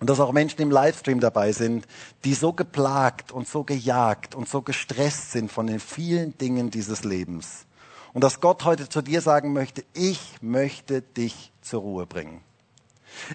und 0.00 0.08
dass 0.08 0.20
auch 0.20 0.32
Menschen 0.32 0.60
im 0.60 0.70
Livestream 0.70 1.20
dabei 1.20 1.52
sind, 1.52 1.86
die 2.24 2.34
so 2.34 2.52
geplagt 2.52 3.32
und 3.32 3.48
so 3.48 3.64
gejagt 3.64 4.34
und 4.34 4.48
so 4.48 4.62
gestresst 4.62 5.32
sind 5.32 5.50
von 5.50 5.66
den 5.66 5.80
vielen 5.80 6.36
Dingen 6.38 6.70
dieses 6.70 7.04
Lebens, 7.04 7.66
und 8.14 8.24
dass 8.24 8.40
Gott 8.40 8.64
heute 8.64 8.88
zu 8.88 9.02
dir 9.02 9.20
sagen 9.20 9.52
möchte, 9.52 9.84
ich 9.94 10.36
möchte 10.40 11.02
dich 11.02 11.52
zur 11.60 11.82
Ruhe 11.82 12.06
bringen. 12.06 12.40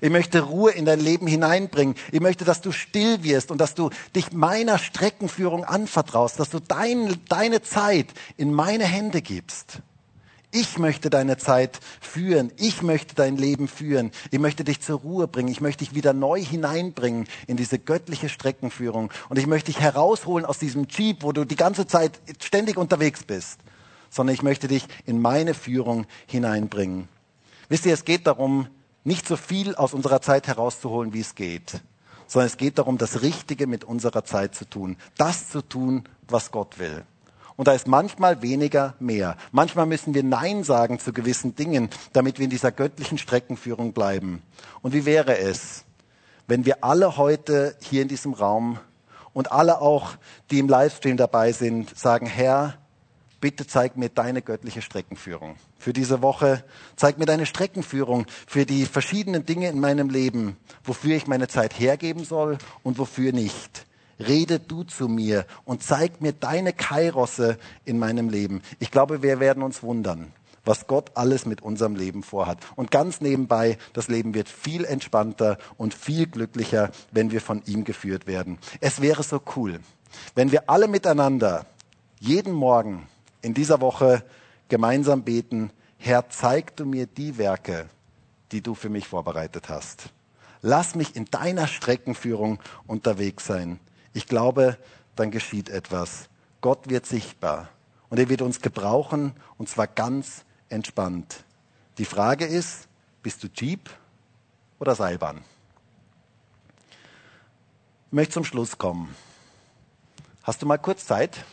Ich 0.02 0.10
möchte 0.10 0.42
Ruhe 0.42 0.72
in 0.72 0.86
dein 0.86 1.00
Leben 1.00 1.28
hineinbringen. 1.28 1.96
Ich 2.12 2.22
möchte, 2.22 2.46
dass 2.46 2.62
du 2.62 2.72
still 2.72 3.24
wirst 3.24 3.52
und 3.52 3.60
dass 3.60 3.76
du 3.76 3.90
dich 4.16 4.32
meiner 4.32 4.78
Streckenführung 4.78 5.66
anvertraust, 5.66 6.40
dass 6.40 6.50
du 6.50 6.60
dein, 6.60 7.20
deine 7.28 7.62
Zeit 7.62 8.08
in 8.38 8.54
meine 8.54 8.86
Hände 8.86 9.22
gibst. 9.22 9.80
Ich 10.52 10.78
möchte 10.78 11.10
deine 11.10 11.38
Zeit 11.38 11.80
führen. 12.00 12.52
Ich 12.58 12.84
möchte 12.84 13.16
dein 13.16 13.38
Leben 13.38 13.68
führen. 13.68 14.12
Ich 14.30 14.40
möchte 14.40 14.64
dich 14.64 14.82
zur 14.82 15.00
Ruhe 15.00 15.28
bringen. 15.28 15.50
Ich 15.50 15.62
möchte 15.62 15.84
dich 15.84 15.96
wieder 15.96 16.14
neu 16.14 16.40
hineinbringen 16.40 17.28
in 17.48 17.58
diese 17.58 17.80
göttliche 17.80 18.30
Streckenführung. 18.30 19.12
Und 19.30 19.40
ich 19.40 19.48
möchte 19.48 19.72
dich 19.72 19.82
herausholen 19.82 20.46
aus 20.46 20.60
diesem 20.60 20.88
Jeep, 20.88 21.24
wo 21.24 21.32
du 21.32 21.44
die 21.44 21.56
ganze 21.56 21.88
Zeit 21.88 22.20
ständig 22.40 22.78
unterwegs 22.78 23.24
bist 23.24 23.60
sondern 24.14 24.36
ich 24.36 24.43
möchte 24.43 24.68
dich 24.68 24.86
in 25.05 25.20
meine 25.20 25.55
Führung 25.55 26.05
hineinbringen. 26.28 27.09
Wisst 27.68 27.88
ihr, 27.88 27.93
es 27.93 28.05
geht 28.05 28.28
darum, 28.28 28.68
nicht 29.03 29.28
so 29.28 29.36
viel 29.36 29.76
aus 29.76 29.93
unserer 29.93 30.22
Zeit 30.22 30.47
herauszuholen, 30.47 31.14
wie 31.14 31.22
es 31.22 31.34
geht, 31.34 31.82
sondern 32.28 32.47
es 32.47 32.57
geht 32.57 32.78
darum, 32.78 32.99
das 32.99 33.24
Richtige 33.24 33.66
mit 33.66 33.84
unserer 33.84 34.24
Zeit 34.24 34.53
zu 34.53 34.66
tun, 34.66 34.97
das 35.18 35.49
zu 35.49 35.61
tun, 35.61 36.03
was 36.28 36.51
Gott 36.51 36.78
will. 36.78 37.03
Und 37.55 37.68
da 37.68 37.74
ist 37.74 37.88
manchmal 37.88 38.41
weniger 38.41 38.93
mehr. 38.99 39.36
Manchmal 39.51 39.88
müssen 39.88 40.14
wir 40.14 40.24
Nein 40.24 40.64
sagen 40.64 40.99
zu 40.99 41.11
gewissen 41.11 41.55
Dingen, 41.55 41.89
damit 42.11 42.38
wir 42.38 42.45
in 42.45 42.49
dieser 42.49 42.72
göttlichen 42.72 43.18
Streckenführung 43.18 43.93
bleiben. 43.93 44.43
Und 44.82 44.93
wie 44.93 45.05
wäre 45.05 45.38
es, 45.38 45.86
wenn 46.47 46.66
wir 46.66 46.84
alle 46.84 47.18
heute 47.18 47.76
hier 47.82 48.03
in 48.03 48.07
diesem 48.07 48.34
Raum 48.34 48.80
und 49.34 49.51
alle 49.51 49.82
auch, 49.82 50.11
die 50.51 50.59
im 50.59 50.70
Livestream 50.70 51.18
dabei 51.18 51.51
sind, 51.51 51.97
sagen, 51.97 52.28
Herr, 52.28 52.78
bitte 53.44 53.68
zeig 53.68 53.98
mir 53.98 54.08
deine 54.08 54.41
göttliche 54.41 54.82
Streckenführung 54.82 55.58
für 55.78 55.91
diese 55.91 56.22
Woche. 56.22 56.64
Zeig 56.96 57.18
mir 57.18 57.26
deine 57.26 57.46
Streckenführung 57.46 58.26
für 58.48 58.66
die 58.66 58.86
verschiedenen 58.86 59.46
Dinge 59.46 59.68
in 59.68 59.82
meinem 59.82 60.10
Leben, 60.10 60.56
wofür 60.86 61.18
ich 61.18 61.28
meine 61.28 61.50
Zeit 61.50 61.78
hergeben 61.78 62.24
soll 62.24 62.58
und 62.84 62.98
wofür 63.00 63.34
nicht. 63.34 63.86
Rede 64.18 64.62
du 64.62 64.84
zu 64.84 65.10
mir 65.10 65.46
und 65.66 65.84
zeig 65.84 66.22
mir 66.22 66.32
deine 66.32 66.72
Kairosse 66.72 67.58
in 67.84 68.00
meinem 68.00 68.30
Leben. 68.30 68.62
Ich 68.80 68.91
glaube, 68.91 69.22
wir 69.22 69.41
werden 69.41 69.62
uns 69.62 69.84
wundern, 69.84 70.32
was 70.64 70.88
Gott 70.88 71.12
alles 71.16 71.46
mit 71.46 71.62
unserem 71.62 71.98
Leben 71.98 72.24
vorhat. 72.24 72.60
Und 72.78 72.91
ganz 72.91 73.20
nebenbei, 73.20 73.78
das 73.91 74.08
Leben 74.08 74.36
wird 74.36 74.48
viel 74.48 74.86
entspannter 74.86 75.58
und 75.76 75.94
viel 75.94 76.28
glücklicher, 76.28 76.91
wenn 77.12 77.32
wir 77.32 77.41
von 77.41 77.62
ihm 77.66 77.84
geführt 77.84 78.26
werden. 78.26 78.58
Es 78.80 79.02
wäre 79.02 79.22
so 79.22 79.41
cool, 79.58 79.82
wenn 80.34 80.54
wir 80.54 80.70
alle 80.70 80.88
miteinander 80.88 81.66
jeden 82.22 82.54
Morgen 82.54 83.10
in 83.44 83.54
dieser 83.54 83.82
Woche 83.82 84.24
gemeinsam 84.70 85.24
beten, 85.24 85.72
Herr, 85.98 86.30
zeig 86.30 86.76
du 86.76 86.86
mir 86.86 87.06
die 87.06 87.38
Werke, 87.38 87.89
die 88.52 88.62
du 88.62 88.74
für 88.74 88.89
mich 88.89 89.08
vorbereitet 89.08 89.70
hast. 89.70 90.10
Lass 90.62 90.96
mich 90.96 91.16
in 91.16 91.26
deiner 91.26 91.68
Streckenführung 91.68 92.60
unterwegs 92.88 93.46
sein. 93.46 93.80
Ich 94.14 94.28
glaube, 94.28 94.78
dann 95.16 95.30
geschieht 95.30 95.70
etwas. 95.70 96.30
Gott 96.62 96.89
wird 96.89 97.06
sichtbar 97.06 97.70
und 98.10 98.18
er 98.18 98.30
wird 98.30 98.41
uns 98.41 98.62
gebrauchen 98.62 99.34
und 99.58 99.68
zwar 99.68 99.88
ganz 99.88 100.46
entspannt. 100.70 101.44
Die 101.98 102.06
Frage 102.06 102.46
ist, 102.46 102.88
bist 103.22 103.44
du 103.44 103.48
Jeep 103.54 103.89
oder 104.80 104.96
Seilbahn? 104.96 105.41
Ich 108.08 108.14
möchte 108.14 108.36
zum 108.36 108.46
Schluss 108.46 108.78
kommen. 108.78 109.14
Hast 110.44 110.62
du 110.62 110.66
mal 110.66 110.78
kurz 110.78 111.06
Zeit? 111.06 111.44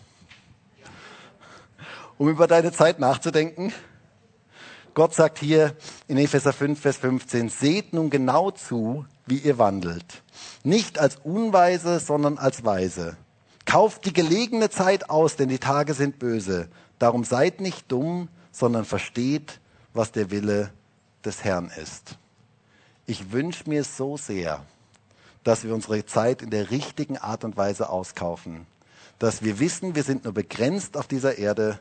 Um 2.20 2.28
über 2.28 2.46
deine 2.46 2.70
Zeit 2.70 2.98
nachzudenken? 2.98 3.72
Gott 4.92 5.14
sagt 5.14 5.38
hier 5.38 5.74
in 6.06 6.18
Epheser 6.18 6.52
5, 6.52 6.78
Vers 6.78 6.98
15, 6.98 7.48
seht 7.48 7.94
nun 7.94 8.10
genau 8.10 8.50
zu, 8.50 9.06
wie 9.24 9.38
ihr 9.38 9.56
wandelt. 9.56 10.22
Nicht 10.62 10.98
als 10.98 11.16
Unweise, 11.16 11.98
sondern 11.98 12.36
als 12.36 12.62
Weise. 12.62 13.16
Kauft 13.64 14.04
die 14.04 14.12
gelegene 14.12 14.68
Zeit 14.68 15.08
aus, 15.08 15.36
denn 15.36 15.48
die 15.48 15.58
Tage 15.58 15.94
sind 15.94 16.18
böse. 16.18 16.68
Darum 16.98 17.24
seid 17.24 17.62
nicht 17.62 17.90
dumm, 17.90 18.28
sondern 18.52 18.84
versteht, 18.84 19.58
was 19.94 20.12
der 20.12 20.30
Wille 20.30 20.74
des 21.24 21.42
Herrn 21.42 21.72
ist. 21.80 22.18
Ich 23.06 23.32
wünsche 23.32 23.66
mir 23.66 23.82
so 23.82 24.18
sehr, 24.18 24.66
dass 25.42 25.64
wir 25.64 25.72
unsere 25.72 26.04
Zeit 26.04 26.42
in 26.42 26.50
der 26.50 26.70
richtigen 26.70 27.16
Art 27.16 27.44
und 27.44 27.56
Weise 27.56 27.88
auskaufen 27.88 28.66
dass 29.20 29.42
wir 29.44 29.60
wissen, 29.60 29.94
wir 29.94 30.02
sind 30.02 30.24
nur 30.24 30.32
begrenzt 30.32 30.96
auf 30.96 31.06
dieser 31.06 31.36
Erde, 31.36 31.78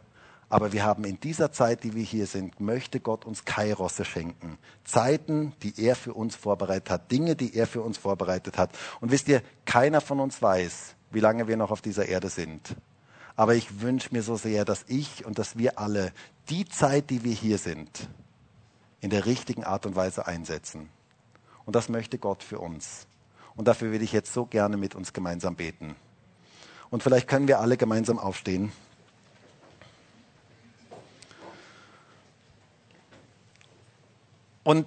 aber 0.50 0.74
wir 0.74 0.84
haben 0.84 1.04
in 1.04 1.20
dieser 1.20 1.52
Zeit, 1.52 1.84
die 1.84 1.94
wir 1.94 2.04
hier 2.04 2.26
sind, 2.26 2.60
möchte 2.60 3.00
Gott 3.00 3.24
uns 3.24 3.46
Kairosse 3.46 4.04
schenken. 4.04 4.58
Zeiten, 4.84 5.54
die 5.62 5.80
er 5.84 5.96
für 5.96 6.16
uns 6.16 6.36
vorbereitet 6.36 6.90
hat, 6.90 7.12
Dinge, 7.12 7.36
die 7.36 7.56
er 7.56 7.68
für 7.68 7.84
uns 7.84 8.00
vorbereitet 8.00 8.58
hat. 8.58 8.72
Und 9.00 9.12
wisst 9.12 9.28
ihr, 9.28 9.44
keiner 9.66 10.02
von 10.02 10.20
uns 10.20 10.42
weiß, 10.42 10.96
wie 11.12 11.20
lange 11.20 11.48
wir 11.48 11.56
noch 11.56 11.70
auf 11.70 11.82
dieser 11.82 12.08
Erde 12.08 12.30
sind. 12.30 12.76
Aber 13.36 13.54
ich 13.54 13.82
wünsche 13.82 14.10
mir 14.12 14.24
so 14.24 14.36
sehr, 14.36 14.66
dass 14.66 14.86
ich 14.88 15.24
und 15.24 15.38
dass 15.38 15.58
wir 15.58 15.78
alle 15.78 16.12
die 16.50 16.66
Zeit, 16.66 17.12
die 17.12 17.24
wir 17.24 17.34
hier 17.34 17.60
sind, 17.60 18.10
in 19.02 19.12
der 19.12 19.28
richtigen 19.28 19.64
Art 19.64 19.86
und 19.86 19.96
Weise 19.96 20.26
einsetzen. 20.26 20.90
Und 21.66 21.76
das 21.76 21.90
möchte 21.90 22.18
Gott 22.18 22.42
für 22.42 22.60
uns. 22.60 23.08
Und 23.56 23.68
dafür 23.68 23.92
will 23.92 24.02
ich 24.02 24.14
jetzt 24.14 24.34
so 24.34 24.46
gerne 24.46 24.78
mit 24.78 24.96
uns 24.96 25.14
gemeinsam 25.14 25.56
beten. 25.56 25.96
Und 26.90 27.04
vielleicht 27.04 27.28
können 27.28 27.48
wir 27.48 27.60
alle 27.60 27.78
gemeinsam 27.78 28.18
aufstehen. 28.18 28.72
Und 34.70 34.86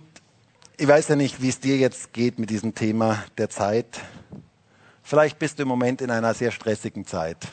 ich 0.76 0.87
weiß 0.87 1.09
ja 1.09 1.16
nicht, 1.16 1.43
wie 1.43 1.49
es 1.49 1.59
dir 1.59 1.76
jetzt 1.76 2.12
geht 2.12 2.39
mit 2.39 2.51
diesem 2.51 2.72
Thema 2.72 3.24
der 3.37 3.51
Zeit. 3.51 3.99
Vielleicht 5.03 5.41
bist 5.41 5.59
du 5.59 5.64
im 5.64 5.68
Moment 5.68 6.01
in 6.01 6.12
einer 6.12 6.35
sehr 6.35 6.53
stressigen 6.53 7.05
Zeit. 7.05 7.49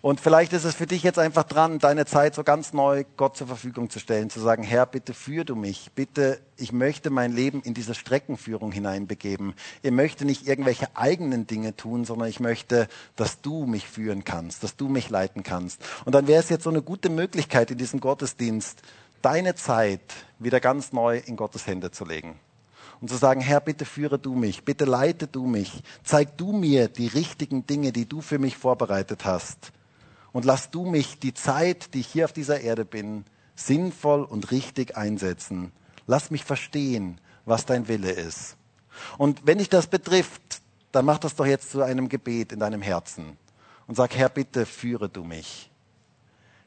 Und 0.00 0.20
vielleicht 0.20 0.52
ist 0.52 0.64
es 0.64 0.74
für 0.74 0.88
dich 0.88 1.04
jetzt 1.04 1.20
einfach 1.20 1.44
dran, 1.44 1.78
deine 1.78 2.04
Zeit 2.04 2.34
so 2.34 2.42
ganz 2.42 2.72
neu 2.72 3.04
Gott 3.16 3.36
zur 3.36 3.46
Verfügung 3.46 3.90
zu 3.90 4.00
stellen, 4.00 4.28
zu 4.28 4.40
sagen, 4.40 4.64
Herr, 4.64 4.86
bitte 4.86 5.14
führ 5.14 5.44
du 5.44 5.54
mich, 5.54 5.92
bitte, 5.94 6.40
ich 6.56 6.72
möchte 6.72 7.10
mein 7.10 7.32
Leben 7.32 7.62
in 7.62 7.74
diese 7.74 7.94
Streckenführung 7.94 8.72
hineinbegeben. 8.72 9.54
Ich 9.82 9.92
möchte 9.92 10.24
nicht 10.24 10.48
irgendwelche 10.48 10.94
eigenen 10.96 11.46
Dinge 11.46 11.76
tun, 11.76 12.04
sondern 12.04 12.28
ich 12.28 12.40
möchte, 12.40 12.88
dass 13.14 13.40
du 13.40 13.66
mich 13.66 13.86
führen 13.86 14.24
kannst, 14.24 14.64
dass 14.64 14.74
du 14.76 14.88
mich 14.88 15.10
leiten 15.10 15.44
kannst. 15.44 15.80
Und 16.04 16.16
dann 16.16 16.26
wäre 16.26 16.42
es 16.42 16.48
jetzt 16.48 16.64
so 16.64 16.70
eine 16.70 16.82
gute 16.82 17.08
Möglichkeit 17.08 17.70
in 17.70 17.78
diesem 17.78 18.00
Gottesdienst, 18.00 18.82
deine 19.24 19.54
Zeit 19.54 20.14
wieder 20.38 20.60
ganz 20.60 20.92
neu 20.92 21.18
in 21.18 21.36
Gottes 21.36 21.66
Hände 21.66 21.90
zu 21.90 22.04
legen 22.04 22.38
und 23.00 23.08
zu 23.08 23.16
sagen, 23.16 23.40
Herr, 23.40 23.60
bitte 23.60 23.84
führe 23.84 24.18
du 24.18 24.34
mich, 24.34 24.64
bitte 24.64 24.84
leite 24.84 25.26
du 25.26 25.46
mich, 25.46 25.82
zeig 26.02 26.36
du 26.36 26.52
mir 26.52 26.88
die 26.88 27.06
richtigen 27.06 27.66
Dinge, 27.66 27.92
die 27.92 28.08
du 28.08 28.20
für 28.20 28.38
mich 28.38 28.56
vorbereitet 28.56 29.24
hast 29.24 29.72
und 30.32 30.44
lass 30.44 30.70
du 30.70 30.84
mich 30.84 31.18
die 31.20 31.32
Zeit, 31.32 31.94
die 31.94 32.00
ich 32.00 32.08
hier 32.08 32.24
auf 32.24 32.32
dieser 32.32 32.60
Erde 32.60 32.84
bin, 32.84 33.24
sinnvoll 33.54 34.24
und 34.24 34.50
richtig 34.50 34.96
einsetzen. 34.96 35.72
Lass 36.06 36.30
mich 36.30 36.44
verstehen, 36.44 37.20
was 37.46 37.66
dein 37.66 37.88
Wille 37.88 38.10
ist. 38.10 38.56
Und 39.16 39.46
wenn 39.46 39.58
dich 39.58 39.68
das 39.68 39.86
betrifft, 39.86 40.60
dann 40.92 41.04
mach 41.04 41.18
das 41.18 41.34
doch 41.34 41.46
jetzt 41.46 41.70
zu 41.70 41.82
einem 41.82 42.08
Gebet 42.08 42.52
in 42.52 42.58
deinem 42.58 42.82
Herzen 42.82 43.36
und 43.86 43.94
sag, 43.94 44.14
Herr, 44.16 44.28
bitte 44.28 44.66
führe 44.66 45.08
du 45.08 45.24
mich. 45.24 45.70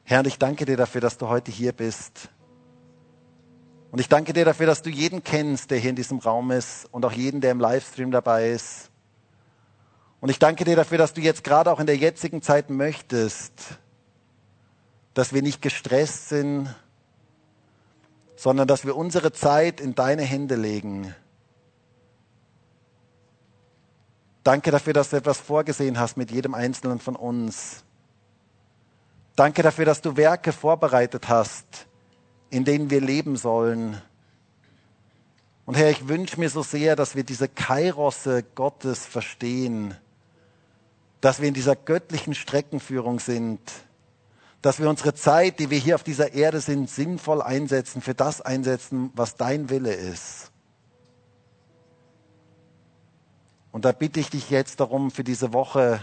Herr, 0.04 0.24
ich 0.24 0.38
danke 0.38 0.64
dir 0.64 0.76
dafür, 0.76 1.02
dass 1.02 1.18
du 1.18 1.28
heute 1.28 1.50
hier 1.50 1.72
bist. 1.72 2.30
Und 3.90 4.00
ich 4.00 4.08
danke 4.08 4.32
dir 4.32 4.44
dafür, 4.44 4.66
dass 4.66 4.82
du 4.82 4.90
jeden 4.90 5.24
kennst, 5.24 5.70
der 5.70 5.78
hier 5.78 5.90
in 5.90 5.96
diesem 5.96 6.18
Raum 6.18 6.50
ist 6.50 6.86
und 6.92 7.04
auch 7.04 7.12
jeden, 7.12 7.40
der 7.40 7.52
im 7.52 7.60
Livestream 7.60 8.10
dabei 8.10 8.50
ist. 8.50 8.90
Und 10.20 10.28
ich 10.28 10.38
danke 10.38 10.64
dir 10.64 10.76
dafür, 10.76 10.98
dass 10.98 11.14
du 11.14 11.20
jetzt 11.20 11.44
gerade 11.44 11.70
auch 11.70 11.80
in 11.80 11.86
der 11.86 11.96
jetzigen 11.96 12.42
Zeit 12.42 12.70
möchtest, 12.70 13.52
dass 15.14 15.32
wir 15.32 15.42
nicht 15.42 15.62
gestresst 15.62 16.28
sind, 16.28 16.74
sondern 18.36 18.68
dass 18.68 18.84
wir 18.84 18.96
unsere 18.96 19.32
Zeit 19.32 19.80
in 19.80 19.94
deine 19.94 20.22
Hände 20.22 20.56
legen. 20.56 21.14
Danke 24.44 24.70
dafür, 24.70 24.92
dass 24.92 25.10
du 25.10 25.16
etwas 25.16 25.38
vorgesehen 25.38 25.98
hast 25.98 26.16
mit 26.16 26.30
jedem 26.30 26.54
Einzelnen 26.54 27.00
von 27.00 27.16
uns. 27.16 27.84
Danke 29.36 29.62
dafür, 29.62 29.84
dass 29.84 30.00
du 30.00 30.16
Werke 30.16 30.52
vorbereitet 30.52 31.28
hast, 31.28 31.86
in 32.50 32.64
denen 32.64 32.90
wir 32.90 33.00
leben 33.00 33.36
sollen. 33.36 34.00
Und 35.66 35.76
Herr, 35.76 35.90
ich 35.90 36.08
wünsche 36.08 36.40
mir 36.40 36.48
so 36.48 36.62
sehr, 36.62 36.96
dass 36.96 37.14
wir 37.14 37.24
diese 37.24 37.48
Kairosse 37.48 38.42
Gottes 38.54 39.04
verstehen 39.04 39.94
dass 41.20 41.40
wir 41.40 41.48
in 41.48 41.54
dieser 41.54 41.76
göttlichen 41.76 42.34
Streckenführung 42.34 43.20
sind, 43.20 43.60
dass 44.62 44.80
wir 44.80 44.88
unsere 44.88 45.14
Zeit, 45.14 45.58
die 45.58 45.70
wir 45.70 45.78
hier 45.78 45.94
auf 45.94 46.02
dieser 46.02 46.34
Erde 46.34 46.60
sind, 46.60 46.90
sinnvoll 46.90 47.42
einsetzen, 47.42 48.02
für 48.02 48.14
das 48.14 48.40
einsetzen, 48.40 49.10
was 49.14 49.36
dein 49.36 49.70
Wille 49.70 49.92
ist. 49.92 50.50
Und 53.70 53.84
da 53.84 53.92
bitte 53.92 54.18
ich 54.20 54.30
dich 54.30 54.50
jetzt 54.50 54.80
darum 54.80 55.10
für 55.10 55.24
diese 55.24 55.52
Woche, 55.52 56.02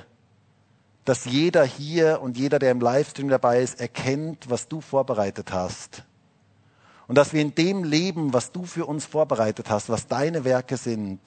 dass 1.03 1.25
jeder 1.25 1.65
hier 1.65 2.21
und 2.21 2.37
jeder, 2.37 2.59
der 2.59 2.71
im 2.71 2.79
Livestream 2.79 3.29
dabei 3.29 3.61
ist, 3.61 3.79
erkennt, 3.79 4.49
was 4.49 4.67
du 4.67 4.81
vorbereitet 4.81 5.51
hast. 5.51 6.03
Und 7.07 7.15
dass 7.15 7.33
wir 7.33 7.41
in 7.41 7.53
dem 7.55 7.83
leben, 7.83 8.33
was 8.33 8.51
du 8.51 8.65
für 8.65 8.85
uns 8.85 9.05
vorbereitet 9.05 9.69
hast, 9.69 9.89
was 9.89 10.07
deine 10.07 10.43
Werke 10.43 10.77
sind, 10.77 11.19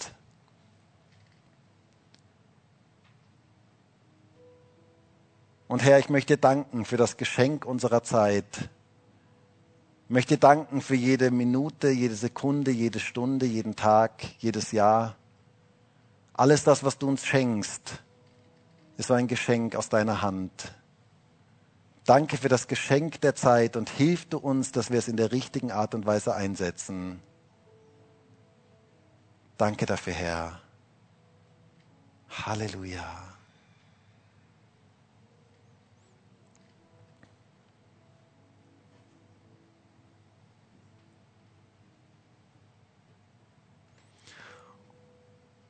Und 5.68 5.82
Herr, 5.84 5.98
ich 5.98 6.08
möchte 6.08 6.38
danken 6.38 6.86
für 6.86 6.96
das 6.96 7.18
Geschenk 7.18 7.66
unserer 7.66 8.02
Zeit. 8.02 8.70
Ich 10.06 10.10
möchte 10.10 10.38
danken 10.38 10.80
für 10.80 10.94
jede 10.94 11.30
Minute, 11.30 11.90
jede 11.90 12.14
Sekunde, 12.14 12.70
jede 12.70 12.98
Stunde, 12.98 13.44
jeden 13.44 13.76
Tag, 13.76 14.24
jedes 14.38 14.72
Jahr. 14.72 15.14
Alles 16.32 16.64
das, 16.64 16.84
was 16.84 16.96
du 16.96 17.06
uns 17.06 17.26
schenkst, 17.26 18.02
ist 18.96 19.10
ein 19.10 19.28
Geschenk 19.28 19.76
aus 19.76 19.90
deiner 19.90 20.22
Hand. 20.22 20.72
Danke 22.08 22.38
für 22.38 22.48
das 22.48 22.68
Geschenk 22.68 23.20
der 23.20 23.34
Zeit 23.34 23.76
und 23.76 23.90
hilf 23.90 24.24
du 24.24 24.38
uns, 24.38 24.72
dass 24.72 24.90
wir 24.90 24.98
es 24.98 25.08
in 25.08 25.18
der 25.18 25.30
richtigen 25.30 25.70
Art 25.70 25.94
und 25.94 26.06
Weise 26.06 26.34
einsetzen. 26.34 27.20
Danke 29.58 29.84
dafür, 29.84 30.14
Herr. 30.14 30.60
Halleluja. 32.30 33.04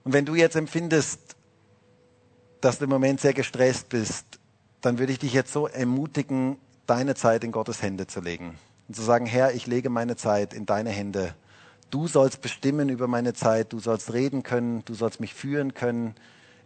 Und 0.04 0.12
wenn 0.12 0.24
du 0.24 0.36
jetzt 0.36 0.54
empfindest, 0.54 1.34
dass 2.60 2.78
du 2.78 2.84
im 2.84 2.90
Moment 2.90 3.20
sehr 3.20 3.34
gestresst 3.34 3.88
bist, 3.88 4.37
dann 4.80 4.98
würde 4.98 5.12
ich 5.12 5.18
dich 5.18 5.32
jetzt 5.32 5.52
so 5.52 5.66
ermutigen, 5.66 6.56
deine 6.86 7.14
Zeit 7.14 7.44
in 7.44 7.52
Gottes 7.52 7.82
Hände 7.82 8.06
zu 8.06 8.20
legen. 8.20 8.56
Und 8.88 8.94
zu 8.94 9.02
sagen, 9.02 9.26
Herr, 9.26 9.54
ich 9.54 9.66
lege 9.66 9.90
meine 9.90 10.16
Zeit 10.16 10.54
in 10.54 10.66
deine 10.66 10.90
Hände. 10.90 11.34
Du 11.90 12.06
sollst 12.06 12.40
bestimmen 12.40 12.88
über 12.88 13.08
meine 13.08 13.34
Zeit, 13.34 13.72
du 13.72 13.80
sollst 13.80 14.12
reden 14.12 14.42
können, 14.42 14.84
du 14.84 14.94
sollst 14.94 15.20
mich 15.20 15.34
führen 15.34 15.74
können. 15.74 16.14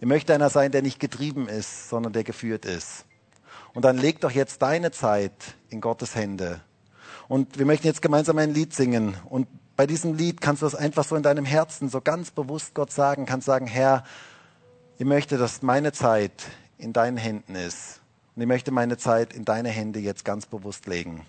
Ich 0.00 0.06
möchte 0.06 0.34
einer 0.34 0.50
sein, 0.50 0.72
der 0.72 0.82
nicht 0.82 1.00
getrieben 1.00 1.48
ist, 1.48 1.88
sondern 1.88 2.12
der 2.12 2.24
geführt 2.24 2.64
ist. 2.64 3.04
Und 3.74 3.84
dann 3.84 3.98
leg 3.98 4.20
doch 4.20 4.30
jetzt 4.30 4.62
deine 4.62 4.90
Zeit 4.90 5.32
in 5.70 5.80
Gottes 5.80 6.14
Hände. 6.14 6.60
Und 7.28 7.58
wir 7.58 7.66
möchten 7.66 7.86
jetzt 7.86 8.02
gemeinsam 8.02 8.38
ein 8.38 8.52
Lied 8.52 8.74
singen. 8.74 9.14
Und 9.28 9.48
bei 9.76 9.86
diesem 9.86 10.14
Lied 10.14 10.40
kannst 10.40 10.62
du 10.62 10.66
das 10.66 10.74
einfach 10.74 11.04
so 11.04 11.16
in 11.16 11.22
deinem 11.22 11.44
Herzen 11.44 11.88
so 11.88 12.00
ganz 12.00 12.30
bewusst 12.30 12.74
Gott 12.74 12.92
sagen, 12.92 13.26
kannst 13.26 13.46
sagen, 13.46 13.66
Herr, 13.66 14.04
ich 14.98 15.06
möchte, 15.06 15.38
dass 15.38 15.62
meine 15.62 15.92
Zeit 15.92 16.32
in 16.78 16.92
deinen 16.92 17.16
Händen 17.16 17.54
ist. 17.54 18.01
Und 18.34 18.42
ich 18.42 18.48
möchte 18.48 18.70
meine 18.70 18.96
Zeit 18.96 19.32
in 19.32 19.44
deine 19.44 19.68
Hände 19.68 20.00
jetzt 20.00 20.24
ganz 20.24 20.46
bewusst 20.46 20.86
legen. 20.86 21.26